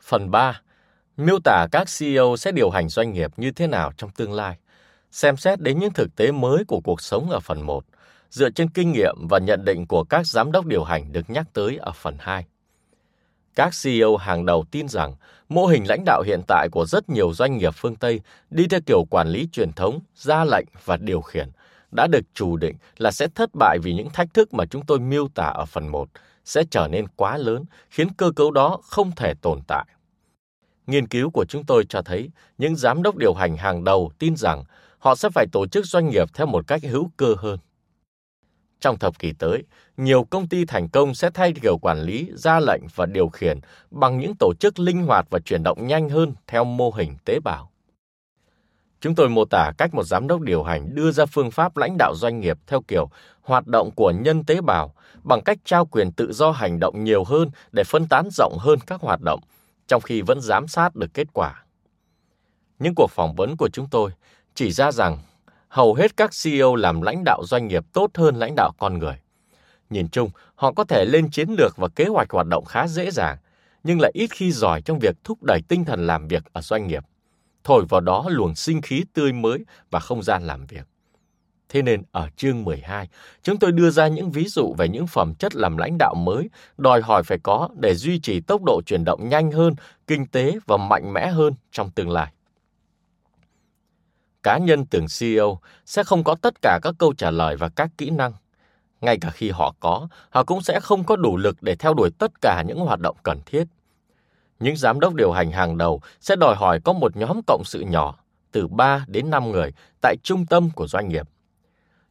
Phần 0.00 0.30
3. 0.30 0.60
Miêu 1.16 1.38
tả 1.44 1.66
các 1.72 1.88
CEO 1.98 2.36
sẽ 2.36 2.52
điều 2.52 2.70
hành 2.70 2.88
doanh 2.88 3.12
nghiệp 3.12 3.30
như 3.36 3.50
thế 3.50 3.66
nào 3.66 3.92
trong 3.96 4.10
tương 4.10 4.32
lai. 4.32 4.58
Xem 5.10 5.36
xét 5.36 5.60
đến 5.60 5.78
những 5.78 5.92
thực 5.92 6.16
tế 6.16 6.32
mới 6.32 6.64
của 6.64 6.80
cuộc 6.84 7.00
sống 7.00 7.30
ở 7.30 7.40
phần 7.40 7.66
1, 7.66 7.84
dựa 8.30 8.50
trên 8.50 8.68
kinh 8.68 8.92
nghiệm 8.92 9.16
và 9.30 9.38
nhận 9.38 9.64
định 9.64 9.86
của 9.86 10.04
các 10.04 10.26
giám 10.26 10.52
đốc 10.52 10.66
điều 10.66 10.84
hành 10.84 11.12
được 11.12 11.30
nhắc 11.30 11.46
tới 11.52 11.76
ở 11.76 11.92
phần 11.92 12.16
2. 12.20 12.46
Các 13.54 13.74
CEO 13.82 14.16
hàng 14.16 14.46
đầu 14.46 14.64
tin 14.70 14.88
rằng 14.88 15.14
mô 15.48 15.66
hình 15.66 15.84
lãnh 15.88 16.04
đạo 16.04 16.22
hiện 16.22 16.40
tại 16.48 16.68
của 16.72 16.86
rất 16.86 17.10
nhiều 17.10 17.32
doanh 17.34 17.56
nghiệp 17.56 17.74
phương 17.76 17.96
Tây 17.96 18.20
đi 18.50 18.66
theo 18.68 18.80
kiểu 18.86 19.04
quản 19.10 19.28
lý 19.28 19.48
truyền 19.52 19.72
thống, 19.72 20.00
ra 20.14 20.44
lệnh 20.44 20.66
và 20.84 20.96
điều 20.96 21.20
khiển 21.20 21.50
đã 21.92 22.06
được 22.06 22.20
chủ 22.34 22.56
định 22.56 22.76
là 22.98 23.10
sẽ 23.10 23.28
thất 23.34 23.50
bại 23.54 23.78
vì 23.82 23.92
những 23.92 24.10
thách 24.10 24.34
thức 24.34 24.54
mà 24.54 24.66
chúng 24.66 24.86
tôi 24.86 25.00
miêu 25.00 25.28
tả 25.34 25.44
ở 25.44 25.64
phần 25.64 25.88
1 25.88 26.08
sẽ 26.44 26.64
trở 26.70 26.88
nên 26.88 27.06
quá 27.16 27.36
lớn, 27.36 27.64
khiến 27.90 28.08
cơ 28.16 28.30
cấu 28.36 28.50
đó 28.50 28.78
không 28.82 29.10
thể 29.16 29.34
tồn 29.34 29.60
tại. 29.66 29.84
Nghiên 30.86 31.06
cứu 31.06 31.30
của 31.30 31.44
chúng 31.44 31.64
tôi 31.64 31.84
cho 31.88 32.02
thấy 32.02 32.30
những 32.58 32.76
giám 32.76 33.02
đốc 33.02 33.16
điều 33.16 33.34
hành 33.34 33.56
hàng 33.56 33.84
đầu 33.84 34.10
tin 34.18 34.36
rằng 34.36 34.64
họ 34.98 35.14
sẽ 35.14 35.28
phải 35.34 35.46
tổ 35.52 35.66
chức 35.66 35.86
doanh 35.86 36.08
nghiệp 36.08 36.28
theo 36.34 36.46
một 36.46 36.66
cách 36.66 36.82
hữu 36.82 37.10
cơ 37.16 37.34
hơn. 37.38 37.58
Trong 38.82 38.98
thập 38.98 39.18
kỷ 39.18 39.32
tới, 39.32 39.62
nhiều 39.96 40.24
công 40.24 40.48
ty 40.48 40.64
thành 40.64 40.88
công 40.88 41.14
sẽ 41.14 41.30
thay 41.30 41.52
kiểu 41.62 41.78
quản 41.78 42.02
lý, 42.02 42.30
ra 42.34 42.60
lệnh 42.60 42.82
và 42.94 43.06
điều 43.06 43.28
khiển 43.28 43.60
bằng 43.90 44.18
những 44.18 44.34
tổ 44.38 44.52
chức 44.60 44.78
linh 44.78 45.02
hoạt 45.02 45.26
và 45.30 45.38
chuyển 45.38 45.62
động 45.62 45.86
nhanh 45.86 46.08
hơn 46.08 46.34
theo 46.46 46.64
mô 46.64 46.90
hình 46.90 47.16
tế 47.24 47.38
bào. 47.44 47.70
Chúng 49.00 49.14
tôi 49.14 49.28
mô 49.28 49.44
tả 49.44 49.72
cách 49.78 49.94
một 49.94 50.02
giám 50.02 50.26
đốc 50.26 50.40
điều 50.40 50.62
hành 50.62 50.94
đưa 50.94 51.10
ra 51.10 51.26
phương 51.26 51.50
pháp 51.50 51.76
lãnh 51.76 51.96
đạo 51.98 52.14
doanh 52.16 52.40
nghiệp 52.40 52.58
theo 52.66 52.80
kiểu 52.88 53.10
hoạt 53.42 53.66
động 53.66 53.90
của 53.90 54.10
nhân 54.10 54.44
tế 54.44 54.60
bào 54.60 54.94
bằng 55.22 55.40
cách 55.44 55.58
trao 55.64 55.86
quyền 55.86 56.12
tự 56.12 56.32
do 56.32 56.50
hành 56.50 56.80
động 56.80 57.04
nhiều 57.04 57.24
hơn 57.24 57.50
để 57.72 57.84
phân 57.84 58.06
tán 58.08 58.28
rộng 58.32 58.56
hơn 58.58 58.78
các 58.86 59.00
hoạt 59.00 59.20
động, 59.20 59.40
trong 59.86 60.02
khi 60.02 60.22
vẫn 60.22 60.40
giám 60.40 60.68
sát 60.68 60.96
được 60.96 61.14
kết 61.14 61.26
quả. 61.32 61.64
Những 62.78 62.94
cuộc 62.96 63.10
phỏng 63.10 63.34
vấn 63.34 63.56
của 63.56 63.68
chúng 63.72 63.88
tôi 63.90 64.10
chỉ 64.54 64.72
ra 64.72 64.92
rằng 64.92 65.18
hầu 65.72 65.94
hết 65.94 66.16
các 66.16 66.30
CEO 66.44 66.74
làm 66.74 67.00
lãnh 67.00 67.24
đạo 67.24 67.42
doanh 67.44 67.68
nghiệp 67.68 67.84
tốt 67.92 68.10
hơn 68.14 68.36
lãnh 68.36 68.54
đạo 68.56 68.72
con 68.78 68.98
người. 68.98 69.14
Nhìn 69.90 70.08
chung, 70.08 70.30
họ 70.54 70.72
có 70.72 70.84
thể 70.84 71.04
lên 71.04 71.30
chiến 71.30 71.48
lược 71.58 71.76
và 71.76 71.88
kế 71.88 72.04
hoạch 72.04 72.30
hoạt 72.30 72.46
động 72.46 72.64
khá 72.64 72.88
dễ 72.88 73.10
dàng, 73.10 73.36
nhưng 73.84 74.00
lại 74.00 74.10
ít 74.14 74.30
khi 74.30 74.52
giỏi 74.52 74.82
trong 74.82 74.98
việc 74.98 75.16
thúc 75.24 75.38
đẩy 75.42 75.60
tinh 75.68 75.84
thần 75.84 76.06
làm 76.06 76.28
việc 76.28 76.44
ở 76.52 76.60
doanh 76.60 76.86
nghiệp, 76.86 77.04
thổi 77.64 77.84
vào 77.88 78.00
đó 78.00 78.24
luồng 78.28 78.54
sinh 78.54 78.82
khí 78.82 79.04
tươi 79.12 79.32
mới 79.32 79.64
và 79.90 80.00
không 80.00 80.22
gian 80.22 80.46
làm 80.46 80.66
việc. 80.66 80.86
Thế 81.68 81.82
nên 81.82 82.02
ở 82.10 82.28
chương 82.36 82.64
12, 82.64 83.08
chúng 83.42 83.58
tôi 83.58 83.72
đưa 83.72 83.90
ra 83.90 84.08
những 84.08 84.30
ví 84.30 84.44
dụ 84.48 84.74
về 84.78 84.88
những 84.88 85.06
phẩm 85.06 85.34
chất 85.34 85.54
làm 85.54 85.76
lãnh 85.76 85.98
đạo 85.98 86.14
mới 86.14 86.50
đòi 86.78 87.02
hỏi 87.02 87.22
phải 87.22 87.38
có 87.42 87.68
để 87.76 87.94
duy 87.94 88.18
trì 88.18 88.40
tốc 88.40 88.60
độ 88.66 88.80
chuyển 88.86 89.04
động 89.04 89.28
nhanh 89.28 89.50
hơn, 89.50 89.74
kinh 90.06 90.26
tế 90.26 90.58
và 90.66 90.76
mạnh 90.76 91.12
mẽ 91.12 91.26
hơn 91.26 91.54
trong 91.70 91.90
tương 91.90 92.10
lai 92.10 92.32
cá 94.42 94.58
nhân 94.58 94.86
từng 94.86 95.06
CEO 95.20 95.58
sẽ 95.86 96.04
không 96.04 96.24
có 96.24 96.34
tất 96.42 96.62
cả 96.62 96.78
các 96.82 96.94
câu 96.98 97.14
trả 97.14 97.30
lời 97.30 97.56
và 97.56 97.68
các 97.68 97.90
kỹ 97.98 98.10
năng. 98.10 98.32
Ngay 99.00 99.18
cả 99.20 99.30
khi 99.30 99.50
họ 99.50 99.74
có, 99.80 100.08
họ 100.30 100.44
cũng 100.44 100.62
sẽ 100.62 100.80
không 100.80 101.04
có 101.04 101.16
đủ 101.16 101.36
lực 101.36 101.56
để 101.60 101.74
theo 101.76 101.94
đuổi 101.94 102.10
tất 102.18 102.40
cả 102.40 102.62
những 102.66 102.78
hoạt 102.78 103.00
động 103.00 103.16
cần 103.22 103.40
thiết. 103.46 103.64
Những 104.60 104.76
giám 104.76 105.00
đốc 105.00 105.14
điều 105.14 105.32
hành 105.32 105.50
hàng 105.50 105.78
đầu 105.78 106.00
sẽ 106.20 106.36
đòi 106.36 106.56
hỏi 106.56 106.80
có 106.80 106.92
một 106.92 107.16
nhóm 107.16 107.40
cộng 107.46 107.62
sự 107.64 107.80
nhỏ, 107.80 108.18
từ 108.52 108.68
3 108.68 109.04
đến 109.08 109.30
5 109.30 109.50
người, 109.50 109.72
tại 110.02 110.16
trung 110.22 110.46
tâm 110.46 110.70
của 110.70 110.86
doanh 110.86 111.08
nghiệp. 111.08 111.28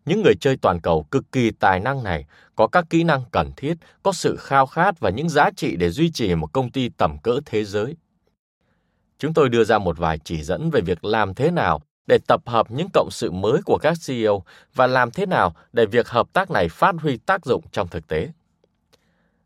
Những 0.05 0.21
người 0.21 0.33
chơi 0.39 0.57
toàn 0.57 0.79
cầu 0.79 1.03
cực 1.11 1.31
kỳ 1.31 1.51
tài 1.51 1.79
năng 1.79 2.03
này 2.03 2.25
có 2.55 2.67
các 2.67 2.85
kỹ 2.89 3.03
năng 3.03 3.23
cần 3.31 3.51
thiết, 3.57 3.73
có 4.03 4.11
sự 4.11 4.35
khao 4.39 4.65
khát 4.65 4.99
và 4.99 5.09
những 5.09 5.29
giá 5.29 5.49
trị 5.55 5.75
để 5.75 5.89
duy 5.89 6.11
trì 6.11 6.35
một 6.35 6.53
công 6.53 6.71
ty 6.71 6.89
tầm 6.89 7.17
cỡ 7.23 7.39
thế 7.45 7.65
giới. 7.65 7.95
Chúng 9.19 9.33
tôi 9.33 9.49
đưa 9.49 9.63
ra 9.63 9.77
một 9.77 9.97
vài 9.97 10.19
chỉ 10.23 10.43
dẫn 10.43 10.69
về 10.69 10.81
việc 10.81 11.05
làm 11.05 11.33
thế 11.33 11.51
nào 11.51 11.81
để 12.07 12.17
tập 12.27 12.41
hợp 12.45 12.71
những 12.71 12.87
cộng 12.93 13.09
sự 13.11 13.31
mới 13.31 13.61
của 13.65 13.77
các 13.81 13.97
CEO 14.07 14.43
và 14.73 14.87
làm 14.87 15.11
thế 15.11 15.25
nào 15.25 15.53
để 15.73 15.85
việc 15.85 16.07
hợp 16.07 16.33
tác 16.33 16.51
này 16.51 16.69
phát 16.69 16.95
huy 17.01 17.17
tác 17.17 17.45
dụng 17.45 17.63
trong 17.71 17.87
thực 17.87 18.07
tế. 18.07 18.29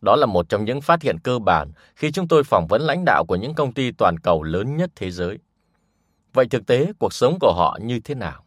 Đó 0.00 0.16
là 0.16 0.26
một 0.26 0.48
trong 0.48 0.64
những 0.64 0.80
phát 0.80 1.02
hiện 1.02 1.18
cơ 1.18 1.38
bản 1.38 1.72
khi 1.96 2.12
chúng 2.12 2.28
tôi 2.28 2.44
phỏng 2.44 2.66
vấn 2.66 2.82
lãnh 2.82 3.04
đạo 3.04 3.24
của 3.28 3.36
những 3.36 3.54
công 3.54 3.72
ty 3.72 3.92
toàn 3.92 4.18
cầu 4.18 4.42
lớn 4.42 4.76
nhất 4.76 4.90
thế 4.96 5.10
giới. 5.10 5.38
Vậy 6.32 6.46
thực 6.50 6.66
tế 6.66 6.92
cuộc 6.98 7.12
sống 7.12 7.38
của 7.40 7.52
họ 7.56 7.78
như 7.82 8.00
thế 8.00 8.14
nào? 8.14 8.44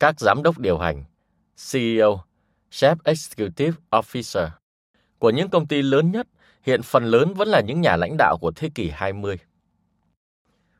Các 0.00 0.20
giám 0.20 0.42
đốc 0.42 0.58
điều 0.58 0.78
hành, 0.78 1.04
CEO, 1.72 2.24
Chief 2.70 2.96
Executive 3.04 3.76
Officer 3.90 4.48
của 5.18 5.30
những 5.30 5.48
công 5.48 5.66
ty 5.66 5.82
lớn 5.82 6.10
nhất 6.10 6.26
hiện 6.62 6.82
phần 6.82 7.04
lớn 7.04 7.34
vẫn 7.34 7.48
là 7.48 7.60
những 7.60 7.80
nhà 7.80 7.96
lãnh 7.96 8.16
đạo 8.18 8.36
của 8.40 8.52
thế 8.56 8.70
kỷ 8.74 8.90
20. 8.90 9.38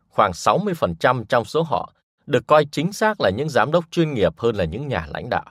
Khoảng 0.09 0.31
60% 0.33 1.25
trong 1.25 1.45
số 1.45 1.63
họ 1.63 1.93
được 2.27 2.47
coi 2.47 2.65
chính 2.65 2.93
xác 2.93 3.21
là 3.21 3.31
những 3.31 3.49
giám 3.49 3.73
đốc 3.73 3.85
chuyên 3.91 4.15
nghiệp 4.15 4.33
hơn 4.39 4.57
là 4.57 4.65
những 4.65 4.89
nhà 4.89 5.07
lãnh 5.11 5.29
đạo. 5.31 5.45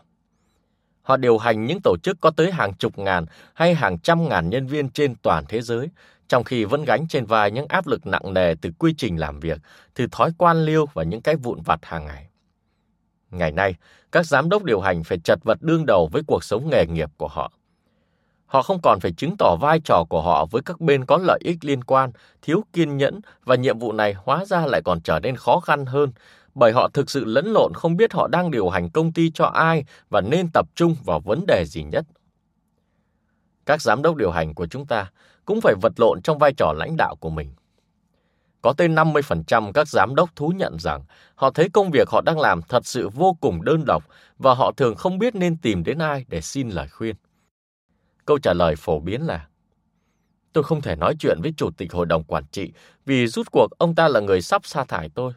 Họ 1.02 1.17
điều 1.17 1.38
hành 1.38 1.65
những 1.65 1.80
tổ 1.84 1.96
chức 2.04 2.17
có 2.22 2.32
tới 2.32 2.52
hàng 2.52 2.74
chục 2.74 2.98
ngàn 2.98 3.26
hay 3.54 3.74
hàng 3.74 4.00
trăm 4.00 4.30
ngàn 4.30 4.50
nhân 4.50 4.67
viên 4.67 4.89
trên 4.89 5.15
toàn 5.15 5.46
thế 5.48 5.62
giới, 5.62 5.89
trong 6.28 6.44
khi 6.44 6.65
vẫn 6.65 6.86
gánh 6.86 7.08
trên 7.08 7.26
vai 7.26 7.52
những 7.52 7.65
áp 7.70 7.88
lực 7.88 8.08
nặng 8.08 8.34
nề 8.34 8.56
từ 8.62 8.72
quy 8.80 8.94
trình 8.98 9.17
làm 9.17 9.39
việc, 9.39 9.62
từ 9.94 10.08
thói 10.12 10.32
quan 10.38 10.65
liêu 10.65 10.86
và 10.94 11.04
những 11.04 11.22
cái 11.22 11.36
vụn 11.36 11.62
vặt 11.62 11.80
hàng 11.84 12.06
ngày. 12.06 12.28
Ngày 13.32 13.52
nay, 13.52 13.76
các 14.12 14.26
giám 14.26 14.50
đốc 14.50 14.63
điều 14.63 14.82
hành 14.82 15.04
phải 15.04 15.17
chật 15.24 15.39
vật 15.44 15.58
đương 15.62 15.86
đầu 15.86 16.10
với 16.12 16.22
cuộc 16.28 16.44
sống 16.44 16.70
nghề 16.70 16.86
nghiệp 16.86 17.10
của 17.17 17.28
họ. 17.28 17.52
Họ 18.52 18.62
không 18.62 18.82
còn 18.84 19.00
phải 19.00 19.12
chứng 19.12 19.36
tỏ 19.38 19.56
vai 19.62 19.80
trò 19.80 20.04
của 20.10 20.22
họ 20.22 20.46
với 20.46 20.62
các 20.62 20.82
bên 20.82 21.06
có 21.06 21.18
lợi 21.18 21.40
ích 21.44 21.58
liên 21.62 21.84
quan, 21.84 22.12
thiếu 22.42 22.64
kiên 22.74 22.98
nhẫn 22.98 23.20
và 23.44 23.56
nhiệm 23.56 23.80
vụ 23.80 23.92
này 23.92 24.14
hóa 24.14 24.46
ra 24.46 24.66
lại 24.66 24.82
còn 24.82 25.02
trở 25.02 25.20
nên 25.20 25.36
khó 25.36 25.60
khăn 25.60 25.86
hơn 25.86 26.12
bởi 26.56 26.72
họ 26.72 26.90
thực 26.94 27.10
sự 27.10 27.26
lẫn 27.26 27.46
lộn 27.46 27.74
không 27.74 27.98
biết 27.98 28.14
họ 28.14 28.28
đang 28.28 28.52
điều 28.52 28.70
hành 28.70 28.90
công 28.90 29.14
ty 29.14 29.32
cho 29.34 29.46
ai 29.46 29.86
và 30.10 30.22
nên 30.22 30.50
tập 30.54 30.66
trung 30.76 30.96
vào 31.06 31.20
vấn 31.20 31.46
đề 31.48 31.66
gì 31.66 31.84
nhất. 31.84 32.06
Các 33.66 33.82
giám 33.82 34.02
đốc 34.02 34.16
điều 34.16 34.32
hành 34.32 34.54
của 34.54 34.68
chúng 34.68 34.86
ta 34.86 35.12
cũng 35.46 35.62
phải 35.62 35.74
vật 35.82 35.94
lộn 35.98 36.22
trong 36.22 36.38
vai 36.38 36.54
trò 36.54 36.74
lãnh 36.74 36.98
đạo 36.98 37.16
của 37.16 37.30
mình. 37.30 37.54
Có 38.62 38.74
tới 38.74 38.90
50% 38.90 39.72
các 39.72 39.88
giám 39.88 40.16
đốc 40.16 40.36
thú 40.36 40.54
nhận 40.56 40.80
rằng 40.80 41.04
họ 41.36 41.52
thấy 41.52 41.70
công 41.70 41.92
việc 41.92 42.10
họ 42.10 42.22
đang 42.22 42.40
làm 42.40 42.62
thật 42.62 42.86
sự 42.86 43.10
vô 43.10 43.38
cùng 43.42 43.64
đơn 43.64 43.84
độc 43.86 44.04
và 44.38 44.54
họ 44.54 44.72
thường 44.72 44.96
không 44.96 45.20
biết 45.20 45.36
nên 45.36 45.58
tìm 45.58 45.84
đến 45.84 45.98
ai 45.98 46.26
để 46.28 46.42
xin 46.42 46.70
lời 46.70 46.88
khuyên. 46.88 47.16
Câu 48.26 48.40
trả 48.40 48.54
lời 48.54 48.76
phổ 48.76 49.00
biến 49.00 49.22
là, 49.22 49.48
Tôi 50.54 50.64
không 50.64 50.82
thể 50.82 50.96
nói 50.96 51.16
chuyện 51.20 51.40
với 51.42 51.54
chủ 51.58 51.70
tịch 51.78 51.94
hội 51.94 52.06
đồng 52.06 52.24
quản 52.24 52.44
trị 52.52 52.74
vì 53.06 53.28
rút 53.28 53.48
cuộc 53.52 53.68
ông 53.78 53.96
ta 53.96 54.08
là 54.08 54.20
người 54.20 54.42
sắp 54.42 54.66
sa 54.66 54.84
thải 54.84 55.10
tôi. 55.10 55.34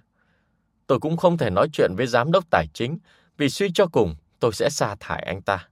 Tôi 0.87 1.01
cũng 1.01 1.16
không 1.16 1.38
thể 1.38 1.51
nói 1.51 1.68
chuyện 1.73 1.94
với 1.97 2.07
giám 2.07 2.33
đốc 2.33 2.51
tài 2.51 2.66
chính 2.75 2.99
vì 3.37 3.49
suy 3.49 3.70
cho 3.75 3.87
cùng 3.87 4.14
tôi 4.40 4.53
sẽ 4.53 4.70
sa 4.70 4.97
thải 5.01 5.23
anh 5.23 5.42
ta. 5.42 5.68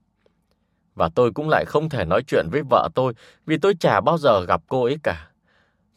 Và 0.95 1.09
tôi 1.15 1.31
cũng 1.31 1.49
lại 1.49 1.65
không 1.67 1.89
thể 1.89 2.05
nói 2.05 2.23
chuyện 2.27 2.45
với 2.51 2.61
vợ 2.69 2.89
tôi 2.95 3.13
vì 3.45 3.57
tôi 3.57 3.73
chả 3.79 4.01
bao 4.01 4.17
giờ 4.17 4.45
gặp 4.45 4.61
cô 4.67 4.83
ấy 4.83 4.97
cả. 5.03 5.29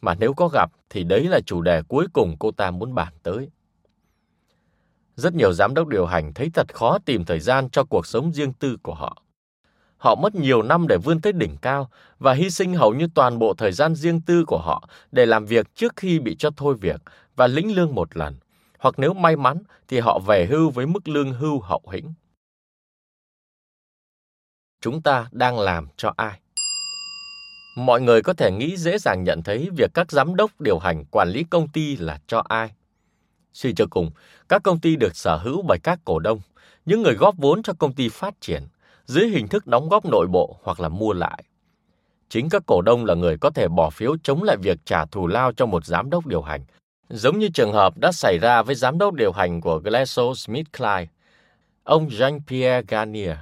Mà 0.01 0.15
nếu 0.15 0.33
có 0.33 0.47
gặp 0.47 0.71
thì 0.89 1.03
đấy 1.03 1.23
là 1.23 1.39
chủ 1.45 1.61
đề 1.61 1.81
cuối 1.87 2.07
cùng 2.13 2.35
cô 2.39 2.51
ta 2.51 2.71
muốn 2.71 2.95
bàn 2.95 3.13
tới. 3.23 3.49
Rất 5.15 5.33
nhiều 5.33 5.53
giám 5.53 5.73
đốc 5.73 5.87
điều 5.87 6.05
hành 6.05 6.33
thấy 6.33 6.49
thật 6.53 6.75
khó 6.75 6.97
tìm 7.05 7.25
thời 7.25 7.39
gian 7.39 7.69
cho 7.69 7.83
cuộc 7.83 8.07
sống 8.07 8.33
riêng 8.33 8.53
tư 8.53 8.77
của 8.83 8.93
họ. 8.93 9.23
Họ 9.97 10.15
mất 10.15 10.35
nhiều 10.35 10.61
năm 10.61 10.87
để 10.87 10.97
vươn 10.97 11.21
tới 11.21 11.33
đỉnh 11.33 11.57
cao 11.61 11.89
và 12.19 12.33
hy 12.33 12.49
sinh 12.49 12.73
hầu 12.73 12.93
như 12.93 13.07
toàn 13.13 13.39
bộ 13.39 13.53
thời 13.53 13.71
gian 13.71 13.95
riêng 13.95 14.21
tư 14.21 14.45
của 14.45 14.57
họ 14.57 14.89
để 15.11 15.25
làm 15.25 15.45
việc 15.45 15.75
trước 15.75 15.95
khi 15.95 16.19
bị 16.19 16.35
cho 16.35 16.49
thôi 16.57 16.75
việc 16.81 17.01
và 17.35 17.47
lĩnh 17.47 17.75
lương 17.75 17.95
một 17.95 18.17
lần 18.17 18.35
hoặc 18.79 18.95
nếu 18.97 19.13
may 19.13 19.35
mắn 19.35 19.57
thì 19.87 19.99
họ 19.99 20.19
về 20.19 20.45
hưu 20.45 20.69
với 20.69 20.85
mức 20.85 21.07
lương 21.07 21.33
hưu 21.33 21.59
hậu 21.59 21.81
hĩnh. 21.91 22.13
Chúng 24.81 25.01
ta 25.01 25.27
đang 25.31 25.59
làm 25.59 25.87
cho 25.97 26.13
ai? 26.17 26.39
Mọi 27.77 28.01
người 28.01 28.21
có 28.21 28.33
thể 28.33 28.51
nghĩ 28.51 28.77
dễ 28.77 28.97
dàng 28.97 29.23
nhận 29.23 29.43
thấy 29.43 29.69
việc 29.75 29.91
các 29.93 30.11
giám 30.11 30.35
đốc 30.35 30.61
điều 30.61 30.79
hành 30.79 31.05
quản 31.05 31.29
lý 31.29 31.43
công 31.43 31.67
ty 31.67 31.95
là 31.95 32.19
cho 32.27 32.43
ai. 32.49 32.71
Suy 33.53 33.73
cho 33.73 33.85
cùng, 33.89 34.11
các 34.49 34.63
công 34.63 34.79
ty 34.79 34.95
được 34.95 35.15
sở 35.15 35.37
hữu 35.37 35.61
bởi 35.61 35.79
các 35.79 35.99
cổ 36.05 36.19
đông, 36.19 36.39
những 36.85 37.01
người 37.01 37.13
góp 37.13 37.35
vốn 37.37 37.63
cho 37.63 37.73
công 37.73 37.93
ty 37.93 38.09
phát 38.09 38.41
triển, 38.41 38.63
dưới 39.07 39.27
hình 39.27 39.47
thức 39.47 39.67
đóng 39.67 39.89
góp 39.89 40.05
nội 40.05 40.27
bộ 40.27 40.59
hoặc 40.63 40.79
là 40.79 40.89
mua 40.89 41.13
lại. 41.13 41.43
Chính 42.29 42.49
các 42.49 42.63
cổ 42.65 42.81
đông 42.81 43.05
là 43.05 43.15
người 43.15 43.37
có 43.37 43.49
thể 43.49 43.67
bỏ 43.67 43.89
phiếu 43.89 44.17
chống 44.23 44.43
lại 44.43 44.57
việc 44.57 44.77
trả 44.85 45.05
thù 45.05 45.27
lao 45.27 45.51
cho 45.51 45.65
một 45.65 45.85
giám 45.85 46.09
đốc 46.09 46.25
điều 46.25 46.41
hành 46.41 46.65
Giống 47.09 47.39
như 47.39 47.49
trường 47.49 47.73
hợp 47.73 47.97
đã 47.97 48.11
xảy 48.11 48.37
ra 48.41 48.61
với 48.61 48.75
giám 48.75 48.97
đốc 48.97 49.13
điều 49.13 49.31
hành 49.31 49.61
của 49.61 49.79
GlaxoSmithKline, 49.79 51.05
ông 51.83 52.07
Jean-Pierre 52.07 52.83
Garnier. 52.87 53.37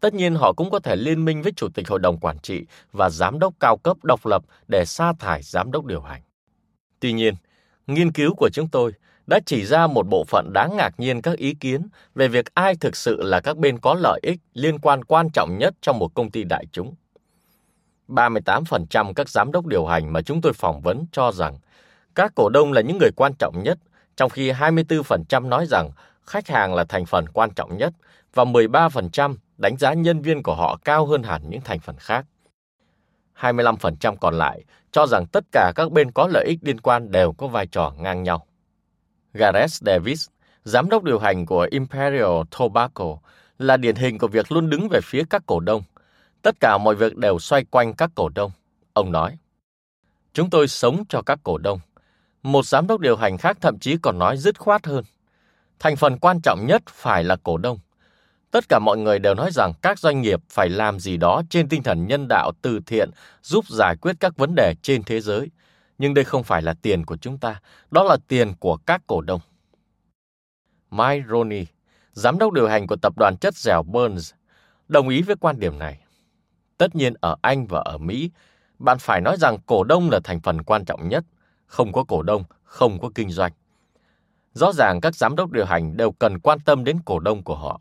Tất 0.00 0.14
nhiên 0.14 0.34
họ 0.34 0.52
cũng 0.52 0.70
có 0.70 0.78
thể 0.78 0.96
liên 0.96 1.24
minh 1.24 1.42
với 1.42 1.52
chủ 1.56 1.68
tịch 1.68 1.88
hội 1.88 1.98
đồng 1.98 2.18
quản 2.18 2.38
trị 2.38 2.66
và 2.92 3.10
giám 3.10 3.38
đốc 3.38 3.54
cao 3.60 3.76
cấp 3.76 3.96
độc 4.02 4.26
lập 4.26 4.44
để 4.68 4.84
sa 4.84 5.12
thải 5.18 5.42
giám 5.42 5.72
đốc 5.72 5.84
điều 5.84 6.00
hành. 6.00 6.22
Tuy 7.00 7.12
nhiên, 7.12 7.34
nghiên 7.86 8.12
cứu 8.12 8.34
của 8.34 8.48
chúng 8.52 8.68
tôi 8.68 8.92
đã 9.26 9.40
chỉ 9.46 9.64
ra 9.64 9.86
một 9.86 10.06
bộ 10.08 10.24
phận 10.24 10.52
đáng 10.52 10.76
ngạc 10.76 11.00
nhiên 11.00 11.22
các 11.22 11.36
ý 11.36 11.54
kiến 11.54 11.88
về 12.14 12.28
việc 12.28 12.54
ai 12.54 12.74
thực 12.74 12.96
sự 12.96 13.22
là 13.22 13.40
các 13.40 13.56
bên 13.56 13.78
có 13.78 13.94
lợi 13.94 14.20
ích 14.22 14.40
liên 14.54 14.78
quan 14.78 15.04
quan 15.04 15.30
trọng 15.30 15.58
nhất 15.58 15.74
trong 15.80 15.98
một 15.98 16.14
công 16.14 16.30
ty 16.30 16.44
đại 16.44 16.66
chúng. 16.72 16.94
38% 18.08 19.12
các 19.12 19.28
giám 19.28 19.52
đốc 19.52 19.66
điều 19.66 19.86
hành 19.86 20.12
mà 20.12 20.22
chúng 20.22 20.40
tôi 20.40 20.52
phỏng 20.52 20.80
vấn 20.80 21.06
cho 21.12 21.32
rằng 21.32 21.58
các 22.14 22.32
cổ 22.34 22.48
đông 22.48 22.72
là 22.72 22.80
những 22.80 22.98
người 22.98 23.10
quan 23.16 23.32
trọng 23.38 23.62
nhất, 23.62 23.78
trong 24.16 24.30
khi 24.30 24.52
24% 24.52 25.48
nói 25.48 25.66
rằng 25.66 25.90
khách 26.22 26.48
hàng 26.48 26.74
là 26.74 26.84
thành 26.84 27.06
phần 27.06 27.28
quan 27.28 27.50
trọng 27.50 27.76
nhất 27.76 27.92
và 28.34 28.44
13% 28.44 29.36
đánh 29.56 29.76
giá 29.76 29.94
nhân 29.94 30.22
viên 30.22 30.42
của 30.42 30.54
họ 30.54 30.78
cao 30.84 31.06
hơn 31.06 31.22
hẳn 31.22 31.50
những 31.50 31.60
thành 31.60 31.80
phần 31.80 31.96
khác. 31.98 32.26
25% 33.40 34.16
còn 34.16 34.34
lại 34.34 34.64
cho 34.92 35.06
rằng 35.06 35.26
tất 35.26 35.44
cả 35.52 35.72
các 35.76 35.92
bên 35.92 36.10
có 36.10 36.28
lợi 36.32 36.44
ích 36.46 36.58
liên 36.62 36.80
quan 36.80 37.10
đều 37.10 37.32
có 37.32 37.46
vai 37.46 37.66
trò 37.66 37.92
ngang 37.98 38.22
nhau. 38.22 38.46
Gareth 39.34 39.72
Davis, 39.72 40.28
giám 40.64 40.88
đốc 40.88 41.04
điều 41.04 41.18
hành 41.18 41.46
của 41.46 41.68
Imperial 41.70 42.42
Tobacco, 42.58 43.16
là 43.58 43.76
điển 43.76 43.96
hình 43.96 44.18
của 44.18 44.28
việc 44.28 44.52
luôn 44.52 44.70
đứng 44.70 44.88
về 44.88 45.00
phía 45.02 45.22
các 45.30 45.42
cổ 45.46 45.60
đông. 45.60 45.82
Tất 46.42 46.60
cả 46.60 46.78
mọi 46.78 46.94
việc 46.94 47.16
đều 47.16 47.38
xoay 47.38 47.64
quanh 47.64 47.94
các 47.94 48.10
cổ 48.14 48.28
đông. 48.28 48.50
Ông 48.92 49.12
nói, 49.12 49.38
Chúng 50.34 50.50
tôi 50.50 50.68
sống 50.68 51.04
cho 51.08 51.22
các 51.22 51.38
cổ 51.42 51.58
đông. 51.58 51.80
Một 52.42 52.66
giám 52.66 52.86
đốc 52.86 53.00
điều 53.00 53.16
hành 53.16 53.38
khác 53.38 53.58
thậm 53.60 53.78
chí 53.78 53.96
còn 54.02 54.18
nói 54.18 54.36
dứt 54.36 54.58
khoát 54.58 54.86
hơn. 54.86 55.04
Thành 55.78 55.96
phần 55.96 56.18
quan 56.18 56.40
trọng 56.40 56.66
nhất 56.66 56.82
phải 56.88 57.24
là 57.24 57.36
cổ 57.42 57.56
đông. 57.56 57.78
Tất 58.50 58.64
cả 58.68 58.78
mọi 58.78 58.98
người 58.98 59.18
đều 59.18 59.34
nói 59.34 59.50
rằng 59.52 59.72
các 59.82 59.98
doanh 59.98 60.20
nghiệp 60.20 60.40
phải 60.50 60.68
làm 60.68 61.00
gì 61.00 61.16
đó 61.16 61.42
trên 61.50 61.68
tinh 61.68 61.82
thần 61.82 62.06
nhân 62.06 62.28
đạo 62.28 62.52
từ 62.62 62.80
thiện 62.86 63.10
giúp 63.42 63.64
giải 63.68 63.96
quyết 63.96 64.16
các 64.20 64.36
vấn 64.36 64.54
đề 64.54 64.74
trên 64.82 65.02
thế 65.02 65.20
giới. 65.20 65.50
Nhưng 65.98 66.14
đây 66.14 66.24
không 66.24 66.44
phải 66.44 66.62
là 66.62 66.74
tiền 66.82 67.04
của 67.04 67.16
chúng 67.16 67.38
ta, 67.38 67.60
đó 67.90 68.04
là 68.04 68.16
tiền 68.28 68.54
của 68.60 68.76
các 68.76 69.02
cổ 69.06 69.20
đông. 69.20 69.40
Mike 70.90 71.26
Roney, 71.30 71.66
giám 72.12 72.38
đốc 72.38 72.52
điều 72.52 72.68
hành 72.68 72.86
của 72.86 72.96
tập 73.02 73.12
đoàn 73.16 73.36
chất 73.40 73.54
dẻo 73.54 73.82
Burns, 73.82 74.32
đồng 74.88 75.08
ý 75.08 75.22
với 75.22 75.36
quan 75.36 75.60
điểm 75.60 75.78
này. 75.78 76.00
Tất 76.78 76.96
nhiên 76.96 77.14
ở 77.20 77.36
Anh 77.42 77.66
và 77.66 77.82
ở 77.84 77.98
Mỹ, 77.98 78.30
bạn 78.78 78.98
phải 78.98 79.20
nói 79.20 79.36
rằng 79.36 79.58
cổ 79.66 79.84
đông 79.84 80.10
là 80.10 80.20
thành 80.24 80.40
phần 80.40 80.62
quan 80.62 80.84
trọng 80.84 81.08
nhất, 81.08 81.24
không 81.66 81.92
có 81.92 82.04
cổ 82.04 82.22
đông, 82.22 82.44
không 82.62 82.98
có 83.00 83.10
kinh 83.14 83.30
doanh. 83.30 83.52
Rõ 84.52 84.72
ràng 84.72 85.00
các 85.00 85.14
giám 85.14 85.36
đốc 85.36 85.50
điều 85.50 85.64
hành 85.64 85.96
đều 85.96 86.12
cần 86.12 86.38
quan 86.38 86.60
tâm 86.60 86.84
đến 86.84 86.98
cổ 87.04 87.18
đông 87.18 87.42
của 87.42 87.56
họ. 87.56 87.80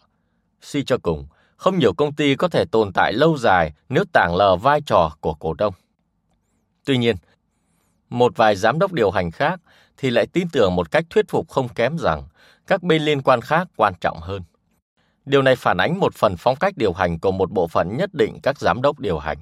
Suy 0.61 0.83
cho 0.83 0.97
cùng, 0.97 1.27
không 1.57 1.79
nhiều 1.79 1.93
công 1.93 2.15
ty 2.15 2.35
có 2.35 2.47
thể 2.47 2.65
tồn 2.65 2.91
tại 2.93 3.13
lâu 3.13 3.37
dài 3.37 3.73
nếu 3.89 4.03
tảng 4.13 4.35
lờ 4.35 4.55
vai 4.55 4.81
trò 4.81 5.15
của 5.19 5.33
cổ 5.33 5.53
đông. 5.53 5.73
Tuy 6.85 6.97
nhiên, 6.97 7.15
một 8.13 8.37
vài 8.37 8.55
giám 8.55 8.79
đốc 8.79 8.93
điều 8.93 9.11
hành 9.11 9.31
khác 9.31 9.59
thì 9.97 10.09
lại 10.09 10.25
tin 10.33 10.49
tưởng 10.49 10.75
một 10.75 10.91
cách 10.91 11.05
thuyết 11.09 11.29
phục 11.29 11.49
không 11.49 11.69
kém 11.69 11.97
rằng 11.97 12.23
các 12.67 12.83
bên 12.83 13.01
liên 13.01 13.21
quan 13.21 13.41
khác 13.41 13.67
quan 13.75 13.93
trọng 14.01 14.17
hơn. 14.21 14.41
Điều 15.25 15.41
này 15.41 15.55
phản 15.55 15.77
ánh 15.77 15.99
một 15.99 16.15
phần 16.15 16.35
phong 16.37 16.55
cách 16.55 16.73
điều 16.77 16.93
hành 16.93 17.19
của 17.19 17.31
một 17.31 17.51
bộ 17.51 17.67
phận 17.67 17.97
nhất 17.97 18.09
định 18.13 18.37
các 18.43 18.59
giám 18.59 18.81
đốc 18.81 18.99
điều 18.99 19.19
hành. 19.19 19.37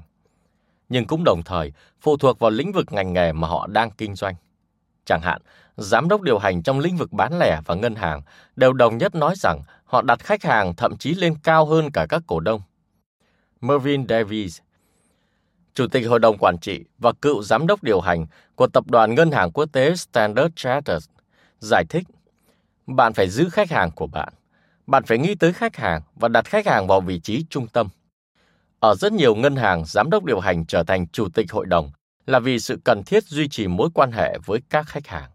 Nhưng 0.89 1.07
cũng 1.07 1.23
đồng 1.23 1.41
thời 1.45 1.73
phụ 2.01 2.17
thuộc 2.17 2.39
vào 2.39 2.51
lĩnh 2.51 2.71
vực 2.71 2.91
ngành 2.91 3.13
nghề 3.13 3.31
mà 3.31 3.47
họ 3.47 3.67
đang 3.67 3.91
kinh 3.91 4.15
doanh. 4.15 4.35
Chẳng 5.05 5.21
hạn, 5.21 5.41
giám 5.77 6.09
đốc 6.09 6.21
điều 6.21 6.39
hành 6.39 6.63
trong 6.63 6.79
lĩnh 6.79 6.97
vực 6.97 7.11
bán 7.11 7.39
lẻ 7.39 7.61
và 7.65 7.75
ngân 7.75 7.95
hàng 7.95 8.21
đều 8.55 8.73
đồng 8.73 8.97
nhất 8.97 9.15
nói 9.15 9.35
rằng 9.37 9.61
họ 9.85 10.01
đặt 10.01 10.19
khách 10.19 10.43
hàng 10.43 10.75
thậm 10.75 10.97
chí 10.97 11.13
lên 11.13 11.35
cao 11.43 11.65
hơn 11.65 11.91
cả 11.91 12.05
các 12.09 12.21
cổ 12.27 12.39
đông. 12.39 12.61
Mervyn 13.61 14.07
Davies, 14.07 14.59
Chủ 15.81 15.87
tịch 15.87 16.07
Hội 16.07 16.19
đồng 16.19 16.37
Quản 16.37 16.57
trị 16.57 16.83
và 16.99 17.11
cựu 17.21 17.43
giám 17.43 17.67
đốc 17.67 17.83
điều 17.83 18.01
hành 18.01 18.25
của 18.55 18.67
Tập 18.67 18.83
đoàn 18.91 19.15
Ngân 19.15 19.31
hàng 19.31 19.51
Quốc 19.51 19.65
tế 19.71 19.95
Standard 19.95 20.53
Chartered, 20.55 21.05
giải 21.59 21.85
thích, 21.89 22.07
bạn 22.87 23.13
phải 23.13 23.29
giữ 23.29 23.49
khách 23.49 23.71
hàng 23.71 23.91
của 23.91 24.07
bạn. 24.07 24.33
Bạn 24.87 25.03
phải 25.03 25.17
nghĩ 25.17 25.35
tới 25.35 25.53
khách 25.53 25.75
hàng 25.75 26.01
và 26.15 26.27
đặt 26.27 26.45
khách 26.45 26.67
hàng 26.67 26.87
vào 26.87 27.01
vị 27.01 27.19
trí 27.19 27.45
trung 27.49 27.67
tâm. 27.67 27.87
Ở 28.79 28.95
rất 28.95 29.13
nhiều 29.13 29.35
ngân 29.35 29.55
hàng, 29.55 29.83
giám 29.85 30.09
đốc 30.09 30.23
điều 30.23 30.39
hành 30.39 30.65
trở 30.65 30.83
thành 30.83 31.07
chủ 31.07 31.29
tịch 31.29 31.51
hội 31.51 31.65
đồng 31.65 31.91
là 32.27 32.39
vì 32.39 32.59
sự 32.59 32.79
cần 32.83 33.03
thiết 33.05 33.23
duy 33.23 33.47
trì 33.47 33.67
mối 33.67 33.89
quan 33.93 34.11
hệ 34.11 34.37
với 34.45 34.59
các 34.69 34.87
khách 34.87 35.07
hàng. 35.07 35.29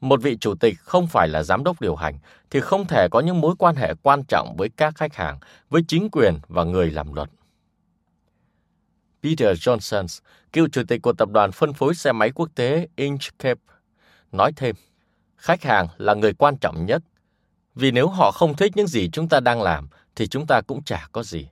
Một 0.00 0.22
vị 0.22 0.36
chủ 0.40 0.54
tịch 0.54 0.78
không 0.80 1.06
phải 1.06 1.28
là 1.28 1.42
giám 1.42 1.64
đốc 1.64 1.80
điều 1.80 1.96
hành 1.96 2.18
thì 2.50 2.60
không 2.60 2.86
thể 2.86 3.08
có 3.10 3.20
những 3.20 3.40
mối 3.40 3.54
quan 3.58 3.76
hệ 3.76 3.94
quan 4.02 4.22
trọng 4.28 4.56
với 4.56 4.68
các 4.76 4.94
khách 4.96 5.14
hàng, 5.14 5.38
với 5.70 5.82
chính 5.88 6.08
quyền 6.12 6.38
và 6.48 6.64
người 6.64 6.90
làm 6.90 7.14
luật. 7.14 7.30
Peter 9.22 9.58
Johnson, 9.68 10.20
cựu 10.52 10.68
chủ 10.72 10.82
tịch 10.88 11.02
của 11.02 11.12
tập 11.12 11.28
đoàn 11.28 11.52
phân 11.52 11.72
phối 11.72 11.94
xe 11.94 12.12
máy 12.12 12.30
quốc 12.34 12.48
tế 12.54 12.88
Inchcape, 12.96 13.60
nói 14.32 14.52
thêm, 14.56 14.76
khách 15.36 15.62
hàng 15.62 15.88
là 15.96 16.14
người 16.14 16.34
quan 16.34 16.56
trọng 16.56 16.86
nhất, 16.86 17.02
vì 17.74 17.90
nếu 17.90 18.08
họ 18.08 18.30
không 18.30 18.56
thích 18.56 18.72
những 18.76 18.86
gì 18.86 19.10
chúng 19.12 19.28
ta 19.28 19.40
đang 19.40 19.62
làm, 19.62 19.88
thì 20.16 20.26
chúng 20.26 20.46
ta 20.46 20.60
cũng 20.60 20.84
chả 20.84 21.08
có 21.12 21.22
gì. 21.22 21.48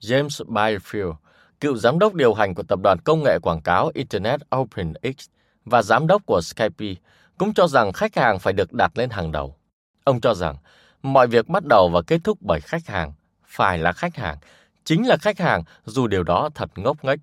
James 0.00 0.44
Byfield, 0.46 1.14
cựu 1.60 1.76
giám 1.76 1.98
đốc 1.98 2.14
điều 2.14 2.34
hành 2.34 2.54
của 2.54 2.62
tập 2.62 2.78
đoàn 2.82 2.98
công 3.04 3.22
nghệ 3.22 3.38
quảng 3.42 3.62
cáo 3.62 3.90
Internet 3.94 4.40
OpenX 4.56 5.28
và 5.64 5.82
giám 5.82 6.06
đốc 6.06 6.22
của 6.26 6.40
Skype, 6.40 6.94
cũng 7.38 7.54
cho 7.54 7.68
rằng 7.68 7.92
khách 7.92 8.16
hàng 8.16 8.38
phải 8.38 8.52
được 8.52 8.72
đặt 8.72 8.98
lên 8.98 9.10
hàng 9.10 9.32
đầu. 9.32 9.56
Ông 10.04 10.20
cho 10.20 10.34
rằng 10.34 10.56
mọi 11.02 11.26
việc 11.26 11.48
bắt 11.48 11.64
đầu 11.64 11.88
và 11.88 12.02
kết 12.02 12.20
thúc 12.24 12.38
bởi 12.40 12.60
khách 12.60 12.86
hàng, 12.86 13.12
phải 13.46 13.78
là 13.78 13.92
khách 13.92 14.16
hàng, 14.16 14.36
chính 14.84 15.06
là 15.06 15.16
khách 15.16 15.38
hàng 15.38 15.62
dù 15.84 16.06
điều 16.06 16.22
đó 16.22 16.50
thật 16.54 16.70
ngốc 16.78 17.04
nghếch. 17.04 17.18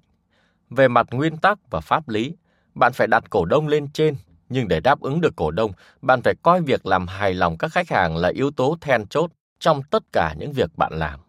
Về 0.69 0.87
mặt 0.87 1.07
nguyên 1.11 1.37
tắc 1.37 1.59
và 1.69 1.79
pháp 1.79 2.09
lý, 2.09 2.35
bạn 2.75 2.93
phải 2.93 3.07
đặt 3.07 3.23
cổ 3.29 3.45
đông 3.45 3.67
lên 3.67 3.87
trên, 3.93 4.15
nhưng 4.49 4.67
để 4.67 4.79
đáp 4.79 4.99
ứng 4.99 5.21
được 5.21 5.35
cổ 5.35 5.51
đông, 5.51 5.71
bạn 6.01 6.21
phải 6.21 6.33
coi 6.43 6.61
việc 6.61 6.85
làm 6.85 7.07
hài 7.07 7.33
lòng 7.33 7.57
các 7.57 7.71
khách 7.71 7.89
hàng 7.89 8.17
là 8.17 8.29
yếu 8.29 8.51
tố 8.51 8.77
then 8.81 9.07
chốt 9.07 9.31
trong 9.59 9.83
tất 9.83 10.03
cả 10.13 10.33
những 10.37 10.53
việc 10.53 10.77
bạn 10.77 10.93
làm. 10.93 11.19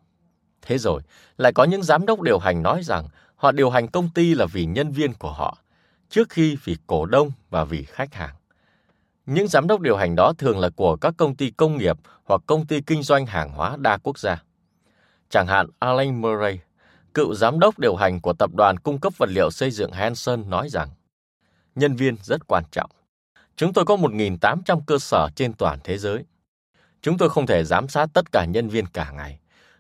Thế 0.62 0.78
rồi, 0.78 1.03
lại 1.37 1.53
có 1.53 1.64
những 1.64 1.83
giám 1.83 2.07
đốc 2.07 2.20
điều 2.20 2.39
hành 2.39 2.62
nói 2.62 2.83
rằng 2.83 3.09
họ 3.37 3.53
điều 3.53 3.70
hành 3.70 3.89
công 3.89 4.09
ty 4.14 4.35
là 4.35 4.47
vì 4.47 4.64
nhân 4.64 4.93
viên 4.93 5.14
của 5.14 5.33
họ, 5.33 5.59
trước 6.09 6.28
khi 6.31 6.57
vì 6.64 6.76
cổ 6.87 7.07
đông 7.07 7.31
và 7.51 7.64
vì 7.64 7.85
khách 7.85 8.14
hàng. 8.14 8.35
Những 9.26 9.49
giám 9.49 9.66
đốc 9.66 9.81
điều 9.81 9.97
hành 9.97 10.16
đó 10.16 10.33
thường 10.39 10.59
là 10.59 10.70
của 10.70 10.97
các 10.97 11.14
công 11.16 11.37
ty 11.37 11.51
công 11.51 11.76
nghiệp 11.76 11.97
hoặc 12.24 12.41
công 12.47 12.66
ty 12.66 12.81
kinh 12.81 13.03
doanh 13.03 13.26
hàng 13.26 13.51
hóa 13.51 13.76
đa 13.78 13.97
quốc 13.97 14.18
gia. 14.18 14.43
Chẳng 15.31 15.47
hạn 15.47 15.66
Alan 15.78 16.20
Murray, 16.20 16.61
cựu 17.14 17.35
giám 17.35 17.59
đốc 17.59 17.78
điều 17.78 17.97
hành 17.97 18.20
của 18.20 18.33
tập 18.33 18.51
đoàn 18.57 18.78
cung 18.78 18.99
cấp 19.01 19.12
vật 19.16 19.28
liệu 19.28 19.51
xây 19.51 19.70
dựng 19.70 19.93
Hanson 19.93 20.51
nói 20.51 20.68
rằng, 20.68 20.89
nhân 21.74 21.97
viên 21.97 22.16
rất 22.22 22.47
quan 22.47 22.64
trọng. 22.70 22.91
Chúng 23.57 23.72
tôi 23.72 23.85
có 23.85 23.97
1.800 23.97 24.81
cơ 24.87 24.99
sở 24.99 25.28
trên 25.37 25.53
toàn 25.53 25.78
thế 25.85 25.99
giới. 25.99 26.24
Chúng 27.03 27.18
tôi 27.18 27.31
không 27.31 27.47
thể 27.47 27.64
giám 27.64 27.89
sát 27.89 28.07
tất 28.12 28.33
cả 28.33 28.45
nhân 28.45 28.68
viên 28.68 28.87
cả 28.87 29.11
ngày, 29.11 29.39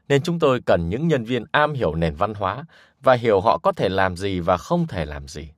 nên 0.08 0.22
chúng 0.22 0.38
tôi 0.38 0.60
cần 0.66 0.88
những 0.88 1.08
nhân 1.08 1.24
viên 1.24 1.44
am 1.52 1.72
hiểu 1.72 1.94
nền 1.94 2.14
văn 2.14 2.34
hóa 2.34 2.64
và 3.00 3.14
hiểu 3.14 3.40
họ 3.40 3.58
có 3.58 3.72
thể 3.72 3.88
làm 3.88 4.16
gì 4.16 4.40
và 4.40 4.56
không 4.56 4.86
thể 4.86 5.04
làm 5.04 5.28
gì. 5.28 5.48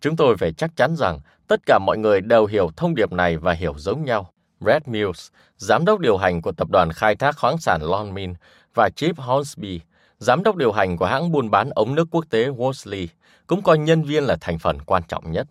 Chúng 0.00 0.16
tôi 0.16 0.36
phải 0.36 0.52
chắc 0.52 0.76
chắn 0.76 0.96
rằng 0.96 1.20
tất 1.46 1.60
cả 1.66 1.78
mọi 1.86 1.98
người 1.98 2.20
đều 2.20 2.46
hiểu 2.46 2.70
thông 2.76 2.94
điệp 2.94 3.12
này 3.12 3.36
và 3.36 3.52
hiểu 3.52 3.74
giống 3.76 4.04
nhau. 4.04 4.32
Brad 4.60 4.82
Mills, 4.86 5.28
giám 5.56 5.84
đốc 5.84 6.00
điều 6.00 6.16
hành 6.16 6.42
của 6.42 6.52
tập 6.52 6.68
đoàn 6.70 6.92
khai 6.92 7.16
thác 7.16 7.38
khoáng 7.38 7.58
sản 7.58 7.82
Lonmin, 7.82 8.34
và 8.76 8.90
Chip 8.90 9.18
Hornsby, 9.18 9.80
giám 10.18 10.42
đốc 10.42 10.56
điều 10.56 10.72
hành 10.72 10.96
của 10.96 11.06
hãng 11.06 11.32
buôn 11.32 11.50
bán 11.50 11.70
ống 11.70 11.94
nước 11.94 12.08
quốc 12.10 12.24
tế 12.30 12.48
Worsley, 12.48 13.06
cũng 13.46 13.62
coi 13.62 13.78
nhân 13.78 14.02
viên 14.02 14.24
là 14.24 14.36
thành 14.40 14.58
phần 14.58 14.78
quan 14.86 15.02
trọng 15.08 15.32
nhất. 15.32 15.46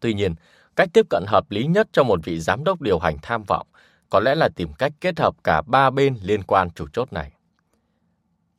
Tuy 0.00 0.14
nhiên, 0.14 0.34
cách 0.76 0.88
tiếp 0.92 1.06
cận 1.10 1.24
hợp 1.26 1.50
lý 1.50 1.66
nhất 1.66 1.88
cho 1.92 2.02
một 2.02 2.20
vị 2.24 2.40
giám 2.40 2.64
đốc 2.64 2.80
điều 2.80 2.98
hành 2.98 3.16
tham 3.22 3.42
vọng 3.42 3.66
có 4.10 4.20
lẽ 4.20 4.34
là 4.34 4.48
tìm 4.56 4.72
cách 4.72 4.92
kết 5.00 5.20
hợp 5.20 5.34
cả 5.44 5.62
ba 5.66 5.90
bên 5.90 6.16
liên 6.22 6.42
quan 6.42 6.70
chủ 6.70 6.86
chốt 6.92 7.12
này. 7.12 7.32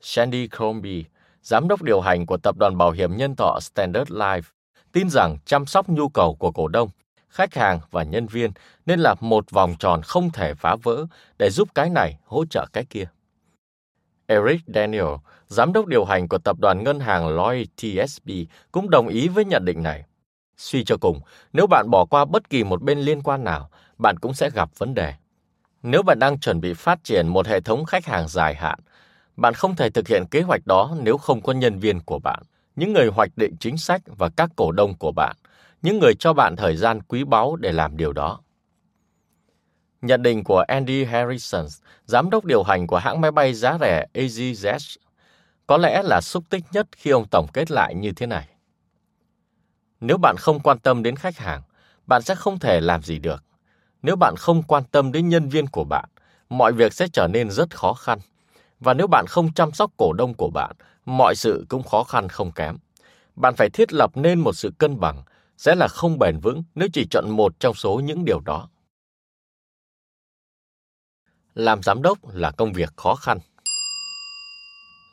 Sandy 0.02 0.48
Crombie, 0.48 1.04
giám 1.42 1.68
đốc 1.68 1.82
điều 1.82 2.02
hành 2.02 2.26
của 2.26 2.38
tập 2.38 2.58
đoàn 2.58 2.78
bảo 2.78 2.92
hiểm 2.92 3.18
nhân 3.18 3.36
thọ 3.36 3.60
Standard 3.62 4.12
Life, 4.12 4.42
tin 4.92 5.10
rằng 5.10 5.38
chăm 5.46 5.66
sóc 5.66 5.90
nhu 5.90 6.10
cầu 6.10 6.36
của 6.36 6.52
cổ 6.52 6.68
đông, 6.68 6.90
khách 7.30 7.54
hàng 7.54 7.80
và 7.92 8.04
nhân 8.04 8.28
viên 8.28 8.52
nên 8.86 9.00
là 9.00 9.16
một 9.20 9.52
vòng 9.52 9.76
tròn 9.80 10.02
không 10.02 10.30
thể 10.32 10.54
phá 10.54 10.76
vỡ 10.84 11.06
để 11.40 11.50
giúp 11.50 11.70
cái 11.76 11.90
này 11.90 12.20
hỗ 12.26 12.46
trợ 12.46 12.68
cái 12.74 12.86
kia. 12.86 13.06
Eric 14.34 14.62
Daniel, 14.68 15.16
giám 15.48 15.74
đốc 15.74 15.88
điều 15.88 16.06
hành 16.06 16.28
của 16.28 16.38
tập 16.38 16.60
đoàn 16.60 16.84
ngân 16.84 17.00
hàng 17.00 17.28
Lloyd 17.28 17.68
TSB, 17.78 18.30
cũng 18.72 18.90
đồng 18.90 19.08
ý 19.08 19.28
với 19.28 19.46
nhận 19.46 19.66
định 19.66 19.84
này. 19.84 20.04
Suy 20.58 20.84
cho 20.84 20.98
cùng, 20.98 21.20
nếu 21.54 21.68
bạn 21.68 21.90
bỏ 21.90 22.06
qua 22.06 22.26
bất 22.26 22.50
kỳ 22.50 22.64
một 22.64 22.82
bên 22.82 23.00
liên 23.00 23.22
quan 23.22 23.44
nào, 23.44 23.70
bạn 23.98 24.20
cũng 24.20 24.34
sẽ 24.34 24.50
gặp 24.50 24.70
vấn 24.78 24.94
đề. 24.94 25.14
Nếu 25.84 26.04
bạn 26.04 26.20
đang 26.20 26.40
chuẩn 26.40 26.62
bị 26.62 26.74
phát 26.74 27.04
triển 27.04 27.28
một 27.28 27.48
hệ 27.48 27.60
thống 27.60 27.86
khách 27.86 28.06
hàng 28.06 28.28
dài 28.28 28.56
hạn, 28.56 28.80
bạn 29.36 29.54
không 29.54 29.76
thể 29.76 29.90
thực 29.90 30.08
hiện 30.08 30.24
kế 30.32 30.42
hoạch 30.42 30.62
đó 30.66 30.96
nếu 31.02 31.18
không 31.18 31.42
có 31.42 31.54
nhân 31.54 31.80
viên 31.80 32.00
của 32.00 32.20
bạn, 32.20 32.44
những 32.76 32.94
người 32.94 33.08
hoạch 33.08 33.32
định 33.36 33.56
chính 33.60 33.78
sách 33.78 34.02
và 34.06 34.30
các 34.30 34.50
cổ 34.56 34.72
đông 34.72 34.98
của 34.98 35.12
bạn, 35.12 35.36
những 35.82 36.00
người 36.00 36.14
cho 36.16 36.34
bạn 36.34 36.56
thời 36.56 36.76
gian 36.76 37.02
quý 37.02 37.24
báu 37.24 37.56
để 37.56 37.72
làm 37.72 37.98
điều 37.98 38.14
đó. 38.14 38.40
Nhận 40.04 40.24
định 40.24 40.44
của 40.44 40.64
Andy 40.68 41.04
Harrison, 41.04 41.66
giám 42.06 42.30
đốc 42.30 42.46
điều 42.46 42.64
hành 42.64 42.88
của 42.88 42.98
hãng 42.98 43.22
máy 43.22 43.32
bay 43.32 43.54
giá 43.54 43.78
rẻ 43.82 44.06
EasyJet, 44.14 44.98
có 45.68 45.78
lẽ 45.78 46.04
là 46.04 46.22
xúc 46.22 46.44
tích 46.50 46.64
nhất 46.72 46.88
khi 46.92 47.12
ông 47.12 47.26
tổng 47.32 47.48
kết 47.54 47.72
lại 47.72 47.96
như 47.96 48.12
thế 48.12 48.26
này. 48.26 48.48
Nếu 50.00 50.18
bạn 50.18 50.36
không 50.40 50.60
quan 50.60 50.80
tâm 50.80 51.04
đến 51.04 51.16
khách 51.16 51.38
hàng, 51.38 51.62
bạn 52.08 52.22
sẽ 52.22 52.36
không 52.36 52.60
thể 52.60 52.82
làm 52.82 53.02
gì 53.02 53.20
được. 53.20 53.44
Nếu 54.02 54.16
bạn 54.16 54.36
không 54.38 54.64
quan 54.64 54.84
tâm 54.92 55.12
đến 55.12 55.30
nhân 55.30 55.50
viên 55.50 55.68
của 55.68 55.84
bạn, 55.84 56.10
mọi 56.50 56.72
việc 56.74 56.94
sẽ 56.94 57.08
trở 57.14 57.28
nên 57.28 57.52
rất 57.52 57.76
khó 57.76 57.94
khăn. 57.94 58.20
Và 58.80 58.94
nếu 58.94 59.08
bạn 59.08 59.26
không 59.28 59.54
chăm 59.54 59.72
sóc 59.72 59.92
cổ 59.98 60.14
đông 60.14 60.34
của 60.34 60.50
bạn, 60.50 60.76
mọi 61.06 61.36
sự 61.36 61.66
cũng 61.70 61.84
khó 61.84 62.04
khăn 62.04 62.30
không 62.30 62.52
kém. 62.52 62.78
Bạn 63.36 63.56
phải 63.56 63.70
thiết 63.70 63.94
lập 63.94 64.12
nên 64.18 64.40
một 64.40 64.54
sự 64.54 64.74
cân 64.78 65.00
bằng, 65.00 65.24
sẽ 65.58 65.76
là 65.76 65.88
không 65.88 66.20
bền 66.20 66.40
vững 66.40 66.64
nếu 66.76 66.88
chỉ 66.94 67.08
chọn 67.10 67.30
một 67.30 67.60
trong 67.60 67.74
số 67.74 68.00
những 68.00 68.26
điều 68.26 68.40
đó. 68.40 68.70
Làm 71.54 71.84
giám 71.84 72.02
đốc 72.02 72.18
là 72.34 72.52
công 72.52 72.74
việc 72.74 72.90
khó 72.96 73.16
khăn. 73.16 73.40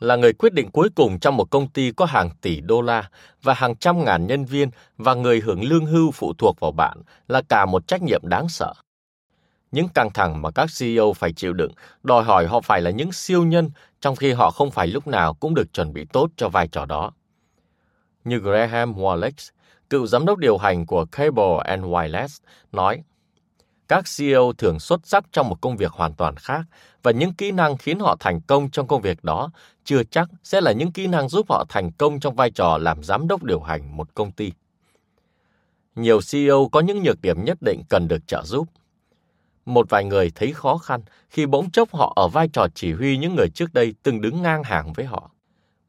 Là 0.01 0.17
người 0.17 0.33
quyết 0.33 0.53
định 0.53 0.71
cuối 0.71 0.89
cùng 0.95 1.19
trong 1.19 1.37
một 1.37 1.51
công 1.51 1.69
ty 1.69 1.93
có 1.93 2.05
hàng 2.05 2.31
tỷ 2.41 2.61
đô 2.61 2.83
la 2.83 3.11
và 3.43 3.55
hàng 3.55 3.77
trăm 3.77 4.05
ngàn 4.05 4.27
nhân 4.27 4.45
viên 4.45 4.71
và 4.97 5.15
người 5.15 5.41
hưởng 5.41 5.65
lương 5.65 5.87
hưu 5.87 6.11
phụ 6.11 6.33
thuộc 6.39 6.61
vào 6.61 6.73
bạn 6.73 7.03
là 7.29 7.43
cả 7.49 7.67
một 7.67 7.87
trách 7.87 8.03
nhiệm 8.03 8.29
đáng 8.29 8.49
sợ. 8.49 8.75
Những 9.73 9.89
căng 9.89 10.11
thẳng 10.11 10.43
mà 10.43 10.51
các 10.51 10.69
CEO 10.79 11.13
phải 11.13 11.33
chịu 11.33 11.53
đựng 11.53 11.73
đòi 12.03 12.25
hỏi 12.25 12.47
họ 12.47 12.61
phải 12.61 12.81
là 12.81 12.91
những 12.91 13.13
siêu 13.13 13.45
nhân 13.45 13.71
trong 14.01 14.17
khi 14.17 14.33
họ 14.33 14.51
không 14.51 14.71
phải 14.71 14.87
lúc 14.87 15.07
nào 15.07 15.35
cũng 15.35 15.55
được 15.55 15.73
chuẩn 15.73 15.93
bị 15.93 16.05
tốt 16.13 16.31
cho 16.37 16.49
vai 16.49 16.69
trò 16.69 16.85
đó. 16.85 17.13
Như 18.25 18.39
Graham 18.39 18.95
Wallace, 18.95 19.51
cựu 19.91 20.07
giám 20.07 20.27
đốc 20.27 20.39
điều 20.39 20.59
hành 20.59 20.87
của 20.87 21.05
Cable 21.05 21.59
and 21.65 21.85
Wireless, 21.85 22.41
nói, 22.73 23.03
các 23.91 24.05
CEO 24.19 24.53
thường 24.53 24.81
xuất 24.81 25.07
sắc 25.07 25.25
trong 25.33 25.49
một 25.49 25.61
công 25.61 25.77
việc 25.77 25.93
hoàn 25.93 26.15
toàn 26.15 26.37
khác 26.37 26.63
và 27.03 27.11
những 27.11 27.33
kỹ 27.33 27.51
năng 27.51 27.77
khiến 27.77 27.99
họ 27.99 28.17
thành 28.21 28.41
công 28.41 28.71
trong 28.71 28.87
công 28.87 29.03
việc 29.03 29.25
đó 29.25 29.51
chưa 29.85 30.05
chắc 30.05 30.29
sẽ 30.45 30.61
là 30.61 30.73
những 30.73 30.93
kỹ 30.93 31.07
năng 31.07 31.29
giúp 31.29 31.47
họ 31.49 31.65
thành 31.69 31.93
công 31.93 32.21
trong 32.21 32.35
vai 32.35 32.51
trò 32.51 32.79
làm 32.79 33.03
giám 33.03 33.29
đốc 33.29 33.43
điều 33.43 33.61
hành 33.61 33.97
một 33.97 34.15
công 34.15 34.33
ty. 34.33 34.53
Nhiều 35.95 36.21
CEO 36.33 36.69
có 36.73 36.81
những 36.81 37.03
nhược 37.03 37.23
điểm 37.23 37.45
nhất 37.45 37.59
định 37.61 37.83
cần 37.89 38.09
được 38.09 38.27
trợ 38.27 38.43
giúp. 38.45 38.69
Một 39.65 39.87
vài 39.91 40.05
người 40.05 40.31
thấy 40.35 40.53
khó 40.53 40.79
khăn 40.79 41.01
khi 41.31 41.47
bỗng 41.47 41.71
chốc 41.71 41.95
họ 41.95 42.13
ở 42.17 42.29
vai 42.29 42.49
trò 42.49 42.67
chỉ 42.75 42.93
huy 42.93 43.17
những 43.17 43.35
người 43.35 43.49
trước 43.55 43.73
đây 43.75 43.95
từng 44.03 44.21
đứng 44.21 44.43
ngang 44.43 44.65
hàng 44.65 44.93
với 44.93 45.07
họ. 45.07 45.31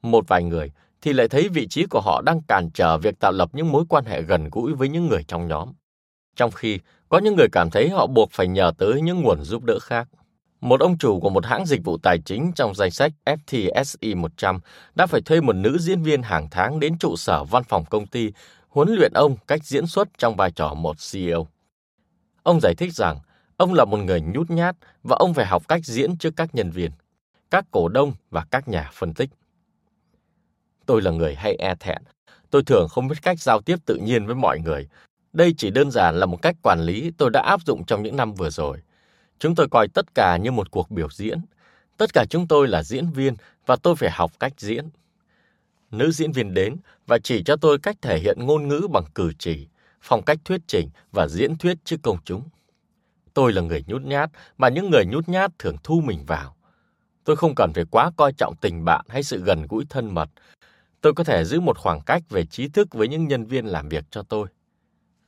Một 0.01 0.27
vài 0.27 0.43
người 0.43 0.71
thì 1.01 1.13
lại 1.13 1.27
thấy 1.27 1.49
vị 1.49 1.67
trí 1.67 1.85
của 1.85 2.01
họ 2.01 2.21
đang 2.21 2.41
cản 2.41 2.69
trở 2.73 2.97
việc 2.97 3.19
tạo 3.19 3.31
lập 3.31 3.49
những 3.53 3.71
mối 3.71 3.83
quan 3.89 4.05
hệ 4.05 4.21
gần 4.21 4.49
gũi 4.51 4.73
với 4.73 4.89
những 4.89 5.07
người 5.07 5.23
trong 5.23 5.47
nhóm. 5.47 5.73
Trong 6.35 6.51
khi 6.51 6.79
có 7.11 7.17
những 7.17 7.35
người 7.35 7.47
cảm 7.51 7.69
thấy 7.69 7.89
họ 7.89 8.07
buộc 8.07 8.31
phải 8.31 8.47
nhờ 8.47 8.71
tới 8.77 9.01
những 9.01 9.21
nguồn 9.21 9.43
giúp 9.43 9.63
đỡ 9.63 9.79
khác. 9.81 10.07
Một 10.61 10.79
ông 10.79 10.97
chủ 10.97 11.19
của 11.19 11.29
một 11.29 11.45
hãng 11.45 11.65
dịch 11.65 11.83
vụ 11.83 11.97
tài 11.97 12.19
chính 12.25 12.51
trong 12.55 12.75
danh 12.75 12.91
sách 12.91 13.11
FTSE 13.25 14.17
100 14.17 14.59
đã 14.95 15.07
phải 15.07 15.21
thuê 15.21 15.41
một 15.41 15.53
nữ 15.53 15.77
diễn 15.79 16.01
viên 16.01 16.21
hàng 16.21 16.47
tháng 16.51 16.79
đến 16.79 16.97
trụ 16.97 17.15
sở 17.15 17.43
văn 17.43 17.63
phòng 17.63 17.85
công 17.89 18.07
ty 18.07 18.31
huấn 18.67 18.89
luyện 18.89 19.13
ông 19.13 19.35
cách 19.47 19.63
diễn 19.63 19.87
xuất 19.87 20.07
trong 20.17 20.35
vai 20.35 20.51
trò 20.51 20.73
một 20.73 20.97
CEO. 21.11 21.47
Ông 22.43 22.59
giải 22.61 22.75
thích 22.75 22.93
rằng 22.93 23.19
ông 23.57 23.73
là 23.73 23.85
một 23.85 23.97
người 23.97 24.21
nhút 24.21 24.49
nhát 24.49 24.75
và 25.03 25.15
ông 25.19 25.33
phải 25.33 25.45
học 25.45 25.67
cách 25.67 25.85
diễn 25.85 26.17
trước 26.17 26.33
các 26.35 26.55
nhân 26.55 26.71
viên, 26.71 26.91
các 27.49 27.65
cổ 27.71 27.87
đông 27.87 28.13
và 28.29 28.45
các 28.51 28.67
nhà 28.67 28.89
phân 28.93 29.13
tích. 29.13 29.29
Tôi 30.85 31.01
là 31.01 31.11
người 31.11 31.35
hay 31.35 31.55
e 31.55 31.75
thẹn. 31.79 32.01
Tôi 32.49 32.63
thường 32.63 32.87
không 32.89 33.07
biết 33.07 33.15
cách 33.21 33.39
giao 33.39 33.61
tiếp 33.61 33.79
tự 33.85 33.95
nhiên 33.95 34.25
với 34.25 34.35
mọi 34.35 34.59
người. 34.59 34.87
Đây 35.33 35.53
chỉ 35.57 35.71
đơn 35.71 35.91
giản 35.91 36.19
là 36.19 36.25
một 36.25 36.41
cách 36.41 36.55
quản 36.61 36.79
lý 36.79 37.11
tôi 37.17 37.29
đã 37.29 37.41
áp 37.41 37.61
dụng 37.65 37.85
trong 37.85 38.03
những 38.03 38.15
năm 38.15 38.33
vừa 38.33 38.49
rồi. 38.49 38.77
Chúng 39.39 39.55
tôi 39.55 39.67
coi 39.71 39.87
tất 39.87 40.15
cả 40.15 40.37
như 40.37 40.51
một 40.51 40.71
cuộc 40.71 40.91
biểu 40.91 41.07
diễn. 41.11 41.41
Tất 41.97 42.13
cả 42.13 42.25
chúng 42.29 42.47
tôi 42.47 42.67
là 42.67 42.83
diễn 42.83 43.09
viên 43.11 43.35
và 43.65 43.75
tôi 43.75 43.95
phải 43.95 44.11
học 44.11 44.31
cách 44.39 44.53
diễn. 44.57 44.89
Nữ 45.91 46.11
diễn 46.11 46.31
viên 46.31 46.53
đến 46.53 46.75
và 47.07 47.17
chỉ 47.23 47.43
cho 47.43 47.55
tôi 47.55 47.79
cách 47.79 47.95
thể 48.01 48.19
hiện 48.19 48.37
ngôn 48.39 48.67
ngữ 48.67 48.87
bằng 48.91 49.05
cử 49.15 49.31
chỉ, 49.39 49.67
phong 50.01 50.23
cách 50.23 50.37
thuyết 50.45 50.61
trình 50.67 50.89
và 51.11 51.27
diễn 51.27 51.57
thuyết 51.57 51.77
trước 51.85 51.97
công 52.03 52.17
chúng. 52.25 52.43
Tôi 53.33 53.53
là 53.53 53.61
người 53.61 53.83
nhút 53.87 54.01
nhát 54.01 54.29
mà 54.57 54.69
những 54.69 54.89
người 54.89 55.05
nhút 55.05 55.29
nhát 55.29 55.59
thường 55.59 55.75
thu 55.83 56.01
mình 56.01 56.25
vào. 56.25 56.55
Tôi 57.23 57.35
không 57.35 57.55
cần 57.55 57.73
phải 57.73 57.85
quá 57.91 58.11
coi 58.17 58.33
trọng 58.33 58.55
tình 58.61 58.85
bạn 58.85 59.05
hay 59.09 59.23
sự 59.23 59.43
gần 59.43 59.65
gũi 59.69 59.85
thân 59.89 60.13
mật. 60.13 60.29
Tôi 61.01 61.13
có 61.13 61.23
thể 61.23 61.45
giữ 61.45 61.59
một 61.59 61.77
khoảng 61.77 62.01
cách 62.01 62.23
về 62.29 62.45
trí 62.45 62.67
thức 62.67 62.93
với 62.93 63.07
những 63.07 63.27
nhân 63.27 63.45
viên 63.45 63.65
làm 63.65 63.89
việc 63.89 64.05
cho 64.11 64.23
tôi. 64.23 64.47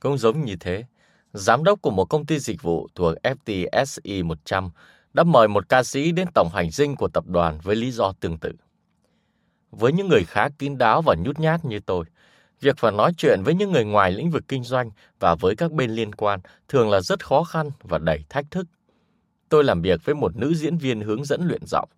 Cũng 0.04 0.18
giống 0.18 0.44
như 0.44 0.56
thế, 0.60 0.84
giám 1.32 1.64
đốc 1.64 1.82
của 1.82 1.90
một 1.90 2.04
công 2.04 2.26
ty 2.26 2.38
dịch 2.38 2.62
vụ 2.62 2.88
thuộc 2.94 3.14
FTSE 3.22 4.24
100 4.24 4.70
đã 5.14 5.22
mời 5.22 5.48
một 5.48 5.68
ca 5.68 5.82
sĩ 5.82 6.12
đến 6.12 6.28
tổng 6.34 6.48
hành 6.54 6.70
dinh 6.70 6.96
của 6.96 7.08
tập 7.08 7.26
đoàn 7.26 7.58
với 7.62 7.76
lý 7.76 7.90
do 7.90 8.12
tương 8.20 8.38
tự. 8.38 8.52
Với 9.70 9.92
những 9.92 10.08
người 10.08 10.24
khá 10.24 10.48
kín 10.58 10.78
đáo 10.78 11.02
và 11.02 11.14
nhút 11.14 11.38
nhát 11.38 11.64
như 11.64 11.80
tôi, 11.80 12.04
việc 12.60 12.78
phải 12.78 12.92
nói 12.92 13.12
chuyện 13.16 13.42
với 13.44 13.54
những 13.54 13.72
người 13.72 13.84
ngoài 13.84 14.12
lĩnh 14.12 14.30
vực 14.30 14.44
kinh 14.48 14.64
doanh 14.64 14.90
và 15.20 15.34
với 15.34 15.56
các 15.56 15.72
bên 15.72 15.90
liên 15.90 16.12
quan 16.12 16.40
thường 16.68 16.90
là 16.90 17.00
rất 17.00 17.26
khó 17.26 17.44
khăn 17.44 17.70
và 17.82 17.98
đầy 17.98 18.24
thách 18.28 18.50
thức. 18.50 18.66
Tôi 19.48 19.64
làm 19.64 19.82
việc 19.82 20.00
với 20.04 20.14
một 20.14 20.36
nữ 20.36 20.54
diễn 20.54 20.78
viên 20.78 21.00
hướng 21.00 21.24
dẫn 21.24 21.46
luyện 21.46 21.62
giọng. 21.66 21.88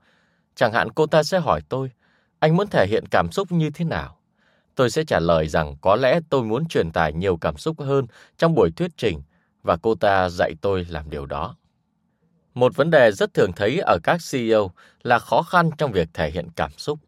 Chẳng 0.55 0.73
hạn 0.73 0.89
cô 0.93 1.07
ta 1.07 1.23
sẽ 1.23 1.41
hỏi 1.41 1.61
tôi, 1.69 1.91
anh 2.39 2.57
muốn 2.57 2.67
thể 2.67 2.87
hiện 2.87 3.05
cảm 3.11 3.33
xúc 3.33 3.53
như 3.53 3.71
thế 3.71 3.85
nào? 3.85 4.16
Tôi 4.77 4.91
sẽ 4.91 5.05
trả 5.05 5.21
lời 5.21 5.49
rằng 5.49 5.77
có 5.81 5.97
lẽ 5.97 6.21
tôi 6.31 6.43
muốn 6.43 6.69
truyền 6.69 6.93
tải 6.93 7.13
nhiều 7.13 7.37
cảm 7.37 7.57
xúc 7.57 7.81
hơn 7.81 8.07
trong 8.37 8.55
buổi 8.55 8.71
thuyết 8.71 8.91
trình 8.97 9.23
và 9.63 9.77
cô 9.77 9.95
ta 9.95 10.29
dạy 10.29 10.55
tôi 10.61 10.87
làm 10.91 11.11
điều 11.11 11.27
đó. 11.27 11.57
Một 12.55 12.77
vấn 12.77 12.91
đề 12.91 13.13
rất 13.13 13.35
thường 13.35 13.51
thấy 13.57 13.79
ở 13.79 13.99
các 14.03 14.21
CEO 14.31 14.71
là 15.03 15.19
khó 15.19 15.43
khăn 15.43 15.71
trong 15.79 15.93
việc 15.93 16.09
thể 16.15 16.31
hiện 16.31 16.49
cảm 16.57 16.71
xúc. 16.77 16.99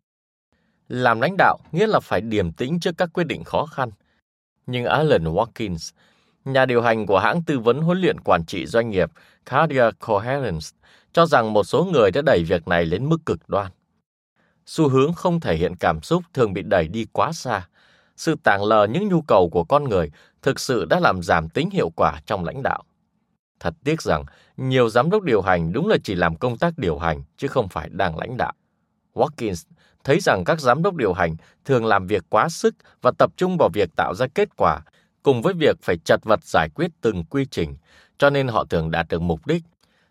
Làm 0.88 1.20
lãnh 1.20 1.36
đạo 1.38 1.58
nghĩa 1.72 1.86
là 1.86 2.00
phải 2.00 2.20
điềm 2.20 2.52
tĩnh 2.52 2.80
trước 2.80 2.94
các 2.98 3.10
quyết 3.12 3.24
định 3.24 3.44
khó 3.44 3.66
khăn. 3.66 3.90
Nhưng 4.66 4.84
Alan 4.84 5.24
Watkins, 5.24 5.92
nhà 6.44 6.66
điều 6.66 6.82
hành 6.82 7.06
của 7.06 7.18
hãng 7.18 7.42
tư 7.42 7.58
vấn 7.58 7.80
huấn 7.80 8.00
luyện 8.00 8.20
quản 8.20 8.44
trị 8.44 8.66
doanh 8.66 8.90
nghiệp 8.90 9.10
Cardia 9.46 9.90
Coherence, 9.98 10.66
cho 11.12 11.26
rằng 11.26 11.52
một 11.52 11.64
số 11.64 11.84
người 11.84 12.10
đã 12.10 12.22
đẩy 12.22 12.44
việc 12.44 12.68
này 12.68 12.84
đến 12.84 13.08
mức 13.08 13.18
cực 13.26 13.48
đoan. 13.48 13.72
Xu 14.70 14.88
hướng 14.88 15.12
không 15.12 15.40
thể 15.40 15.56
hiện 15.56 15.76
cảm 15.76 16.02
xúc 16.02 16.22
thường 16.34 16.52
bị 16.52 16.62
đẩy 16.62 16.88
đi 16.88 17.06
quá 17.12 17.32
xa. 17.32 17.68
Sự 18.16 18.34
tàng 18.42 18.64
lờ 18.64 18.86
những 18.86 19.08
nhu 19.08 19.22
cầu 19.22 19.50
của 19.50 19.64
con 19.64 19.84
người 19.84 20.10
thực 20.42 20.60
sự 20.60 20.84
đã 20.84 21.00
làm 21.00 21.22
giảm 21.22 21.48
tính 21.48 21.70
hiệu 21.70 21.90
quả 21.96 22.20
trong 22.26 22.44
lãnh 22.44 22.62
đạo. 22.62 22.84
Thật 23.60 23.74
tiếc 23.84 24.02
rằng, 24.02 24.24
nhiều 24.56 24.88
giám 24.88 25.10
đốc 25.10 25.22
điều 25.22 25.42
hành 25.42 25.72
đúng 25.72 25.88
là 25.88 25.96
chỉ 26.04 26.14
làm 26.14 26.36
công 26.36 26.56
tác 26.56 26.78
điều 26.78 26.98
hành 26.98 27.22
chứ 27.36 27.48
không 27.48 27.68
phải 27.68 27.88
đang 27.88 28.18
lãnh 28.18 28.36
đạo. 28.36 28.52
Watkins 29.14 29.64
thấy 30.04 30.20
rằng 30.20 30.44
các 30.44 30.60
giám 30.60 30.82
đốc 30.82 30.94
điều 30.94 31.12
hành 31.12 31.36
thường 31.64 31.86
làm 31.86 32.06
việc 32.06 32.24
quá 32.28 32.48
sức 32.48 32.74
và 33.02 33.10
tập 33.18 33.30
trung 33.36 33.56
vào 33.58 33.68
việc 33.72 33.90
tạo 33.96 34.14
ra 34.14 34.26
kết 34.34 34.56
quả, 34.56 34.80
cùng 35.22 35.42
với 35.42 35.54
việc 35.54 35.76
phải 35.82 35.96
chật 36.04 36.24
vật 36.24 36.44
giải 36.44 36.68
quyết 36.74 36.90
từng 37.00 37.24
quy 37.24 37.46
trình, 37.50 37.76
cho 38.18 38.30
nên 38.30 38.48
họ 38.48 38.64
thường 38.64 38.90
đạt 38.90 39.06
được 39.08 39.22
mục 39.22 39.46
đích. 39.46 39.62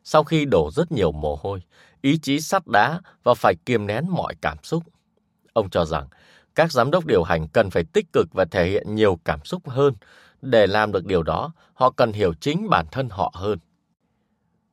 Sau 0.04 0.24
khi 0.24 0.46
đổ 0.46 0.72
rất 0.72 0.92
nhiều 0.92 1.12
mồ 1.12 1.40
hôi, 1.42 1.62
ý 2.02 2.18
chí 2.18 2.40
sắt 2.40 2.68
đá 2.68 3.02
và 3.24 3.34
phải 3.34 3.56
kiềm 3.66 3.88
nén 3.88 4.06
mọi 4.10 4.36
cảm 4.42 4.58
xúc. 4.64 4.84
Ông 5.54 5.70
cho 5.70 5.86
rằng 5.86 6.08
các 6.56 6.72
giám 6.72 6.92
đốc 6.92 7.06
điều 7.06 7.24
hành 7.24 7.48
cần 7.48 7.70
phải 7.70 7.84
tích 7.94 8.06
cực 8.14 8.28
và 8.34 8.46
thể 8.46 8.70
hiện 8.70 8.96
nhiều 8.96 9.20
cảm 9.26 9.46
xúc 9.46 9.70
hơn. 9.70 9.94
Để 10.42 10.68
làm 10.68 10.92
được 10.92 11.06
điều 11.06 11.24
đó, 11.24 11.52
họ 11.74 11.92
cần 11.92 12.14
hiểu 12.14 12.34
chính 12.34 12.70
bản 12.70 12.86
thân 12.92 13.10
họ 13.10 13.32
hơn. 13.36 13.60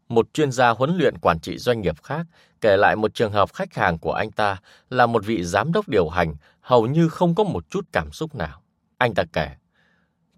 Một 0.08 0.28
chuyên 0.32 0.52
gia 0.52 0.70
huấn 0.70 0.96
luyện 0.96 1.18
quản 1.18 1.40
trị 1.40 1.58
doanh 1.58 1.80
nghiệp 1.80 2.02
khác 2.02 2.26
kể 2.60 2.76
lại 2.76 2.96
một 2.96 3.14
trường 3.14 3.32
hợp 3.32 3.52
khách 3.52 3.74
hàng 3.74 3.98
của 3.98 4.12
anh 4.12 4.30
ta 4.30 4.56
là 4.90 5.06
một 5.06 5.24
vị 5.24 5.44
giám 5.44 5.72
đốc 5.72 5.88
điều 5.88 6.08
hành 6.08 6.34
hầu 6.60 6.86
như 6.86 7.08
không 7.08 7.34
có 7.34 7.44
một 7.44 7.70
chút 7.70 7.84
cảm 7.92 8.12
xúc 8.12 8.34
nào. 8.34 8.62
Anh 8.98 9.14
ta 9.14 9.24
kể, 9.32 9.50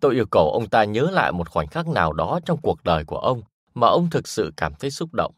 tôi 0.00 0.14
yêu 0.14 0.26
cầu 0.30 0.50
ông 0.50 0.68
ta 0.68 0.84
nhớ 0.84 1.10
lại 1.12 1.32
một 1.32 1.48
khoảnh 1.48 1.66
khắc 1.66 1.88
nào 1.88 2.12
đó 2.12 2.40
trong 2.44 2.58
cuộc 2.62 2.84
đời 2.84 3.04
của 3.04 3.18
ông 3.18 3.42
mà 3.74 3.86
ông 3.86 4.10
thực 4.10 4.28
sự 4.28 4.52
cảm 4.56 4.74
thấy 4.74 4.90
xúc 4.90 5.10
động. 5.12 5.34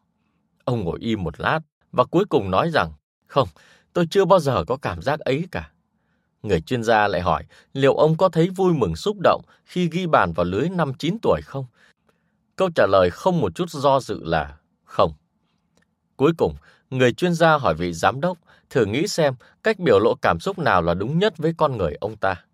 Ông 0.68 0.84
ngồi 0.84 0.98
im 1.00 1.22
một 1.22 1.40
lát 1.40 1.60
và 1.92 2.04
cuối 2.04 2.24
cùng 2.28 2.50
nói 2.50 2.70
rằng, 2.70 2.92
không, 3.26 3.48
tôi 3.92 4.06
chưa 4.10 4.24
bao 4.24 4.40
giờ 4.40 4.64
có 4.66 4.76
cảm 4.76 5.02
giác 5.02 5.20
ấy 5.20 5.44
cả. 5.50 5.70
Người 6.42 6.60
chuyên 6.60 6.82
gia 6.82 7.08
lại 7.08 7.20
hỏi 7.20 7.44
liệu 7.72 7.94
ông 7.94 8.16
có 8.16 8.28
thấy 8.28 8.48
vui 8.50 8.72
mừng 8.72 8.96
xúc 8.96 9.16
động 9.22 9.42
khi 9.64 9.88
ghi 9.88 10.06
bàn 10.06 10.32
vào 10.32 10.44
lưới 10.44 10.68
năm 10.68 10.92
9 10.98 11.18
tuổi 11.22 11.40
không? 11.44 11.66
Câu 12.56 12.70
trả 12.74 12.86
lời 12.86 13.10
không 13.10 13.40
một 13.40 13.54
chút 13.54 13.70
do 13.70 14.00
dự 14.00 14.24
là 14.24 14.58
không. 14.84 15.12
Cuối 16.16 16.32
cùng, 16.38 16.54
người 16.90 17.12
chuyên 17.12 17.34
gia 17.34 17.58
hỏi 17.58 17.74
vị 17.74 17.92
giám 17.92 18.20
đốc 18.20 18.38
thử 18.70 18.84
nghĩ 18.84 19.06
xem 19.06 19.34
cách 19.62 19.78
biểu 19.78 19.98
lộ 19.98 20.14
cảm 20.22 20.40
xúc 20.40 20.58
nào 20.58 20.82
là 20.82 20.94
đúng 20.94 21.18
nhất 21.18 21.38
với 21.38 21.54
con 21.56 21.76
người 21.76 21.94
ông 22.00 22.16
ta. 22.16 22.44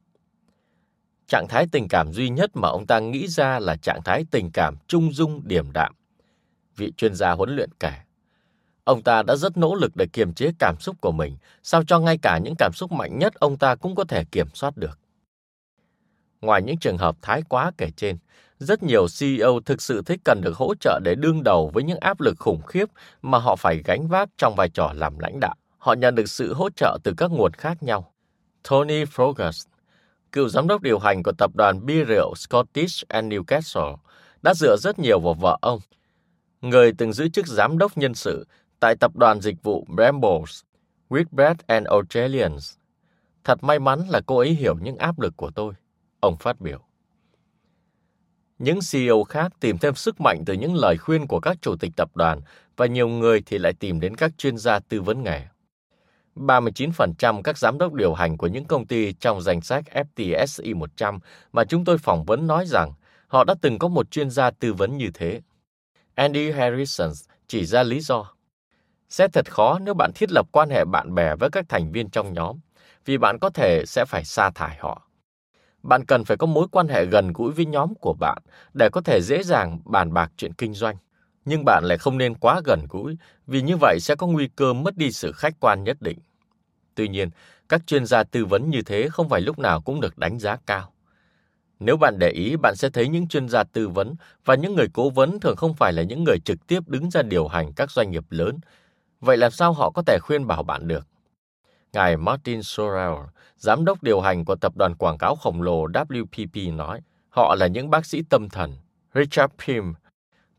Trạng 1.26 1.48
thái 1.48 1.66
tình 1.72 1.88
cảm 1.88 2.12
duy 2.12 2.28
nhất 2.28 2.50
mà 2.54 2.68
ông 2.68 2.86
ta 2.86 2.98
nghĩ 2.98 3.28
ra 3.28 3.58
là 3.58 3.76
trạng 3.76 4.02
thái 4.02 4.24
tình 4.30 4.50
cảm 4.50 4.76
trung 4.86 5.12
dung 5.12 5.42
điềm 5.44 5.72
đạm. 5.72 5.94
Vị 6.76 6.92
chuyên 6.96 7.14
gia 7.14 7.32
huấn 7.32 7.56
luyện 7.56 7.70
kể. 7.80 8.03
Ông 8.84 9.02
ta 9.02 9.22
đã 9.22 9.36
rất 9.36 9.56
nỗ 9.56 9.74
lực 9.74 9.96
để 9.96 10.06
kiềm 10.12 10.32
chế 10.32 10.50
cảm 10.58 10.76
xúc 10.80 10.96
của 11.00 11.12
mình, 11.12 11.36
sao 11.62 11.84
cho 11.84 11.98
ngay 11.98 12.18
cả 12.22 12.38
những 12.38 12.54
cảm 12.58 12.72
xúc 12.72 12.92
mạnh 12.92 13.18
nhất 13.18 13.34
ông 13.34 13.56
ta 13.56 13.74
cũng 13.74 13.94
có 13.94 14.04
thể 14.04 14.24
kiểm 14.24 14.46
soát 14.54 14.76
được. 14.76 14.98
Ngoài 16.40 16.62
những 16.62 16.78
trường 16.78 16.98
hợp 16.98 17.16
thái 17.22 17.42
quá 17.48 17.72
kể 17.78 17.90
trên, 17.96 18.18
rất 18.58 18.82
nhiều 18.82 19.06
CEO 19.20 19.60
thực 19.66 19.82
sự 19.82 20.02
thích 20.06 20.20
cần 20.24 20.40
được 20.40 20.56
hỗ 20.56 20.74
trợ 20.74 21.00
để 21.04 21.14
đương 21.14 21.42
đầu 21.42 21.70
với 21.74 21.84
những 21.84 21.98
áp 22.00 22.20
lực 22.20 22.38
khủng 22.38 22.62
khiếp 22.62 22.88
mà 23.22 23.38
họ 23.38 23.56
phải 23.56 23.82
gánh 23.84 24.08
vác 24.08 24.28
trong 24.38 24.54
vai 24.54 24.68
trò 24.68 24.92
làm 24.96 25.18
lãnh 25.18 25.40
đạo. 25.40 25.54
Họ 25.78 25.92
nhận 25.92 26.14
được 26.14 26.28
sự 26.28 26.54
hỗ 26.54 26.70
trợ 26.70 26.98
từ 27.04 27.14
các 27.16 27.30
nguồn 27.30 27.52
khác 27.52 27.82
nhau. 27.82 28.12
Tony 28.70 29.04
Frogas, 29.04 29.66
cựu 30.32 30.48
giám 30.48 30.66
đốc 30.66 30.82
điều 30.82 30.98
hành 30.98 31.22
của 31.22 31.32
tập 31.38 31.50
đoàn 31.54 31.86
bia 31.86 32.04
rượu 32.04 32.34
Scottish 32.34 33.08
and 33.08 33.32
Newcastle, 33.32 33.96
đã 34.42 34.54
dựa 34.54 34.76
rất 34.76 34.98
nhiều 34.98 35.20
vào 35.20 35.34
vợ 35.34 35.58
ông, 35.60 35.80
người 36.60 36.92
từng 36.98 37.12
giữ 37.12 37.28
chức 37.28 37.46
giám 37.46 37.78
đốc 37.78 37.98
nhân 37.98 38.14
sự 38.14 38.46
tại 38.84 38.96
tập 38.96 39.16
đoàn 39.16 39.40
dịch 39.40 39.62
vụ 39.62 39.86
Brambles, 39.88 40.60
Whitbread 41.08 41.54
and 41.66 41.86
australians 41.86 42.74
Thật 43.44 43.64
may 43.64 43.78
mắn 43.78 44.00
là 44.08 44.20
cô 44.26 44.38
ấy 44.38 44.54
hiểu 44.54 44.76
những 44.82 44.96
áp 44.96 45.20
lực 45.20 45.36
của 45.36 45.50
tôi, 45.50 45.74
ông 46.20 46.36
phát 46.36 46.60
biểu. 46.60 46.78
Những 48.58 48.78
CEO 48.92 49.24
khác 49.24 49.52
tìm 49.60 49.78
thêm 49.78 49.94
sức 49.94 50.20
mạnh 50.20 50.42
từ 50.46 50.54
những 50.54 50.74
lời 50.74 50.96
khuyên 50.98 51.26
của 51.26 51.40
các 51.40 51.56
chủ 51.62 51.76
tịch 51.76 51.92
tập 51.96 52.16
đoàn 52.16 52.40
và 52.76 52.86
nhiều 52.86 53.08
người 53.08 53.42
thì 53.46 53.58
lại 53.58 53.72
tìm 53.72 54.00
đến 54.00 54.16
các 54.16 54.38
chuyên 54.38 54.58
gia 54.58 54.78
tư 54.78 55.00
vấn 55.00 55.22
nghề. 55.22 55.42
39% 56.36 57.42
các 57.42 57.58
giám 57.58 57.78
đốc 57.78 57.92
điều 57.92 58.14
hành 58.14 58.36
của 58.36 58.46
những 58.46 58.64
công 58.64 58.86
ty 58.86 59.12
trong 59.12 59.42
danh 59.42 59.60
sách 59.60 59.84
FTSE 59.92 60.76
100 60.76 61.18
mà 61.52 61.64
chúng 61.64 61.84
tôi 61.84 61.98
phỏng 61.98 62.24
vấn 62.24 62.46
nói 62.46 62.66
rằng 62.66 62.92
họ 63.26 63.44
đã 63.44 63.54
từng 63.60 63.78
có 63.78 63.88
một 63.88 64.10
chuyên 64.10 64.30
gia 64.30 64.50
tư 64.50 64.72
vấn 64.72 64.96
như 64.96 65.10
thế. 65.14 65.40
Andy 66.14 66.50
Harrison 66.50 67.10
chỉ 67.46 67.64
ra 67.66 67.82
lý 67.82 68.00
do. 68.00 68.33
Sẽ 69.08 69.28
thật 69.28 69.52
khó 69.52 69.78
nếu 69.78 69.94
bạn 69.94 70.10
thiết 70.14 70.32
lập 70.32 70.46
quan 70.52 70.70
hệ 70.70 70.84
bạn 70.84 71.14
bè 71.14 71.36
với 71.36 71.50
các 71.50 71.64
thành 71.68 71.92
viên 71.92 72.10
trong 72.10 72.32
nhóm, 72.32 72.58
vì 73.04 73.18
bạn 73.18 73.38
có 73.40 73.50
thể 73.50 73.84
sẽ 73.86 74.04
phải 74.04 74.24
sa 74.24 74.50
thải 74.50 74.76
họ. 74.80 75.08
Bạn 75.82 76.04
cần 76.04 76.24
phải 76.24 76.36
có 76.36 76.46
mối 76.46 76.66
quan 76.72 76.88
hệ 76.88 77.04
gần 77.04 77.32
gũi 77.32 77.52
với 77.52 77.66
nhóm 77.66 77.94
của 77.94 78.14
bạn 78.20 78.38
để 78.74 78.88
có 78.92 79.00
thể 79.00 79.20
dễ 79.22 79.42
dàng 79.42 79.78
bàn 79.84 80.12
bạc 80.12 80.32
chuyện 80.36 80.52
kinh 80.52 80.74
doanh. 80.74 80.96
Nhưng 81.44 81.64
bạn 81.64 81.84
lại 81.84 81.98
không 81.98 82.18
nên 82.18 82.34
quá 82.34 82.60
gần 82.64 82.86
gũi, 82.90 83.16
vì 83.46 83.62
như 83.62 83.76
vậy 83.80 83.98
sẽ 84.00 84.14
có 84.14 84.26
nguy 84.26 84.48
cơ 84.56 84.72
mất 84.72 84.96
đi 84.96 85.12
sự 85.12 85.32
khách 85.32 85.60
quan 85.60 85.84
nhất 85.84 85.96
định. 86.00 86.18
Tuy 86.94 87.08
nhiên, 87.08 87.30
các 87.68 87.86
chuyên 87.86 88.06
gia 88.06 88.24
tư 88.24 88.44
vấn 88.44 88.70
như 88.70 88.82
thế 88.82 89.08
không 89.12 89.28
phải 89.28 89.40
lúc 89.40 89.58
nào 89.58 89.80
cũng 89.80 90.00
được 90.00 90.18
đánh 90.18 90.38
giá 90.38 90.56
cao. 90.66 90.92
Nếu 91.80 91.96
bạn 91.96 92.18
để 92.18 92.30
ý, 92.30 92.56
bạn 92.56 92.76
sẽ 92.76 92.90
thấy 92.90 93.08
những 93.08 93.28
chuyên 93.28 93.48
gia 93.48 93.64
tư 93.64 93.88
vấn 93.88 94.14
và 94.44 94.54
những 94.54 94.74
người 94.74 94.86
cố 94.92 95.10
vấn 95.10 95.40
thường 95.40 95.56
không 95.56 95.74
phải 95.74 95.92
là 95.92 96.02
những 96.02 96.24
người 96.24 96.38
trực 96.44 96.66
tiếp 96.66 96.80
đứng 96.86 97.10
ra 97.10 97.22
điều 97.22 97.48
hành 97.48 97.72
các 97.72 97.90
doanh 97.90 98.10
nghiệp 98.10 98.24
lớn. 98.30 98.58
Vậy 99.24 99.36
làm 99.36 99.50
sao 99.50 99.72
họ 99.72 99.90
có 99.90 100.02
thể 100.02 100.18
khuyên 100.22 100.46
bảo 100.46 100.62
bạn 100.62 100.88
được? 100.88 101.06
Ngài 101.92 102.16
Martin 102.16 102.62
Sorrell, 102.62 103.14
giám 103.56 103.84
đốc 103.84 104.02
điều 104.02 104.20
hành 104.20 104.44
của 104.44 104.54
tập 104.54 104.76
đoàn 104.76 104.94
quảng 104.94 105.18
cáo 105.18 105.36
khổng 105.36 105.62
lồ 105.62 105.88
WPP 105.88 106.76
nói, 106.76 107.00
họ 107.28 107.54
là 107.54 107.66
những 107.66 107.90
bác 107.90 108.06
sĩ 108.06 108.22
tâm 108.30 108.48
thần. 108.48 108.76
Richard 109.14 109.52
Pym, 109.66 109.94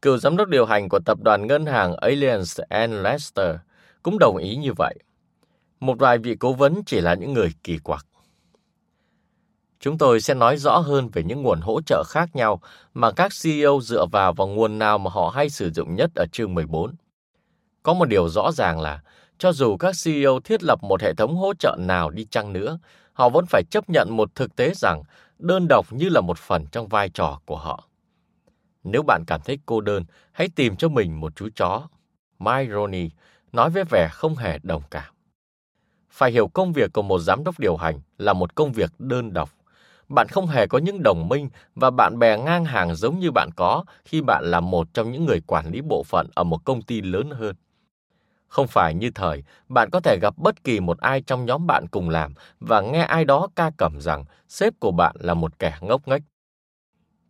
cựu 0.01 0.17
giám 0.17 0.37
đốc 0.37 0.47
điều 0.47 0.65
hành 0.65 0.89
của 0.89 0.99
tập 1.05 1.17
đoàn 1.21 1.47
ngân 1.47 1.65
hàng 1.65 1.93
Allianz 1.93 2.63
and 2.69 2.93
Leicester, 2.93 3.55
cũng 4.03 4.19
đồng 4.19 4.37
ý 4.37 4.55
như 4.55 4.73
vậy. 4.77 4.95
Một 5.79 5.99
vài 5.99 6.17
vị 6.17 6.35
cố 6.35 6.53
vấn 6.53 6.83
chỉ 6.85 7.01
là 7.01 7.13
những 7.13 7.33
người 7.33 7.53
kỳ 7.63 7.77
quặc. 7.77 8.05
Chúng 9.79 9.97
tôi 9.97 10.21
sẽ 10.21 10.33
nói 10.33 10.57
rõ 10.57 10.77
hơn 10.77 11.09
về 11.13 11.23
những 11.23 11.41
nguồn 11.41 11.61
hỗ 11.61 11.81
trợ 11.81 12.03
khác 12.07 12.35
nhau 12.35 12.61
mà 12.93 13.11
các 13.11 13.31
CEO 13.43 13.79
dựa 13.81 14.05
vào 14.05 14.33
và 14.33 14.45
nguồn 14.45 14.79
nào 14.79 14.97
mà 14.97 15.09
họ 15.09 15.29
hay 15.35 15.49
sử 15.49 15.71
dụng 15.71 15.95
nhất 15.95 16.11
ở 16.15 16.25
chương 16.31 16.53
14. 16.53 16.95
Có 17.85 17.93
một 17.93 18.05
điều 18.05 18.29
rõ 18.29 18.51
ràng 18.51 18.81
là, 18.81 19.01
cho 19.37 19.51
dù 19.51 19.77
các 19.77 19.95
CEO 20.03 20.39
thiết 20.39 20.63
lập 20.63 20.83
một 20.83 21.01
hệ 21.01 21.13
thống 21.13 21.35
hỗ 21.35 21.53
trợ 21.53 21.77
nào 21.79 22.09
đi 22.09 22.25
chăng 22.29 22.53
nữa, 22.53 22.79
họ 23.13 23.29
vẫn 23.29 23.45
phải 23.49 23.63
chấp 23.71 23.89
nhận 23.89 24.17
một 24.17 24.35
thực 24.35 24.55
tế 24.55 24.73
rằng 24.75 25.03
đơn 25.39 25.67
độc 25.69 25.93
như 25.93 26.09
là 26.09 26.21
một 26.21 26.37
phần 26.37 26.65
trong 26.71 26.87
vai 26.87 27.09
trò 27.09 27.39
của 27.45 27.57
họ. 27.57 27.83
Nếu 28.83 29.03
bạn 29.07 29.23
cảm 29.27 29.41
thấy 29.45 29.59
cô 29.65 29.81
đơn, 29.81 30.03
hãy 30.31 30.49
tìm 30.55 30.75
cho 30.75 30.89
mình 30.89 31.19
một 31.19 31.35
chú 31.35 31.49
chó. 31.55 31.87
Mike 32.39 32.71
Roney 32.73 33.09
nói 33.51 33.69
với 33.69 33.83
vẻ 33.83 34.09
không 34.11 34.35
hề 34.35 34.59
đồng 34.63 34.81
cảm. 34.91 35.13
Phải 36.09 36.31
hiểu 36.31 36.47
công 36.47 36.73
việc 36.73 36.93
của 36.93 37.01
một 37.01 37.19
giám 37.19 37.43
đốc 37.43 37.59
điều 37.59 37.77
hành 37.77 37.99
là 38.17 38.33
một 38.33 38.55
công 38.55 38.71
việc 38.71 38.91
đơn 38.99 39.33
độc. 39.33 39.49
Bạn 40.09 40.27
không 40.27 40.47
hề 40.47 40.67
có 40.67 40.77
những 40.77 41.03
đồng 41.03 41.29
minh 41.29 41.49
và 41.75 41.89
bạn 41.89 42.19
bè 42.19 42.37
ngang 42.37 42.65
hàng 42.65 42.95
giống 42.95 43.19
như 43.19 43.31
bạn 43.31 43.49
có 43.55 43.83
khi 44.05 44.21
bạn 44.21 44.43
là 44.45 44.59
một 44.59 44.93
trong 44.93 45.11
những 45.11 45.25
người 45.25 45.41
quản 45.47 45.71
lý 45.71 45.81
bộ 45.81 46.03
phận 46.03 46.27
ở 46.35 46.43
một 46.43 46.65
công 46.65 46.81
ty 46.81 47.01
lớn 47.01 47.29
hơn. 47.31 47.55
Không 48.55 48.67
phải 48.67 48.93
như 48.93 49.11
thời, 49.15 49.43
bạn 49.69 49.89
có 49.91 49.99
thể 49.99 50.17
gặp 50.21 50.33
bất 50.37 50.63
kỳ 50.63 50.79
một 50.79 50.99
ai 50.99 51.21
trong 51.21 51.45
nhóm 51.45 51.67
bạn 51.67 51.87
cùng 51.87 52.09
làm 52.09 52.33
và 52.59 52.81
nghe 52.81 53.01
ai 53.01 53.25
đó 53.25 53.47
ca 53.55 53.71
cẩm 53.77 54.01
rằng 54.01 54.25
sếp 54.47 54.73
của 54.79 54.91
bạn 54.91 55.15
là 55.19 55.33
một 55.33 55.59
kẻ 55.59 55.77
ngốc 55.81 56.07
nghếch. 56.07 56.21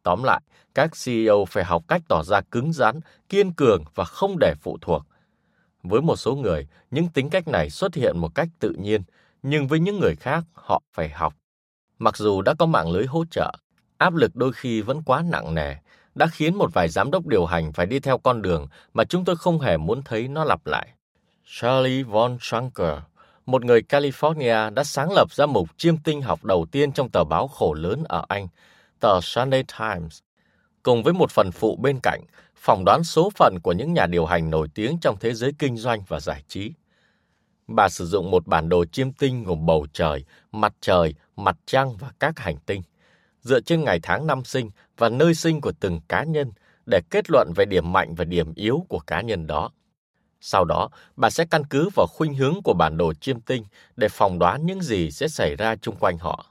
Tóm 0.03 0.23
lại, 0.23 0.41
các 0.75 0.91
CEO 1.05 1.45
phải 1.45 1.63
học 1.63 1.83
cách 1.87 2.01
tỏ 2.07 2.23
ra 2.23 2.41
cứng 2.41 2.73
rắn, 2.73 2.99
kiên 3.29 3.53
cường 3.53 3.83
và 3.95 4.03
không 4.03 4.39
để 4.39 4.53
phụ 4.61 4.77
thuộc. 4.81 5.05
Với 5.83 6.01
một 6.01 6.15
số 6.15 6.35
người, 6.35 6.67
những 6.91 7.07
tính 7.07 7.29
cách 7.29 7.47
này 7.47 7.69
xuất 7.69 7.95
hiện 7.95 8.17
một 8.17 8.35
cách 8.35 8.47
tự 8.59 8.75
nhiên, 8.79 9.01
nhưng 9.43 9.67
với 9.67 9.79
những 9.79 9.99
người 9.99 10.15
khác, 10.15 10.43
họ 10.53 10.81
phải 10.93 11.09
học. 11.09 11.33
Mặc 11.99 12.17
dù 12.17 12.41
đã 12.41 12.53
có 12.59 12.65
mạng 12.65 12.91
lưới 12.91 13.05
hỗ 13.05 13.25
trợ, 13.25 13.51
áp 13.97 14.13
lực 14.13 14.35
đôi 14.35 14.53
khi 14.53 14.81
vẫn 14.81 15.03
quá 15.03 15.23
nặng 15.29 15.55
nề, 15.55 15.75
đã 16.15 16.27
khiến 16.27 16.55
một 16.55 16.73
vài 16.73 16.89
giám 16.89 17.11
đốc 17.11 17.27
điều 17.27 17.45
hành 17.45 17.73
phải 17.73 17.85
đi 17.85 17.99
theo 17.99 18.17
con 18.17 18.41
đường 18.41 18.67
mà 18.93 19.03
chúng 19.03 19.25
tôi 19.25 19.35
không 19.35 19.59
hề 19.59 19.77
muốn 19.77 20.01
thấy 20.03 20.27
nó 20.27 20.43
lặp 20.43 20.65
lại. 20.65 20.94
Charlie 21.47 22.03
von 22.03 22.37
Schanker, 22.41 22.97
một 23.45 23.65
người 23.65 23.81
California 23.89 24.73
đã 24.73 24.83
sáng 24.83 25.11
lập 25.11 25.31
ra 25.31 25.45
mục 25.45 25.69
chiêm 25.77 25.97
tinh 25.97 26.21
học 26.21 26.43
đầu 26.43 26.65
tiên 26.71 26.91
trong 26.91 27.09
tờ 27.09 27.23
báo 27.23 27.47
khổ 27.47 27.73
lớn 27.73 28.03
ở 28.03 28.25
Anh, 28.27 28.47
tờ 28.99 29.21
Sunday 29.21 29.63
Times, 29.79 30.19
cùng 30.83 31.03
với 31.03 31.13
một 31.13 31.31
phần 31.31 31.51
phụ 31.51 31.75
bên 31.75 31.99
cạnh, 32.03 32.21
phỏng 32.55 32.85
đoán 32.85 33.03
số 33.03 33.29
phận 33.35 33.55
của 33.63 33.71
những 33.71 33.93
nhà 33.93 34.05
điều 34.05 34.25
hành 34.25 34.49
nổi 34.49 34.67
tiếng 34.75 34.97
trong 35.01 35.17
thế 35.19 35.33
giới 35.33 35.51
kinh 35.59 35.77
doanh 35.77 36.03
và 36.07 36.19
giải 36.19 36.43
trí. 36.47 36.71
Bà 37.67 37.89
sử 37.89 38.05
dụng 38.05 38.31
một 38.31 38.47
bản 38.47 38.69
đồ 38.69 38.85
chiêm 38.85 39.11
tinh 39.11 39.43
gồm 39.43 39.65
bầu 39.65 39.87
trời, 39.93 40.25
mặt 40.51 40.73
trời, 40.81 41.13
mặt 41.35 41.57
trăng 41.65 41.97
và 41.97 42.11
các 42.19 42.39
hành 42.39 42.57
tinh, 42.65 42.81
dựa 43.41 43.59
trên 43.59 43.83
ngày 43.83 43.99
tháng 44.03 44.27
năm 44.27 44.43
sinh 44.43 44.69
và 44.97 45.09
nơi 45.09 45.35
sinh 45.35 45.61
của 45.61 45.71
từng 45.79 45.99
cá 46.07 46.23
nhân 46.23 46.51
để 46.85 47.01
kết 47.09 47.29
luận 47.29 47.51
về 47.55 47.65
điểm 47.65 47.91
mạnh 47.91 48.15
và 48.15 48.25
điểm 48.25 48.53
yếu 48.55 48.85
của 48.89 48.99
cá 48.99 49.21
nhân 49.21 49.47
đó. 49.47 49.71
Sau 50.47 50.65
đó, 50.65 50.89
bà 51.15 51.29
sẽ 51.29 51.45
căn 51.45 51.63
cứ 51.69 51.89
vào 51.95 52.07
khuynh 52.07 52.33
hướng 52.33 52.61
của 52.63 52.73
bản 52.73 52.97
đồ 52.97 53.13
chiêm 53.13 53.41
tinh 53.41 53.65
để 53.95 54.07
phòng 54.09 54.39
đoán 54.39 54.65
những 54.65 54.81
gì 54.81 55.11
sẽ 55.11 55.27
xảy 55.27 55.55
ra 55.55 55.75
chung 55.75 55.95
quanh 55.95 56.17
họ. 56.17 56.45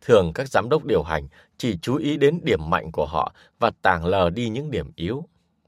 Thường 0.00 0.32
các 0.34 0.48
giám 0.48 0.68
đốc 0.68 0.84
điều 0.84 1.02
hành 1.02 1.28
chỉ 1.58 1.78
chú 1.82 1.96
ý 1.96 2.16
đến 2.16 2.40
điểm 2.42 2.70
mạnh 2.70 2.92
của 2.92 3.06
họ 3.06 3.32
và 3.58 3.70
tàng 3.82 4.04
lờ 4.04 4.30
đi 4.30 4.48
những 4.48 4.70
điểm 4.70 4.90
yếu. 4.96 5.24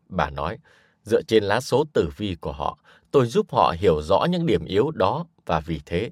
Bà 0.09 0.31
nói, 0.31 0.59
dựa 1.05 1.23
trên 1.23 1.45
lá 1.45 1.61
số 1.61 1.85
tử 1.93 2.09
vi 2.17 2.37
của 2.41 2.53
họ, 2.53 2.79
tôi 3.11 3.27
giúp 3.27 3.47
họ 3.53 3.75
hiểu 3.79 4.03
rõ 4.03 4.27
những 4.31 4.47
điểm 4.47 4.65
yếu 4.65 4.91
đó 4.91 5.27
và 5.47 5.61
vì 5.61 5.81
thế, 5.87 6.11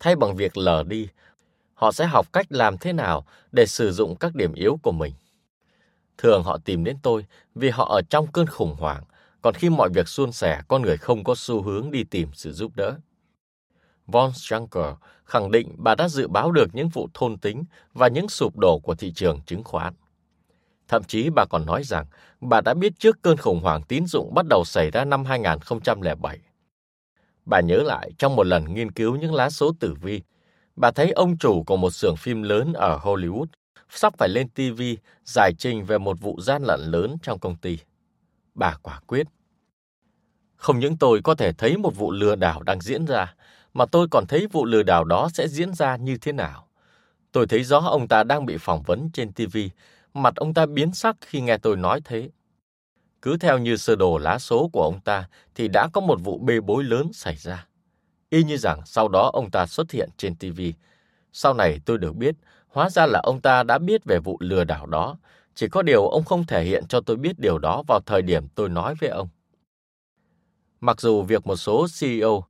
thay 0.00 0.16
bằng 0.16 0.36
việc 0.36 0.56
lờ 0.56 0.82
đi, 0.82 1.08
họ 1.74 1.92
sẽ 1.92 2.06
học 2.06 2.32
cách 2.32 2.46
làm 2.48 2.78
thế 2.78 2.92
nào 2.92 3.26
để 3.52 3.66
sử 3.66 3.92
dụng 3.92 4.16
các 4.16 4.34
điểm 4.34 4.54
yếu 4.54 4.78
của 4.82 4.92
mình. 4.92 5.12
Thường 6.18 6.42
họ 6.42 6.58
tìm 6.64 6.84
đến 6.84 6.96
tôi 7.02 7.26
vì 7.54 7.70
họ 7.70 7.84
ở 7.84 8.02
trong 8.10 8.26
cơn 8.32 8.46
khủng 8.46 8.76
hoảng, 8.78 9.04
còn 9.44 9.54
khi 9.54 9.70
mọi 9.70 9.88
việc 9.94 10.08
suôn 10.08 10.32
sẻ, 10.32 10.62
con 10.68 10.82
người 10.82 10.96
không 10.96 11.24
có 11.24 11.34
xu 11.36 11.62
hướng 11.62 11.90
đi 11.90 12.04
tìm 12.04 12.28
sự 12.32 12.52
giúp 12.52 12.72
đỡ. 12.76 12.94
Von 14.06 14.32
Schanker 14.32 14.94
khẳng 15.24 15.50
định 15.50 15.74
bà 15.78 15.94
đã 15.94 16.08
dự 16.08 16.28
báo 16.28 16.52
được 16.52 16.66
những 16.72 16.88
vụ 16.88 17.08
thôn 17.14 17.38
tính 17.38 17.64
và 17.92 18.08
những 18.08 18.28
sụp 18.28 18.58
đổ 18.58 18.78
của 18.78 18.94
thị 18.94 19.12
trường 19.12 19.40
chứng 19.46 19.64
khoán. 19.64 19.94
Thậm 20.88 21.04
chí 21.04 21.30
bà 21.30 21.44
còn 21.50 21.66
nói 21.66 21.84
rằng 21.84 22.06
bà 22.40 22.60
đã 22.60 22.74
biết 22.74 22.92
trước 22.98 23.22
cơn 23.22 23.36
khủng 23.36 23.60
hoảng 23.60 23.82
tín 23.82 24.06
dụng 24.06 24.34
bắt 24.34 24.46
đầu 24.50 24.64
xảy 24.64 24.90
ra 24.90 25.04
năm 25.04 25.24
2007. 25.24 26.38
Bà 27.44 27.60
nhớ 27.60 27.76
lại 27.76 28.10
trong 28.18 28.36
một 28.36 28.46
lần 28.46 28.74
nghiên 28.74 28.92
cứu 28.92 29.16
những 29.16 29.34
lá 29.34 29.50
số 29.50 29.72
tử 29.80 29.94
vi, 30.02 30.22
bà 30.76 30.90
thấy 30.90 31.10
ông 31.10 31.38
chủ 31.38 31.62
của 31.62 31.76
một 31.76 31.90
xưởng 31.90 32.16
phim 32.16 32.42
lớn 32.42 32.72
ở 32.72 32.98
Hollywood 32.98 33.46
sắp 33.88 34.14
phải 34.18 34.28
lên 34.28 34.48
TV 34.48 34.82
giải 35.24 35.52
trình 35.58 35.84
về 35.84 35.98
một 35.98 36.20
vụ 36.20 36.40
gian 36.40 36.62
lận 36.62 36.80
lớn 36.80 37.16
trong 37.22 37.38
công 37.38 37.56
ty. 37.56 37.78
Bà 38.54 38.76
quả 38.82 39.00
quyết. 39.06 39.26
Không 40.56 40.78
những 40.78 40.96
tôi 40.96 41.20
có 41.24 41.34
thể 41.34 41.52
thấy 41.52 41.76
một 41.76 41.96
vụ 41.96 42.12
lừa 42.12 42.36
đảo 42.36 42.62
đang 42.62 42.80
diễn 42.80 43.04
ra, 43.04 43.34
mà 43.74 43.86
tôi 43.86 44.08
còn 44.10 44.26
thấy 44.26 44.46
vụ 44.52 44.64
lừa 44.64 44.82
đảo 44.82 45.04
đó 45.04 45.28
sẽ 45.34 45.48
diễn 45.48 45.74
ra 45.74 45.96
như 45.96 46.16
thế 46.18 46.32
nào. 46.32 46.68
Tôi 47.32 47.46
thấy 47.46 47.64
rõ 47.64 47.78
ông 47.78 48.08
ta 48.08 48.24
đang 48.24 48.46
bị 48.46 48.56
phỏng 48.58 48.82
vấn 48.82 49.10
trên 49.12 49.32
TV, 49.32 49.56
mặt 50.14 50.36
ông 50.36 50.54
ta 50.54 50.66
biến 50.66 50.92
sắc 50.92 51.16
khi 51.20 51.40
nghe 51.40 51.58
tôi 51.58 51.76
nói 51.76 52.00
thế. 52.04 52.30
Cứ 53.22 53.36
theo 53.36 53.58
như 53.58 53.76
sơ 53.76 53.96
đồ 53.96 54.18
lá 54.18 54.38
số 54.38 54.68
của 54.72 54.82
ông 54.82 55.00
ta 55.00 55.28
thì 55.54 55.68
đã 55.68 55.88
có 55.92 56.00
một 56.00 56.18
vụ 56.24 56.38
bê 56.38 56.60
bối 56.60 56.84
lớn 56.84 57.12
xảy 57.12 57.36
ra. 57.36 57.66
Y 58.30 58.44
như 58.44 58.56
rằng 58.56 58.80
sau 58.86 59.08
đó 59.08 59.30
ông 59.32 59.50
ta 59.50 59.66
xuất 59.66 59.90
hiện 59.90 60.08
trên 60.16 60.36
TV. 60.36 60.60
Sau 61.32 61.54
này 61.54 61.80
tôi 61.84 61.98
được 61.98 62.16
biết, 62.16 62.34
hóa 62.68 62.90
ra 62.90 63.06
là 63.06 63.20
ông 63.22 63.40
ta 63.40 63.62
đã 63.62 63.78
biết 63.78 64.04
về 64.04 64.18
vụ 64.18 64.36
lừa 64.40 64.64
đảo 64.64 64.86
đó, 64.86 65.16
chỉ 65.54 65.68
có 65.68 65.82
điều 65.82 66.08
ông 66.08 66.24
không 66.24 66.46
thể 66.46 66.64
hiện 66.64 66.86
cho 66.88 67.00
tôi 67.00 67.16
biết 67.16 67.38
điều 67.38 67.58
đó 67.58 67.82
vào 67.88 68.00
thời 68.06 68.22
điểm 68.22 68.48
tôi 68.54 68.68
nói 68.68 68.94
với 69.00 69.10
ông. 69.10 69.28
Mặc 70.80 71.00
dù 71.00 71.22
việc 71.22 71.46
một 71.46 71.56
số 71.56 71.86
CEO 72.00 72.44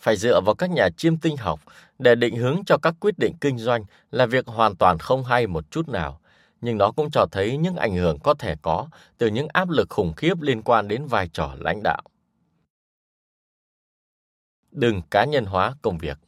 phải 0.00 0.16
dựa 0.16 0.40
vào 0.40 0.54
các 0.54 0.70
nhà 0.70 0.88
chiêm 0.96 1.16
tinh 1.16 1.36
học 1.36 1.60
để 1.98 2.14
định 2.14 2.36
hướng 2.36 2.64
cho 2.66 2.78
các 2.78 2.94
quyết 3.00 3.18
định 3.18 3.34
kinh 3.40 3.58
doanh 3.58 3.84
là 4.10 4.26
việc 4.26 4.46
hoàn 4.46 4.76
toàn 4.76 4.98
không 4.98 5.24
hay 5.24 5.46
một 5.46 5.70
chút 5.70 5.88
nào, 5.88 6.20
nhưng 6.60 6.78
nó 6.78 6.90
cũng 6.90 7.10
cho 7.10 7.26
thấy 7.32 7.56
những 7.56 7.76
ảnh 7.76 7.96
hưởng 7.96 8.18
có 8.18 8.34
thể 8.34 8.54
có 8.62 8.88
từ 9.18 9.26
những 9.26 9.48
áp 9.52 9.68
lực 9.68 9.90
khủng 9.90 10.14
khiếp 10.14 10.40
liên 10.40 10.62
quan 10.62 10.88
đến 10.88 11.06
vai 11.06 11.28
trò 11.32 11.54
lãnh 11.58 11.82
đạo. 11.82 12.02
Đừng 14.70 15.02
cá 15.10 15.24
nhân 15.24 15.44
hóa 15.44 15.74
công 15.82 15.98
việc. 15.98 16.18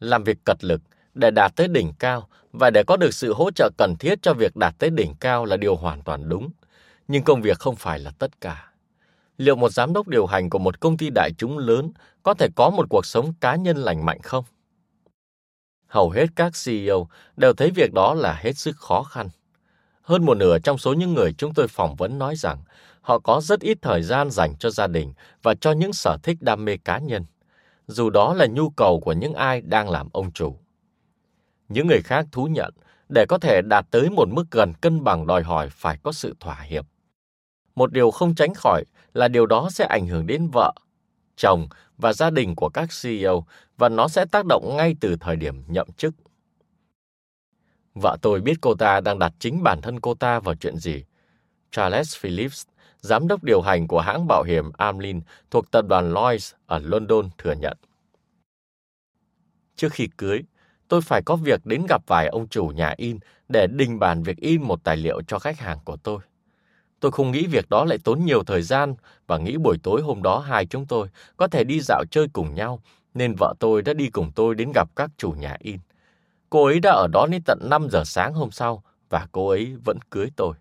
Làm 0.00 0.24
việc 0.24 0.38
cật 0.44 0.64
lực 0.64 0.80
để 1.14 1.30
đạt 1.30 1.56
tới 1.56 1.68
đỉnh 1.68 1.92
cao 1.98 2.28
và 2.60 2.70
để 2.70 2.82
có 2.86 2.96
được 2.96 3.14
sự 3.14 3.32
hỗ 3.32 3.50
trợ 3.50 3.70
cần 3.78 3.94
thiết 3.98 4.22
cho 4.22 4.34
việc 4.34 4.56
đạt 4.56 4.74
tới 4.78 4.90
đỉnh 4.90 5.14
cao 5.20 5.44
là 5.44 5.56
điều 5.56 5.76
hoàn 5.76 6.02
toàn 6.02 6.28
đúng, 6.28 6.50
nhưng 7.08 7.22
công 7.22 7.42
việc 7.42 7.58
không 7.58 7.76
phải 7.76 7.98
là 7.98 8.10
tất 8.18 8.40
cả 8.40 8.70
liệu 9.38 9.56
một 9.56 9.72
giám 9.72 9.92
đốc 9.92 10.08
điều 10.08 10.26
hành 10.26 10.50
của 10.50 10.58
một 10.58 10.80
công 10.80 10.96
ty 10.96 11.10
đại 11.10 11.30
chúng 11.38 11.58
lớn 11.58 11.92
có 12.22 12.34
thể 12.34 12.48
có 12.56 12.70
một 12.70 12.86
cuộc 12.90 13.06
sống 13.06 13.32
cá 13.40 13.56
nhân 13.56 13.76
lành 13.76 14.06
mạnh 14.06 14.22
không? 14.22 14.44
Hầu 15.86 16.10
hết 16.10 16.26
các 16.36 16.52
CEO 16.64 17.08
đều 17.36 17.52
thấy 17.52 17.70
việc 17.70 17.92
đó 17.92 18.14
là 18.14 18.40
hết 18.42 18.56
sức 18.56 18.76
khó 18.76 19.02
khăn. 19.02 19.28
Hơn 20.02 20.24
một 20.24 20.34
nửa 20.34 20.58
trong 20.58 20.78
số 20.78 20.92
những 20.92 21.14
người 21.14 21.34
chúng 21.38 21.54
tôi 21.54 21.68
phỏng 21.68 21.96
vấn 21.96 22.18
nói 22.18 22.36
rằng 22.36 22.62
họ 23.00 23.18
có 23.18 23.40
rất 23.44 23.60
ít 23.60 23.78
thời 23.82 24.02
gian 24.02 24.30
dành 24.30 24.56
cho 24.58 24.70
gia 24.70 24.86
đình 24.86 25.12
và 25.42 25.54
cho 25.54 25.72
những 25.72 25.92
sở 25.92 26.16
thích 26.22 26.36
đam 26.40 26.64
mê 26.64 26.76
cá 26.76 26.98
nhân, 26.98 27.24
dù 27.86 28.10
đó 28.10 28.34
là 28.34 28.46
nhu 28.46 28.70
cầu 28.70 29.00
của 29.00 29.12
những 29.12 29.34
ai 29.34 29.60
đang 29.60 29.90
làm 29.90 30.08
ông 30.12 30.32
chủ. 30.32 30.58
Những 31.68 31.86
người 31.86 32.02
khác 32.02 32.26
thú 32.32 32.44
nhận, 32.44 32.74
để 33.08 33.26
có 33.28 33.38
thể 33.38 33.62
đạt 33.62 33.86
tới 33.90 34.10
một 34.10 34.28
mức 34.28 34.44
gần 34.50 34.72
cân 34.80 35.04
bằng 35.04 35.26
đòi 35.26 35.42
hỏi 35.42 35.68
phải 35.70 35.98
có 36.02 36.12
sự 36.12 36.34
thỏa 36.40 36.60
hiệp. 36.60 36.86
Một 37.74 37.92
điều 37.92 38.10
không 38.10 38.34
tránh 38.34 38.54
khỏi 38.54 38.84
là 39.14 39.28
điều 39.28 39.46
đó 39.46 39.68
sẽ 39.70 39.84
ảnh 39.84 40.06
hưởng 40.06 40.26
đến 40.26 40.48
vợ, 40.52 40.72
chồng 41.36 41.68
và 41.96 42.12
gia 42.12 42.30
đình 42.30 42.54
của 42.54 42.68
các 42.68 42.88
CEO 43.02 43.44
và 43.76 43.88
nó 43.88 44.08
sẽ 44.08 44.24
tác 44.24 44.46
động 44.46 44.76
ngay 44.76 44.94
từ 45.00 45.16
thời 45.20 45.36
điểm 45.36 45.64
nhậm 45.66 45.92
chức. 45.92 46.14
Vợ 47.94 48.16
tôi 48.22 48.40
biết 48.40 48.54
cô 48.60 48.74
ta 48.74 49.00
đang 49.00 49.18
đặt 49.18 49.32
chính 49.38 49.62
bản 49.62 49.80
thân 49.80 50.00
cô 50.00 50.14
ta 50.14 50.40
vào 50.40 50.54
chuyện 50.54 50.76
gì. 50.76 51.04
Charles 51.70 52.16
Phillips, 52.16 52.66
giám 53.00 53.28
đốc 53.28 53.44
điều 53.44 53.60
hành 53.60 53.88
của 53.88 54.00
hãng 54.00 54.26
bảo 54.28 54.42
hiểm 54.42 54.70
Amlin 54.78 55.20
thuộc 55.50 55.70
tập 55.70 55.84
đoàn 55.88 56.14
Lloyds 56.14 56.54
ở 56.66 56.78
London 56.78 57.30
thừa 57.38 57.52
nhận. 57.52 57.76
Trước 59.76 59.92
khi 59.92 60.08
cưới, 60.18 60.42
tôi 60.88 61.00
phải 61.00 61.22
có 61.22 61.36
việc 61.36 61.66
đến 61.66 61.86
gặp 61.88 62.02
vài 62.06 62.28
ông 62.28 62.48
chủ 62.48 62.66
nhà 62.66 62.94
in 62.96 63.18
để 63.48 63.66
đình 63.66 63.98
bàn 63.98 64.22
việc 64.22 64.36
in 64.36 64.62
một 64.62 64.84
tài 64.84 64.96
liệu 64.96 65.22
cho 65.22 65.38
khách 65.38 65.58
hàng 65.58 65.78
của 65.84 65.96
tôi. 65.96 66.18
Tôi 67.00 67.12
không 67.12 67.30
nghĩ 67.30 67.46
việc 67.46 67.68
đó 67.68 67.84
lại 67.84 67.98
tốn 68.04 68.24
nhiều 68.24 68.44
thời 68.44 68.62
gian 68.62 68.94
và 69.26 69.38
nghĩ 69.38 69.56
buổi 69.56 69.78
tối 69.82 70.02
hôm 70.02 70.22
đó 70.22 70.38
hai 70.38 70.66
chúng 70.66 70.86
tôi 70.86 71.08
có 71.36 71.48
thể 71.48 71.64
đi 71.64 71.80
dạo 71.80 72.04
chơi 72.10 72.28
cùng 72.32 72.54
nhau, 72.54 72.80
nên 73.14 73.34
vợ 73.38 73.54
tôi 73.58 73.82
đã 73.82 73.94
đi 73.94 74.10
cùng 74.10 74.32
tôi 74.34 74.54
đến 74.54 74.72
gặp 74.74 74.88
các 74.96 75.10
chủ 75.16 75.30
nhà 75.30 75.56
in. 75.58 75.78
Cô 76.50 76.64
ấy 76.64 76.80
đã 76.80 76.90
ở 76.90 77.06
đó 77.12 77.26
đến 77.30 77.42
tận 77.46 77.58
5 77.70 77.88
giờ 77.90 78.04
sáng 78.04 78.34
hôm 78.34 78.50
sau 78.50 78.82
và 79.08 79.26
cô 79.32 79.48
ấy 79.48 79.76
vẫn 79.84 79.98
cưới 80.10 80.30
tôi. 80.36 80.54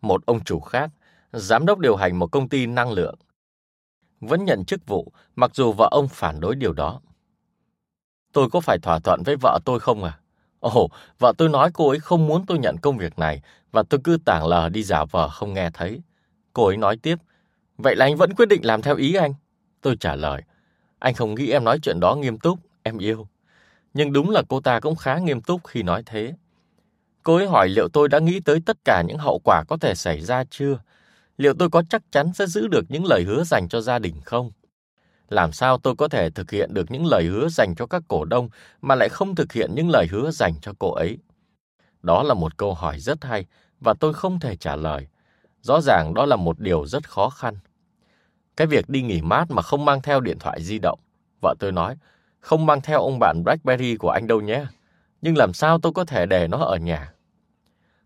Một 0.00 0.26
ông 0.26 0.44
chủ 0.44 0.60
khác, 0.60 0.90
giám 1.32 1.66
đốc 1.66 1.78
điều 1.78 1.96
hành 1.96 2.18
một 2.18 2.26
công 2.26 2.48
ty 2.48 2.66
năng 2.66 2.92
lượng, 2.92 3.14
vẫn 4.20 4.44
nhận 4.44 4.64
chức 4.64 4.86
vụ 4.86 5.12
mặc 5.36 5.50
dù 5.54 5.72
vợ 5.72 5.88
ông 5.90 6.08
phản 6.08 6.40
đối 6.40 6.54
điều 6.54 6.72
đó. 6.72 7.00
Tôi 8.36 8.48
có 8.48 8.60
phải 8.60 8.78
thỏa 8.78 8.98
thuận 8.98 9.22
với 9.22 9.36
vợ 9.36 9.58
tôi 9.64 9.80
không 9.80 10.04
à? 10.04 10.18
Ồ, 10.60 10.88
vợ 11.18 11.32
tôi 11.38 11.48
nói 11.48 11.70
cô 11.74 11.88
ấy 11.88 11.98
không 11.98 12.26
muốn 12.26 12.46
tôi 12.46 12.58
nhận 12.58 12.76
công 12.78 12.98
việc 12.98 13.18
này 13.18 13.42
và 13.72 13.82
tôi 13.82 14.00
cứ 14.04 14.18
tảng 14.24 14.46
lờ 14.46 14.68
đi 14.68 14.82
giả 14.82 15.04
vờ 15.04 15.28
không 15.28 15.52
nghe 15.52 15.70
thấy. 15.74 16.00
Cô 16.52 16.66
ấy 16.66 16.76
nói 16.76 16.96
tiếp, 16.96 17.18
vậy 17.78 17.96
là 17.96 18.06
anh 18.06 18.16
vẫn 18.16 18.34
quyết 18.34 18.46
định 18.48 18.64
làm 18.64 18.82
theo 18.82 18.96
ý 18.96 19.14
anh? 19.14 19.34
Tôi 19.80 19.96
trả 20.00 20.16
lời, 20.16 20.42
anh 20.98 21.14
không 21.14 21.34
nghĩ 21.34 21.50
em 21.50 21.64
nói 21.64 21.78
chuyện 21.82 22.00
đó 22.00 22.14
nghiêm 22.14 22.38
túc, 22.38 22.58
em 22.82 22.98
yêu. 22.98 23.28
Nhưng 23.94 24.12
đúng 24.12 24.30
là 24.30 24.42
cô 24.48 24.60
ta 24.60 24.80
cũng 24.80 24.96
khá 24.96 25.18
nghiêm 25.18 25.40
túc 25.40 25.60
khi 25.66 25.82
nói 25.82 26.02
thế. 26.06 26.34
Cô 27.22 27.36
ấy 27.36 27.46
hỏi 27.46 27.68
liệu 27.68 27.88
tôi 27.88 28.08
đã 28.08 28.18
nghĩ 28.18 28.40
tới 28.40 28.60
tất 28.66 28.76
cả 28.84 29.02
những 29.02 29.18
hậu 29.18 29.40
quả 29.44 29.64
có 29.68 29.76
thể 29.76 29.94
xảy 29.94 30.20
ra 30.20 30.44
chưa? 30.50 30.78
Liệu 31.38 31.54
tôi 31.58 31.70
có 31.70 31.82
chắc 31.90 32.02
chắn 32.10 32.32
sẽ 32.32 32.46
giữ 32.46 32.66
được 32.68 32.84
những 32.88 33.04
lời 33.04 33.24
hứa 33.26 33.44
dành 33.44 33.68
cho 33.68 33.80
gia 33.80 33.98
đình 33.98 34.14
không? 34.24 34.50
Làm 35.28 35.52
sao 35.52 35.78
tôi 35.78 35.94
có 35.96 36.08
thể 36.08 36.30
thực 36.30 36.50
hiện 36.50 36.74
được 36.74 36.90
những 36.90 37.06
lời 37.06 37.24
hứa 37.24 37.48
dành 37.48 37.74
cho 37.74 37.86
các 37.86 38.02
cổ 38.08 38.24
đông 38.24 38.48
mà 38.82 38.94
lại 38.94 39.08
không 39.08 39.34
thực 39.34 39.52
hiện 39.52 39.74
những 39.74 39.90
lời 39.90 40.06
hứa 40.10 40.30
dành 40.30 40.54
cho 40.62 40.72
cô 40.78 40.92
ấy? 40.92 41.18
Đó 42.02 42.22
là 42.22 42.34
một 42.34 42.56
câu 42.56 42.74
hỏi 42.74 42.98
rất 42.98 43.24
hay 43.24 43.44
và 43.80 43.94
tôi 44.00 44.14
không 44.14 44.40
thể 44.40 44.56
trả 44.56 44.76
lời. 44.76 45.06
Rõ 45.60 45.80
ràng 45.80 46.14
đó 46.14 46.26
là 46.26 46.36
một 46.36 46.60
điều 46.60 46.86
rất 46.86 47.08
khó 47.10 47.28
khăn. 47.28 47.58
Cái 48.56 48.66
việc 48.66 48.88
đi 48.88 49.02
nghỉ 49.02 49.20
mát 49.22 49.50
mà 49.50 49.62
không 49.62 49.84
mang 49.84 50.02
theo 50.02 50.20
điện 50.20 50.38
thoại 50.38 50.62
di 50.62 50.78
động. 50.78 50.98
Vợ 51.42 51.54
tôi 51.58 51.72
nói, 51.72 51.96
không 52.40 52.66
mang 52.66 52.80
theo 52.80 53.02
ông 53.02 53.18
bạn 53.18 53.42
BlackBerry 53.44 53.96
của 53.96 54.10
anh 54.10 54.26
đâu 54.26 54.40
nhé. 54.40 54.66
Nhưng 55.22 55.36
làm 55.36 55.52
sao 55.52 55.78
tôi 55.78 55.92
có 55.92 56.04
thể 56.04 56.26
để 56.26 56.48
nó 56.48 56.58
ở 56.58 56.76
nhà? 56.76 57.12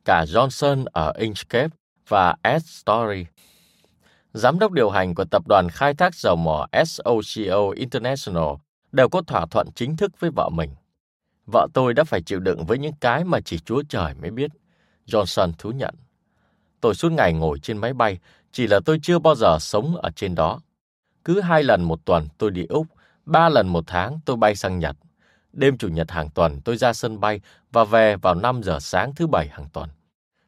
Cả 0.04 0.24
Johnson 0.24 0.84
ở 0.92 1.12
Inchcape 1.18 1.68
và 2.08 2.34
Ed 2.42 2.62
Story 2.64 3.26
giám 4.32 4.58
đốc 4.58 4.72
điều 4.72 4.90
hành 4.90 5.14
của 5.14 5.24
tập 5.24 5.42
đoàn 5.48 5.68
khai 5.68 5.94
thác 5.94 6.14
dầu 6.14 6.36
mỏ 6.36 6.66
SOCO 6.84 7.70
International 7.74 8.54
đều 8.92 9.08
có 9.08 9.22
thỏa 9.22 9.46
thuận 9.46 9.68
chính 9.74 9.96
thức 9.96 10.20
với 10.20 10.30
vợ 10.30 10.48
mình. 10.48 10.70
Vợ 11.52 11.66
tôi 11.74 11.94
đã 11.94 12.04
phải 12.04 12.22
chịu 12.22 12.40
đựng 12.40 12.64
với 12.64 12.78
những 12.78 12.94
cái 13.00 13.24
mà 13.24 13.40
chỉ 13.40 13.58
Chúa 13.58 13.82
Trời 13.88 14.14
mới 14.14 14.30
biết. 14.30 14.50
Johnson 15.06 15.52
thú 15.58 15.70
nhận. 15.70 15.94
Tôi 16.80 16.94
suốt 16.94 17.12
ngày 17.12 17.32
ngồi 17.32 17.58
trên 17.58 17.78
máy 17.78 17.92
bay, 17.92 18.18
chỉ 18.52 18.66
là 18.66 18.80
tôi 18.84 18.98
chưa 19.02 19.18
bao 19.18 19.34
giờ 19.34 19.58
sống 19.60 19.96
ở 19.96 20.10
trên 20.16 20.34
đó. 20.34 20.60
Cứ 21.24 21.40
hai 21.40 21.62
lần 21.62 21.82
một 21.82 22.04
tuần 22.04 22.28
tôi 22.38 22.50
đi 22.50 22.64
Úc, 22.64 22.86
ba 23.26 23.48
lần 23.48 23.68
một 23.68 23.84
tháng 23.86 24.20
tôi 24.24 24.36
bay 24.36 24.56
sang 24.56 24.78
Nhật. 24.78 24.96
Đêm 25.52 25.78
Chủ 25.78 25.88
nhật 25.88 26.10
hàng 26.10 26.30
tuần 26.30 26.60
tôi 26.60 26.76
ra 26.76 26.92
sân 26.92 27.20
bay 27.20 27.40
và 27.72 27.84
về 27.84 28.16
vào 28.16 28.34
5 28.34 28.62
giờ 28.62 28.78
sáng 28.80 29.14
thứ 29.14 29.26
bảy 29.26 29.48
hàng 29.48 29.66
tuần. 29.72 29.88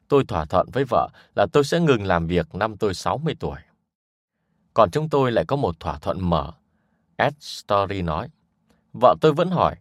Tôi 0.07 0.23
thỏa 0.27 0.45
thuận 0.45 0.67
với 0.73 0.83
vợ 0.89 1.09
là 1.35 1.45
tôi 1.53 1.63
sẽ 1.63 1.79
ngừng 1.79 2.03
làm 2.03 2.27
việc 2.27 2.55
năm 2.55 2.77
tôi 2.77 2.93
60 2.93 3.35
tuổi. 3.39 3.57
Còn 4.73 4.91
chúng 4.91 5.09
tôi 5.09 5.31
lại 5.31 5.45
có 5.45 5.55
một 5.55 5.79
thỏa 5.79 5.97
thuận 5.99 6.29
mở. 6.29 6.51
Ed 7.15 7.33
Story 7.39 8.01
nói. 8.01 8.29
Vợ 8.93 9.15
tôi 9.21 9.33
vẫn 9.33 9.49
hỏi, 9.49 9.75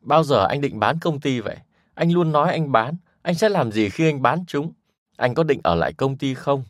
bao 0.00 0.24
giờ 0.24 0.46
anh 0.46 0.60
định 0.60 0.80
bán 0.80 0.98
công 1.00 1.20
ty 1.20 1.40
vậy? 1.40 1.56
Anh 1.94 2.12
luôn 2.12 2.32
nói 2.32 2.50
anh 2.50 2.72
bán, 2.72 2.96
anh 3.22 3.34
sẽ 3.34 3.48
làm 3.48 3.72
gì 3.72 3.88
khi 3.88 4.08
anh 4.08 4.22
bán 4.22 4.44
chúng? 4.46 4.72
Anh 5.16 5.34
có 5.34 5.42
định 5.42 5.60
ở 5.64 5.74
lại 5.74 5.92
công 5.92 6.18
ty 6.18 6.34
không? 6.34 6.64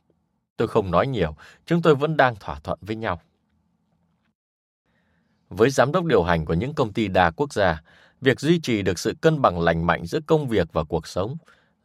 Tôi 0.56 0.68
không 0.68 0.90
nói 0.90 1.06
nhiều, 1.06 1.36
chúng 1.66 1.82
tôi 1.82 1.94
vẫn 1.94 2.16
đang 2.16 2.36
thỏa 2.36 2.58
thuận 2.58 2.78
với 2.82 2.96
nhau. 2.96 3.20
Với 5.48 5.70
giám 5.70 5.92
đốc 5.92 6.04
điều 6.04 6.22
hành 6.22 6.44
của 6.44 6.54
những 6.54 6.74
công 6.74 6.92
ty 6.92 7.08
đa 7.08 7.30
quốc 7.30 7.52
gia, 7.52 7.82
việc 8.20 8.40
duy 8.40 8.60
trì 8.60 8.82
được 8.82 8.98
sự 8.98 9.14
cân 9.20 9.42
bằng 9.42 9.60
lành 9.60 9.86
mạnh 9.86 10.06
giữa 10.06 10.20
công 10.26 10.48
việc 10.48 10.72
và 10.72 10.84
cuộc 10.84 11.06
sống 11.06 11.36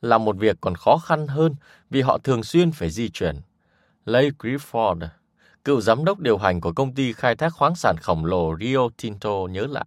là 0.02 0.18
một 0.18 0.38
việc 0.38 0.58
còn 0.62 0.76
khó 0.76 0.98
khăn 0.98 1.28
hơn 1.28 1.56
vì 1.90 2.02
họ 2.02 2.18
thường 2.18 2.44
xuyên 2.44 2.72
phải 2.72 2.90
di 2.90 3.10
chuyển. 3.10 3.36
Leigh 4.06 4.34
Grifford, 4.40 5.08
cựu 5.68 5.82
giám 5.82 6.06
đốc 6.06 6.20
điều 6.20 6.38
hành 6.38 6.62
của 6.62 6.72
công 6.72 6.94
ty 6.94 7.14
khai 7.14 7.36
thác 7.36 7.54
khoáng 7.54 7.76
sản 7.76 7.96
khổng 8.02 8.26
lồ 8.26 8.58
Rio 8.60 8.90
Tinto 9.02 9.30
nhớ 9.50 9.68
lại. 9.70 9.86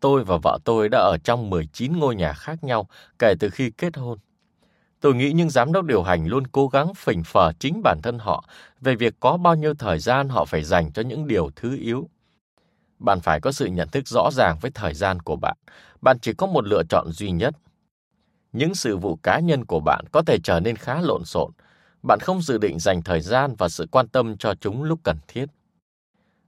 Tôi 0.00 0.24
và 0.24 0.38
vợ 0.42 0.58
tôi 0.64 0.88
đã 0.88 0.98
ở 0.98 1.16
trong 1.24 1.50
19 1.50 1.98
ngôi 1.98 2.16
nhà 2.16 2.32
khác 2.32 2.64
nhau 2.64 2.88
kể 3.18 3.34
từ 3.40 3.50
khi 3.50 3.70
kết 3.70 3.96
hôn. 3.96 4.18
Tôi 5.00 5.14
nghĩ 5.14 5.32
những 5.32 5.50
giám 5.50 5.72
đốc 5.72 5.84
điều 5.84 6.02
hành 6.02 6.26
luôn 6.26 6.46
cố 6.46 6.68
gắng 6.68 6.94
phỉnh 6.94 7.22
phờ 7.24 7.52
chính 7.58 7.80
bản 7.84 8.00
thân 8.02 8.18
họ 8.18 8.44
về 8.80 8.94
việc 8.94 9.14
có 9.20 9.36
bao 9.36 9.54
nhiêu 9.54 9.74
thời 9.74 9.98
gian 9.98 10.28
họ 10.28 10.44
phải 10.44 10.64
dành 10.64 10.92
cho 10.92 11.02
những 11.02 11.26
điều 11.26 11.50
thứ 11.56 11.76
yếu. 11.80 12.08
Bạn 12.98 13.20
phải 13.20 13.40
có 13.40 13.52
sự 13.52 13.66
nhận 13.66 13.88
thức 13.88 14.08
rõ 14.08 14.30
ràng 14.32 14.58
với 14.60 14.70
thời 14.70 14.94
gian 14.94 15.20
của 15.20 15.36
bạn. 15.36 15.56
Bạn 16.00 16.18
chỉ 16.18 16.32
có 16.32 16.46
một 16.46 16.66
lựa 16.66 16.82
chọn 16.88 17.12
duy 17.12 17.30
nhất. 17.30 17.54
Những 18.52 18.74
sự 18.74 18.96
vụ 18.96 19.16
cá 19.22 19.40
nhân 19.40 19.64
của 19.64 19.80
bạn 19.80 20.04
có 20.12 20.22
thể 20.26 20.38
trở 20.44 20.60
nên 20.60 20.76
khá 20.76 21.00
lộn 21.00 21.24
xộn, 21.24 21.50
bạn 22.06 22.18
không 22.20 22.42
dự 22.42 22.58
định 22.58 22.78
dành 22.78 23.02
thời 23.02 23.20
gian 23.20 23.54
và 23.58 23.68
sự 23.68 23.86
quan 23.90 24.08
tâm 24.08 24.36
cho 24.36 24.54
chúng 24.54 24.82
lúc 24.82 25.00
cần 25.02 25.16
thiết. 25.28 25.46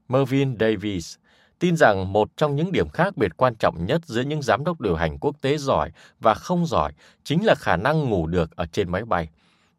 Mervyn 0.09 0.57
Davis 0.61 1.17
tin 1.59 1.77
rằng 1.77 2.13
một 2.13 2.37
trong 2.37 2.57
những 2.57 2.73
điểm 2.73 2.89
khác 2.89 3.17
biệt 3.17 3.37
quan 3.37 3.55
trọng 3.59 3.87
nhất 3.87 4.01
giữa 4.05 4.21
những 4.21 4.43
giám 4.43 4.65
đốc 4.65 4.81
điều 4.81 4.97
hành 4.97 5.19
quốc 5.19 5.37
tế 5.41 5.59
giỏi 5.59 5.91
và 6.21 6.35
không 6.35 6.67
giỏi 6.67 6.93
chính 7.25 7.45
là 7.45 7.55
khả 7.55 7.77
năng 7.77 8.11
ngủ 8.11 8.27
được 8.27 8.57
ở 8.57 8.67
trên 8.67 8.91
máy 8.91 9.05
bay, 9.05 9.29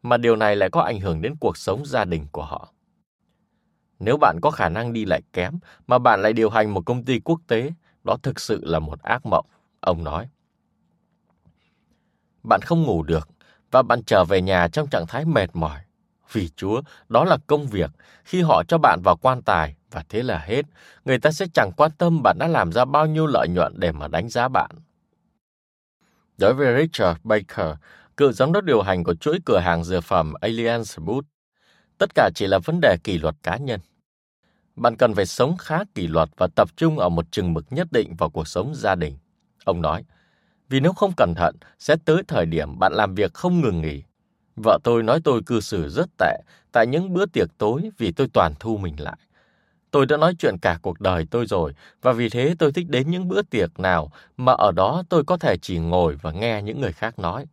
mà 0.03 0.17
điều 0.17 0.35
này 0.35 0.55
lại 0.55 0.69
có 0.69 0.81
ảnh 0.81 0.99
hưởng 0.99 1.21
đến 1.21 1.35
cuộc 1.39 1.57
sống 1.57 1.85
gia 1.85 2.05
đình 2.05 2.25
của 2.31 2.43
họ. 2.43 2.73
Nếu 3.99 4.17
bạn 4.17 4.37
có 4.41 4.51
khả 4.51 4.69
năng 4.69 4.93
đi 4.93 5.05
lại 5.05 5.21
kém 5.33 5.59
mà 5.87 5.99
bạn 5.99 6.21
lại 6.21 6.33
điều 6.33 6.49
hành 6.49 6.73
một 6.73 6.85
công 6.85 7.05
ty 7.05 7.19
quốc 7.19 7.41
tế, 7.47 7.71
đó 8.03 8.17
thực 8.23 8.39
sự 8.39 8.65
là 8.65 8.79
một 8.79 9.01
ác 9.01 9.25
mộng, 9.25 9.45
ông 9.79 10.03
nói. 10.03 10.29
Bạn 12.43 12.61
không 12.61 12.83
ngủ 12.83 13.03
được 13.03 13.29
và 13.71 13.81
bạn 13.81 14.03
trở 14.03 14.25
về 14.25 14.41
nhà 14.41 14.67
trong 14.67 14.87
trạng 14.87 15.07
thái 15.07 15.25
mệt 15.25 15.49
mỏi. 15.53 15.79
Vì 16.31 16.49
Chúa, 16.55 16.81
đó 17.09 17.23
là 17.23 17.37
công 17.47 17.67
việc. 17.67 17.91
Khi 18.23 18.41
họ 18.41 18.63
cho 18.67 18.77
bạn 18.77 18.99
vào 19.03 19.15
quan 19.15 19.41
tài, 19.41 19.75
và 19.91 20.03
thế 20.09 20.23
là 20.23 20.37
hết, 20.37 20.65
người 21.05 21.19
ta 21.19 21.31
sẽ 21.31 21.45
chẳng 21.53 21.71
quan 21.77 21.91
tâm 21.97 22.23
bạn 22.23 22.37
đã 22.39 22.47
làm 22.47 22.71
ra 22.71 22.85
bao 22.85 23.05
nhiêu 23.05 23.27
lợi 23.27 23.47
nhuận 23.47 23.73
để 23.77 23.91
mà 23.91 24.07
đánh 24.07 24.29
giá 24.29 24.47
bạn. 24.47 24.71
Đối 26.37 26.53
với 26.53 26.81
Richard 26.81 27.19
Baker, 27.23 27.75
cựu 28.17 28.31
giám 28.31 28.51
đốc 28.51 28.63
điều 28.63 28.81
hành 28.81 29.03
của 29.03 29.15
chuỗi 29.15 29.39
cửa 29.45 29.59
hàng 29.59 29.83
dược 29.83 30.03
phẩm 30.03 30.33
Alliance 30.41 30.93
Boot, 30.97 31.25
tất 31.97 32.15
cả 32.15 32.29
chỉ 32.35 32.47
là 32.47 32.59
vấn 32.59 32.79
đề 32.81 32.97
kỷ 33.03 33.17
luật 33.17 33.35
cá 33.43 33.57
nhân. 33.57 33.79
Bạn 34.75 34.95
cần 34.95 35.15
phải 35.15 35.25
sống 35.25 35.57
khá 35.57 35.79
kỷ 35.95 36.07
luật 36.07 36.29
và 36.37 36.47
tập 36.55 36.69
trung 36.75 36.99
ở 36.99 37.09
một 37.09 37.31
chừng 37.31 37.53
mực 37.53 37.65
nhất 37.69 37.87
định 37.91 38.15
vào 38.15 38.29
cuộc 38.29 38.47
sống 38.47 38.75
gia 38.75 38.95
đình. 38.95 39.17
Ông 39.63 39.81
nói, 39.81 40.03
vì 40.69 40.79
nếu 40.79 40.93
không 40.93 41.11
cẩn 41.17 41.33
thận, 41.35 41.55
sẽ 41.79 41.95
tới 42.05 42.23
thời 42.27 42.45
điểm 42.45 42.79
bạn 42.79 42.93
làm 42.93 43.15
việc 43.15 43.33
không 43.33 43.61
ngừng 43.61 43.81
nghỉ. 43.81 44.03
Vợ 44.55 44.79
tôi 44.83 45.03
nói 45.03 45.21
tôi 45.23 45.41
cư 45.45 45.59
xử 45.59 45.89
rất 45.89 46.09
tệ 46.17 46.41
tại 46.71 46.87
những 46.87 47.13
bữa 47.13 47.25
tiệc 47.25 47.57
tối 47.57 47.89
vì 47.97 48.11
tôi 48.11 48.27
toàn 48.33 48.53
thu 48.59 48.77
mình 48.77 48.99
lại. 48.99 49.17
Tôi 49.91 50.05
đã 50.05 50.17
nói 50.17 50.35
chuyện 50.39 50.57
cả 50.61 50.79
cuộc 50.81 51.01
đời 51.01 51.27
tôi 51.31 51.45
rồi, 51.45 51.73
và 52.01 52.11
vì 52.11 52.29
thế 52.29 52.55
tôi 52.59 52.71
thích 52.71 52.89
đến 52.89 53.11
những 53.11 53.27
bữa 53.27 53.41
tiệc 53.41 53.79
nào 53.79 54.11
mà 54.37 54.53
ở 54.53 54.71
đó 54.71 55.03
tôi 55.09 55.23
có 55.23 55.37
thể 55.37 55.57
chỉ 55.61 55.79
ngồi 55.79 56.15
và 56.21 56.31
nghe 56.31 56.61
những 56.61 56.81
người 56.81 56.91
khác 56.91 57.19
nói. 57.19 57.45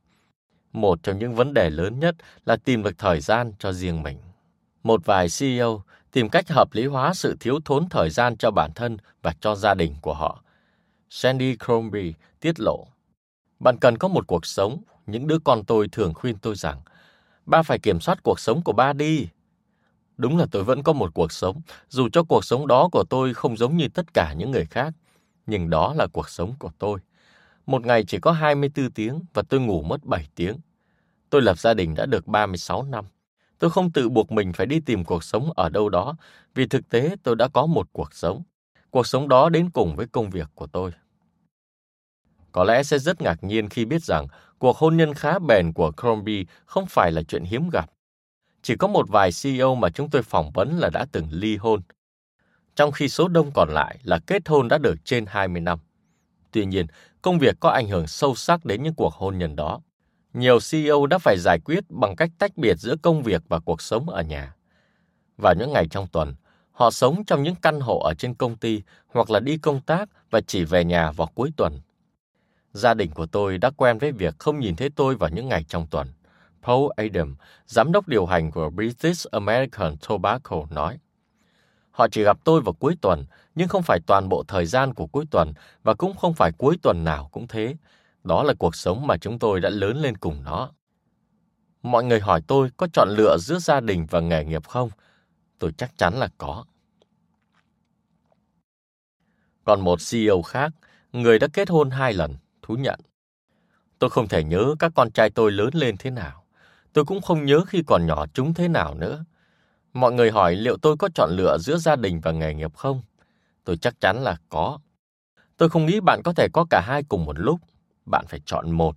Một 0.73 1.03
trong 1.03 1.19
những 1.19 1.35
vấn 1.35 1.55
đề 1.55 1.71
lớn 1.71 2.01
nhất 2.01 2.15
là 2.47 2.57
tìm 2.57 2.83
được 2.83 2.99
thời 2.99 3.21
gian 3.21 3.53
cho 3.59 3.73
riêng 3.73 4.03
mình. 4.03 4.19
Một 4.83 5.07
vài 5.07 5.27
CEO 5.39 5.83
tìm 6.13 6.29
cách 6.29 6.49
hợp 6.49 6.69
lý 6.73 6.87
hóa 6.87 7.15
sự 7.15 7.37
thiếu 7.41 7.59
thốn 7.65 7.89
thời 7.89 8.11
gian 8.11 8.37
cho 8.37 8.51
bản 8.51 8.71
thân 8.75 8.97
và 9.23 9.35
cho 9.41 9.55
gia 9.55 9.75
đình 9.75 9.95
của 10.01 10.15
họ. 10.15 10.43
Sandy 11.11 11.57
Crombie 11.57 12.13
tiết 12.41 12.61
lộ 12.61 12.87
bạn 13.65 13.79
cần 13.79 13.99
có 13.99 14.09
một 14.09 14.27
cuộc 14.27 14.47
sống. 14.47 14.83
Những 15.07 15.27
đứa 15.27 15.39
con 15.39 15.65
tôi 15.65 15.89
thường 15.89 16.15
khuyên 16.15 16.37
tôi 16.39 16.55
rằng, 16.55 16.81
ba 17.47 17.63
phải 17.63 17.79
kiểm 17.79 18.01
soát 18.01 18.23
cuộc 18.23 18.41
sống 18.41 18.63
của 18.63 18.73
ba 18.73 18.93
đi. 18.93 19.29
Đúng 20.17 20.37
là 20.37 20.47
tôi 20.51 20.65
vẫn 20.65 20.83
có 20.83 20.93
một 20.93 21.15
cuộc 21.15 21.33
sống, 21.33 21.61
dù 21.89 22.09
cho 22.13 22.23
cuộc 22.23 22.45
sống 22.45 22.67
đó 22.67 22.89
của 22.93 23.05
tôi 23.05 23.35
không 23.35 23.57
giống 23.57 23.77
như 23.77 23.89
tất 23.89 24.15
cả 24.15 24.33
những 24.33 24.51
người 24.51 24.65
khác. 24.65 24.95
Nhưng 25.47 25.71
đó 25.71 25.95
là 25.97 26.07
cuộc 26.13 26.29
sống 26.29 26.55
của 26.59 26.71
tôi. 26.79 26.99
Một 27.67 27.87
ngày 27.87 28.05
chỉ 28.05 28.19
có 28.19 28.33
24 28.33 28.91
tiếng 28.91 29.21
và 29.35 29.43
tôi 29.43 29.61
ngủ 29.61 29.83
mất 29.83 30.05
7 30.05 30.29
tiếng. 30.35 30.57
Tôi 31.31 31.43
lập 31.43 31.59
gia 31.59 31.75
đình 31.75 31.95
đã 31.95 32.07
được 32.07 32.27
36 32.27 32.83
năm. 32.83 33.05
Tôi 33.59 33.71
không 33.71 33.91
tự 33.91 34.09
buộc 34.09 34.33
mình 34.33 34.53
phải 34.53 34.67
đi 34.67 34.81
tìm 34.81 35.05
cuộc 35.05 35.25
sống 35.25 35.53
ở 35.57 35.69
đâu 35.69 35.89
đó, 35.89 36.17
vì 36.55 36.67
thực 36.67 36.89
tế 36.89 37.17
tôi 37.23 37.37
đã 37.37 37.49
có 37.49 37.67
một 37.67 37.89
cuộc 37.93 38.15
sống. 38.15 38.43
Cuộc 38.91 39.07
sống 39.07 39.29
đó 39.29 39.49
đến 39.49 39.71
cùng 39.71 39.97
với 39.97 40.07
công 40.07 40.31
việc 40.31 40.49
của 40.55 40.67
tôi 40.67 40.93
có 42.55 42.65
lẽ 42.65 42.83
sẽ 42.83 42.99
rất 42.99 43.23
ngạc 43.23 43.45
nhiên 43.45 43.69
khi 43.69 43.85
biết 43.85 44.03
rằng 44.03 44.27
cuộc 44.59 44.77
hôn 44.77 44.97
nhân 44.97 45.15
khá 45.15 45.39
bền 45.39 45.73
của 45.73 45.93
Crombie 46.01 46.45
không 46.67 46.87
phải 46.87 47.13
là 47.13 47.23
chuyện 47.23 47.45
hiếm 47.45 47.69
gặp. 47.71 47.91
Chỉ 48.63 48.77
có 48.77 48.89
một 48.89 49.09
vài 49.09 49.31
CEO 49.43 49.75
mà 49.75 49.89
chúng 49.91 50.11
tôi 50.11 50.23
phỏng 50.23 50.51
vấn 50.51 50.79
là 50.79 50.91
đã 50.91 51.07
từng 51.13 51.29
ly 51.31 51.57
hôn, 51.57 51.81
trong 52.77 52.93
khi 52.93 53.09
số 53.09 53.29
đông 53.29 53.51
còn 53.55 53.69
lại 53.71 53.99
là 54.03 54.19
kết 54.27 54.49
hôn 54.49 54.69
đã 54.69 54.79
được 54.79 54.95
trên 55.05 55.27
20 55.27 55.61
năm. 55.61 55.79
Tuy 56.51 56.65
nhiên, 56.65 56.87
công 57.23 57.39
việc 57.39 57.57
có 57.61 57.71
ảnh 57.71 57.89
hưởng 57.89 58.07
sâu 58.07 58.35
sắc 58.35 58.65
đến 58.65 58.83
những 58.83 58.95
cuộc 58.95 59.15
hôn 59.15 59.39
nhân 59.39 59.57
đó. 59.57 59.81
Nhiều 60.35 60.59
CEO 60.71 61.07
đã 61.07 61.19
phải 61.19 61.37
giải 61.39 61.59
quyết 61.65 61.85
bằng 61.89 62.17
cách 62.17 62.31
tách 62.39 62.57
biệt 62.57 62.79
giữa 62.79 62.97
công 63.03 63.23
việc 63.23 63.43
và 63.49 63.59
cuộc 63.59 63.83
sống 63.83 64.11
ở 64.11 64.23
nhà. 64.23 64.55
Vào 65.39 65.55
những 65.55 65.73
ngày 65.73 65.89
trong 65.89 66.07
tuần, 66.07 66.35
họ 66.73 66.91
sống 66.91 67.25
trong 67.25 67.43
những 67.43 67.55
căn 67.63 67.81
hộ 67.81 67.99
ở 67.99 68.15
trên 68.15 68.35
công 68.35 68.57
ty 68.57 68.83
hoặc 69.07 69.31
là 69.31 69.41
đi 69.41 69.57
công 69.57 69.81
tác 69.81 70.09
và 70.31 70.41
chỉ 70.41 70.65
về 70.65 70.85
nhà 70.85 71.11
vào 71.13 71.29
cuối 71.35 71.51
tuần. 71.57 71.81
Gia 72.75 72.95
đình 72.95 73.11
của 73.11 73.27
tôi 73.27 73.59
đã 73.59 73.71
quen 73.71 73.99
với 73.99 74.13
việc 74.13 74.39
không 74.39 74.61
nhìn 74.61 74.77
thấy 74.77 74.91
tôi 74.91 75.17
vào 75.17 75.31
những 75.31 75.49
ngày 75.49 75.65
trong 75.69 75.87
tuần. 75.87 76.09
Paul 76.63 76.91
Adam, 76.97 77.37
giám 77.67 77.93
đốc 77.93 78.09
điều 78.09 78.27
hành 78.27 78.51
của 78.51 78.71
British 78.71 79.31
American 79.31 79.97
Tobacco 80.09 80.67
nói. 80.71 80.99
Họ 81.91 82.09
chỉ 82.09 82.25
gặp 82.25 82.39
tôi 82.45 82.61
vào 82.61 82.73
cuối 82.73 82.97
tuần, 83.01 83.25
nhưng 83.55 83.69
không 83.69 83.83
phải 83.83 84.01
toàn 84.07 84.29
bộ 84.29 84.45
thời 84.49 84.67
gian 84.67 84.95
của 84.95 85.07
cuối 85.07 85.25
tuần 85.31 85.53
và 85.83 85.95
cũng 85.95 86.17
không 86.17 86.35
phải 86.35 86.53
cuối 86.53 86.79
tuần 86.83 87.05
nào 87.05 87.29
cũng 87.33 87.47
thế. 87.47 87.77
Đó 88.25 88.43
là 88.43 88.55
cuộc 88.59 88.77
sống 88.77 89.07
mà 89.07 89.17
chúng 89.17 89.39
tôi 89.39 89.61
đã 89.61 89.71
lớn 89.71 89.97
lên 89.97 90.17
cùng 90.17 90.45
nó. 90.45 90.71
Mọi 91.83 92.05
người 92.05 92.21
hỏi 92.21 92.41
tôi 92.47 92.71
có 92.77 92.87
chọn 92.93 93.09
lựa 93.11 93.37
giữa 93.41 93.59
gia 93.59 93.81
đình 93.81 94.07
và 94.11 94.21
nghề 94.21 94.45
nghiệp 94.45 94.69
không? 94.69 94.91
Tôi 95.59 95.73
chắc 95.77 95.99
chắn 95.99 96.15
là 96.15 96.29
có. 96.39 96.65
Còn 99.65 99.81
một 99.81 99.99
CEO 100.11 100.43
khác, 100.43 100.73
người 101.13 101.39
đã 101.39 101.49
kết 101.53 101.71
hôn 101.71 101.91
hai 101.91 102.13
lần, 102.13 102.35
thú 102.65 102.75
nhận. 102.75 103.01
Tôi 103.99 104.11
không 104.11 104.29
thể 104.29 104.45
nhớ 104.45 104.75
các 104.79 104.93
con 104.95 105.11
trai 105.11 105.31
tôi 105.31 105.53
lớn 105.53 105.71
lên 105.73 105.97
thế 105.99 106.11
nào. 106.11 106.45
Tôi 106.93 107.05
cũng 107.05 107.23
không 107.23 107.45
nhớ 107.45 107.65
khi 107.67 107.83
còn 107.87 108.07
nhỏ 108.07 108.27
chúng 108.35 108.55
thế 108.55 108.69
nào 108.69 108.95
nữa. 108.95 109.25
Mọi 109.93 110.13
người 110.13 110.31
hỏi 110.31 110.55
liệu 110.55 110.77
tôi 110.77 110.97
có 110.97 111.09
chọn 111.15 111.31
lựa 111.31 111.59
giữa 111.59 111.77
gia 111.77 111.97
đình 111.97 112.21
và 112.21 112.33
nghề 112.33 112.55
nghiệp 112.55 112.75
không? 112.77 113.03
Tôi 113.65 113.77
chắc 113.77 114.01
chắn 114.01 114.23
là 114.23 114.37
có. 114.49 114.79
Tôi 115.57 115.69
không 115.69 115.87
nghĩ 115.87 116.01
bạn 116.01 116.21
có 116.25 116.33
thể 116.33 116.49
có 116.53 116.67
cả 116.71 116.81
hai 116.87 117.03
cùng 117.09 117.25
một 117.25 117.39
lúc. 117.39 117.61
Bạn 118.07 118.25
phải 118.29 118.41
chọn 118.47 118.71
một. 118.71 118.97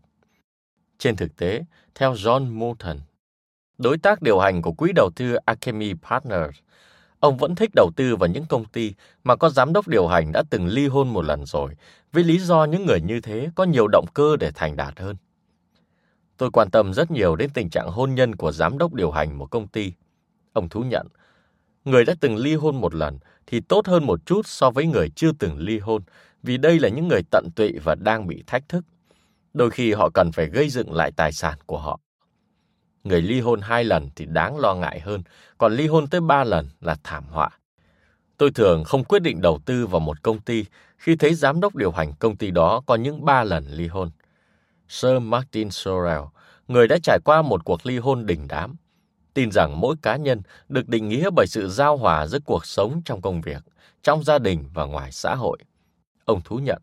Trên 0.98 1.16
thực 1.16 1.36
tế, 1.36 1.64
theo 1.96 2.14
John 2.14 2.60
Moulton, 2.60 3.00
đối 3.78 3.98
tác 3.98 4.22
điều 4.22 4.40
hành 4.40 4.62
của 4.62 4.72
quỹ 4.72 4.92
đầu 4.96 5.10
tư 5.16 5.36
Alchemy 5.46 5.94
Partners, 5.94 6.58
ông 7.20 7.38
vẫn 7.38 7.56
thích 7.56 7.72
đầu 7.76 7.92
tư 7.96 8.16
vào 8.16 8.30
những 8.30 8.46
công 8.46 8.66
ty 8.66 8.94
mà 9.24 9.36
có 9.36 9.50
giám 9.50 9.74
đốc 9.74 9.88
điều 9.88 10.08
hành 10.08 10.32
đã 10.32 10.44
từng 10.50 10.68
ly 10.68 10.88
hôn 10.88 11.14
một 11.14 11.26
lần 11.26 11.46
rồi, 11.46 11.76
với 12.14 12.24
lý 12.24 12.40
do 12.40 12.66
những 12.66 12.86
người 12.86 13.02
như 13.02 13.22
thế 13.22 13.50
có 13.56 13.64
nhiều 13.64 13.88
động 13.88 14.06
cơ 14.14 14.38
để 14.38 14.52
thành 14.56 14.76
đạt 14.76 15.00
hơn. 15.00 15.16
Tôi 16.38 16.52
quan 16.52 16.70
tâm 16.72 16.94
rất 16.94 17.12
nhiều 17.12 17.36
đến 17.36 17.50
tình 17.54 17.70
trạng 17.70 17.90
hôn 17.90 18.16
nhân 18.16 18.36
của 18.36 18.52
giám 18.52 18.78
đốc 18.78 18.94
điều 18.94 19.12
hành 19.12 19.38
một 19.38 19.46
công 19.46 19.68
ty. 19.68 19.94
Ông 20.54 20.70
thú 20.70 20.82
nhận, 20.82 21.08
người 21.86 22.06
đã 22.06 22.16
từng 22.20 22.38
ly 22.38 22.56
hôn 22.56 22.82
một 22.82 22.96
lần 22.96 23.20
thì 23.48 23.60
tốt 23.60 23.88
hơn 23.88 24.06
một 24.06 24.26
chút 24.26 24.48
so 24.48 24.72
với 24.72 24.86
người 24.86 25.10
chưa 25.10 25.32
từng 25.40 25.60
ly 25.60 25.80
hôn, 25.80 26.02
vì 26.44 26.58
đây 26.58 26.80
là 26.80 26.90
những 26.90 27.08
người 27.08 27.22
tận 27.32 27.48
tụy 27.56 27.80
và 27.84 27.96
đang 27.96 28.28
bị 28.28 28.44
thách 28.48 28.70
thức. 28.70 28.86
Đôi 29.54 29.70
khi 29.70 29.94
họ 29.94 30.10
cần 30.10 30.32
phải 30.32 30.46
gây 30.46 30.70
dựng 30.70 30.94
lại 30.94 31.12
tài 31.12 31.32
sản 31.32 31.58
của 31.66 31.80
họ. 31.80 32.00
Người 33.08 33.22
ly 33.22 33.40
hôn 33.40 33.62
hai 33.62 33.84
lần 33.84 34.10
thì 34.16 34.26
đáng 34.26 34.60
lo 34.60 34.76
ngại 34.76 35.00
hơn, 35.00 35.24
còn 35.58 35.74
ly 35.74 35.88
hôn 35.88 36.08
tới 36.08 36.22
ba 36.22 36.44
lần 36.44 36.70
là 36.82 36.98
thảm 37.04 37.24
họa. 37.30 37.50
Tôi 38.38 38.52
thường 38.52 38.84
không 38.84 39.04
quyết 39.04 39.22
định 39.22 39.42
đầu 39.42 39.60
tư 39.66 39.88
vào 39.88 40.00
một 40.00 40.24
công 40.24 40.40
ty 40.40 40.66
khi 40.98 41.16
thấy 41.16 41.34
giám 41.34 41.60
đốc 41.60 41.76
điều 41.76 41.92
hành 41.92 42.14
công 42.20 42.36
ty 42.36 42.52
đó 42.52 42.82
có 42.86 42.96
những 42.96 43.26
ba 43.26 43.44
lần 43.44 43.68
ly 43.68 43.88
hôn. 43.88 44.12
Sir 44.90 45.22
Martin 45.22 45.70
Sorrell, 45.70 46.22
người 46.68 46.88
đã 46.88 46.98
trải 47.04 47.20
qua 47.26 47.42
một 47.42 47.66
cuộc 47.66 47.86
ly 47.86 47.98
hôn 47.98 48.26
đỉnh 48.26 48.48
đám, 48.48 48.76
tin 49.34 49.52
rằng 49.52 49.80
mỗi 49.80 49.96
cá 50.02 50.16
nhân 50.16 50.42
được 50.70 50.90
định 50.90 51.10
nghĩa 51.10 51.30
bởi 51.30 51.48
sự 51.48 51.70
giao 51.70 51.98
hòa 51.98 52.28
giữa 52.28 52.40
cuộc 52.46 52.66
sống 52.66 53.02
trong 53.06 53.22
công 53.22 53.42
việc, 53.42 53.64
trong 54.04 54.24
gia 54.24 54.40
đình 54.40 54.66
và 54.74 54.86
ngoài 54.86 55.12
xã 55.12 55.36
hội. 55.36 55.58
Ông 56.26 56.42
thú 56.42 56.58
nhận, 56.58 56.82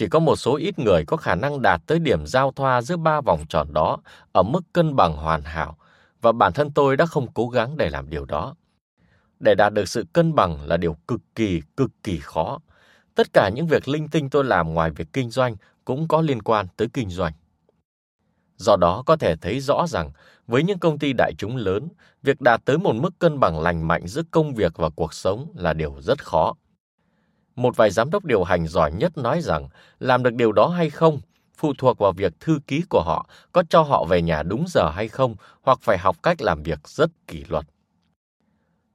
chỉ 0.00 0.08
có 0.08 0.18
một 0.18 0.36
số 0.36 0.56
ít 0.56 0.78
người 0.78 1.04
có 1.04 1.16
khả 1.16 1.34
năng 1.34 1.62
đạt 1.62 1.80
tới 1.86 1.98
điểm 1.98 2.26
giao 2.26 2.52
thoa 2.52 2.82
giữa 2.82 2.96
ba 2.96 3.20
vòng 3.20 3.44
tròn 3.48 3.72
đó 3.72 3.98
ở 4.32 4.42
mức 4.42 4.60
cân 4.72 4.96
bằng 4.96 5.16
hoàn 5.16 5.42
hảo, 5.42 5.76
và 6.20 6.32
bản 6.32 6.52
thân 6.52 6.70
tôi 6.70 6.96
đã 6.96 7.06
không 7.06 7.32
cố 7.34 7.48
gắng 7.48 7.76
để 7.76 7.90
làm 7.90 8.10
điều 8.10 8.24
đó. 8.24 8.54
Để 9.40 9.54
đạt 9.54 9.72
được 9.72 9.88
sự 9.88 10.06
cân 10.12 10.34
bằng 10.34 10.64
là 10.64 10.76
điều 10.76 10.96
cực 11.08 11.20
kỳ, 11.34 11.62
cực 11.76 11.90
kỳ 12.02 12.18
khó. 12.18 12.58
Tất 13.14 13.26
cả 13.32 13.50
những 13.54 13.66
việc 13.66 13.88
linh 13.88 14.08
tinh 14.08 14.30
tôi 14.30 14.44
làm 14.44 14.74
ngoài 14.74 14.90
việc 14.90 15.08
kinh 15.12 15.30
doanh 15.30 15.56
cũng 15.84 16.08
có 16.08 16.20
liên 16.20 16.42
quan 16.42 16.66
tới 16.76 16.88
kinh 16.92 17.10
doanh. 17.10 17.32
Do 18.56 18.76
đó 18.76 19.02
có 19.06 19.16
thể 19.16 19.36
thấy 19.36 19.60
rõ 19.60 19.86
rằng 19.86 20.10
với 20.46 20.62
những 20.62 20.78
công 20.78 20.98
ty 20.98 21.12
đại 21.12 21.32
chúng 21.38 21.56
lớn, 21.56 21.88
việc 22.22 22.40
đạt 22.40 22.64
tới 22.64 22.78
một 22.78 22.92
mức 22.92 23.18
cân 23.18 23.40
bằng 23.40 23.60
lành 23.60 23.88
mạnh 23.88 24.06
giữa 24.06 24.22
công 24.30 24.54
việc 24.54 24.76
và 24.76 24.90
cuộc 24.90 25.14
sống 25.14 25.52
là 25.54 25.72
điều 25.72 25.96
rất 26.00 26.24
khó. 26.24 26.54
Một 27.56 27.76
vài 27.76 27.90
giám 27.90 28.10
đốc 28.10 28.24
điều 28.24 28.44
hành 28.44 28.66
giỏi 28.66 28.92
nhất 28.92 29.18
nói 29.18 29.40
rằng, 29.40 29.68
làm 29.98 30.22
được 30.22 30.34
điều 30.34 30.52
đó 30.52 30.68
hay 30.68 30.90
không, 30.90 31.20
phụ 31.56 31.74
thuộc 31.78 31.98
vào 31.98 32.12
việc 32.12 32.40
thư 32.40 32.58
ký 32.66 32.82
của 32.88 33.02
họ 33.02 33.28
có 33.52 33.62
cho 33.70 33.82
họ 33.82 34.04
về 34.04 34.22
nhà 34.22 34.42
đúng 34.42 34.64
giờ 34.68 34.90
hay 34.90 35.08
không, 35.08 35.36
hoặc 35.62 35.78
phải 35.82 35.98
học 35.98 36.16
cách 36.22 36.42
làm 36.42 36.62
việc 36.62 36.88
rất 36.88 37.10
kỷ 37.26 37.44
luật. 37.48 37.64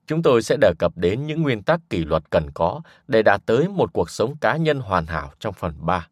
Chúng 0.07 0.23
tôi 0.23 0.41
sẽ 0.41 0.57
đề 0.61 0.73
cập 0.79 0.91
đến 0.95 1.25
những 1.25 1.41
nguyên 1.41 1.63
tắc 1.63 1.79
kỷ 1.89 2.05
luật 2.05 2.23
cần 2.29 2.49
có 2.53 2.81
để 3.07 3.21
đạt 3.21 3.41
tới 3.45 3.67
một 3.67 3.93
cuộc 3.93 4.09
sống 4.09 4.35
cá 4.41 4.57
nhân 4.57 4.79
hoàn 4.79 5.05
hảo 5.05 5.31
trong 5.39 5.53
phần 5.53 5.73
3. 5.79 6.07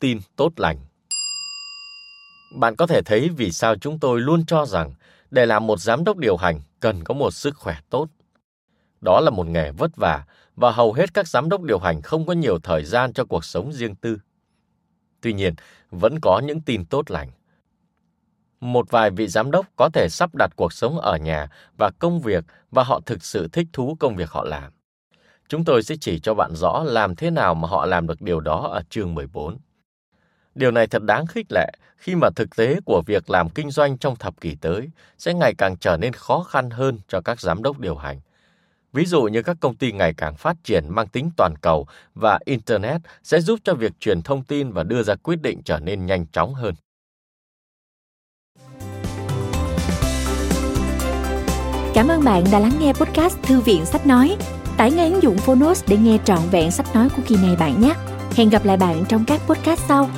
Tin 0.00 0.20
tốt 0.36 0.52
lành 0.56 0.78
Bạn 2.54 2.76
có 2.76 2.86
thể 2.86 3.02
thấy 3.02 3.28
vì 3.36 3.52
sao 3.52 3.76
chúng 3.76 3.98
tôi 3.98 4.20
luôn 4.20 4.46
cho 4.46 4.66
rằng 4.66 4.94
để 5.30 5.46
làm 5.46 5.66
một 5.66 5.80
giám 5.80 6.04
đốc 6.04 6.16
điều 6.16 6.36
hành 6.36 6.60
cần 6.80 7.04
có 7.04 7.14
một 7.14 7.30
sức 7.30 7.56
khỏe 7.56 7.76
tốt. 7.90 8.08
Đó 9.00 9.20
là 9.20 9.30
một 9.30 9.46
nghề 9.46 9.70
vất 9.70 9.96
vả 9.96 10.24
và 10.56 10.70
hầu 10.70 10.92
hết 10.92 11.14
các 11.14 11.28
giám 11.28 11.48
đốc 11.48 11.62
điều 11.62 11.78
hành 11.78 12.02
không 12.02 12.26
có 12.26 12.32
nhiều 12.32 12.58
thời 12.58 12.84
gian 12.84 13.12
cho 13.12 13.24
cuộc 13.24 13.44
sống 13.44 13.72
riêng 13.72 13.94
tư. 13.94 14.18
Tuy 15.20 15.32
nhiên, 15.32 15.54
vẫn 15.90 16.20
có 16.20 16.40
những 16.44 16.60
tin 16.60 16.84
tốt 16.84 17.10
lành. 17.10 17.30
Một 18.60 18.90
vài 18.90 19.10
vị 19.10 19.28
giám 19.28 19.50
đốc 19.50 19.66
có 19.76 19.90
thể 19.94 20.08
sắp 20.10 20.34
đặt 20.34 20.50
cuộc 20.56 20.72
sống 20.72 21.00
ở 21.00 21.16
nhà 21.16 21.48
và 21.76 21.90
công 21.98 22.20
việc 22.20 22.44
và 22.70 22.82
họ 22.82 23.00
thực 23.06 23.24
sự 23.24 23.48
thích 23.48 23.66
thú 23.72 23.96
công 24.00 24.16
việc 24.16 24.30
họ 24.30 24.44
làm. 24.44 24.72
Chúng 25.48 25.64
tôi 25.64 25.82
sẽ 25.82 25.94
chỉ 26.00 26.18
cho 26.18 26.34
bạn 26.34 26.50
rõ 26.54 26.82
làm 26.86 27.16
thế 27.16 27.30
nào 27.30 27.54
mà 27.54 27.68
họ 27.68 27.86
làm 27.86 28.06
được 28.06 28.22
điều 28.22 28.40
đó 28.40 28.68
ở 28.72 28.82
chương 28.90 29.14
14. 29.14 29.58
Điều 30.54 30.70
này 30.70 30.86
thật 30.86 31.02
đáng 31.02 31.26
khích 31.26 31.46
lệ 31.50 31.72
khi 31.96 32.14
mà 32.14 32.28
thực 32.36 32.56
tế 32.56 32.80
của 32.84 33.02
việc 33.06 33.30
làm 33.30 33.50
kinh 33.50 33.70
doanh 33.70 33.98
trong 33.98 34.16
thập 34.16 34.40
kỷ 34.40 34.54
tới 34.54 34.90
sẽ 35.18 35.34
ngày 35.34 35.54
càng 35.58 35.76
trở 35.76 35.96
nên 35.96 36.12
khó 36.12 36.42
khăn 36.42 36.70
hơn 36.70 36.98
cho 37.08 37.20
các 37.20 37.40
giám 37.40 37.62
đốc 37.62 37.78
điều 37.78 37.96
hành. 37.96 38.20
Ví 38.98 39.04
dụ 39.04 39.22
như 39.22 39.42
các 39.42 39.56
công 39.60 39.76
ty 39.76 39.92
ngày 39.92 40.14
càng 40.16 40.36
phát 40.36 40.56
triển 40.64 40.84
mang 40.88 41.08
tính 41.08 41.30
toàn 41.36 41.54
cầu 41.60 41.86
và 42.14 42.38
Internet 42.44 43.00
sẽ 43.22 43.40
giúp 43.40 43.58
cho 43.64 43.74
việc 43.74 43.92
truyền 44.00 44.22
thông 44.22 44.44
tin 44.44 44.72
và 44.72 44.82
đưa 44.82 45.02
ra 45.02 45.14
quyết 45.14 45.42
định 45.42 45.62
trở 45.64 45.78
nên 45.78 46.06
nhanh 46.06 46.26
chóng 46.26 46.54
hơn. 46.54 46.74
Cảm 51.94 52.08
ơn 52.08 52.24
bạn 52.24 52.44
đã 52.52 52.58
lắng 52.58 52.72
nghe 52.80 52.92
podcast 52.92 53.38
Thư 53.42 53.60
viện 53.60 53.84
Sách 53.84 54.06
Nói. 54.06 54.36
Tải 54.76 54.90
ngay 54.90 55.10
ứng 55.10 55.22
dụng 55.22 55.38
Phonos 55.38 55.84
để 55.88 55.96
nghe 55.96 56.18
trọn 56.24 56.40
vẹn 56.50 56.70
sách 56.70 56.94
nói 56.94 57.08
của 57.16 57.22
kỳ 57.26 57.36
này 57.36 57.56
bạn 57.56 57.80
nhé. 57.80 57.94
Hẹn 58.36 58.48
gặp 58.48 58.64
lại 58.64 58.76
bạn 58.76 59.04
trong 59.08 59.24
các 59.26 59.40
podcast 59.46 59.80
sau. 59.88 60.10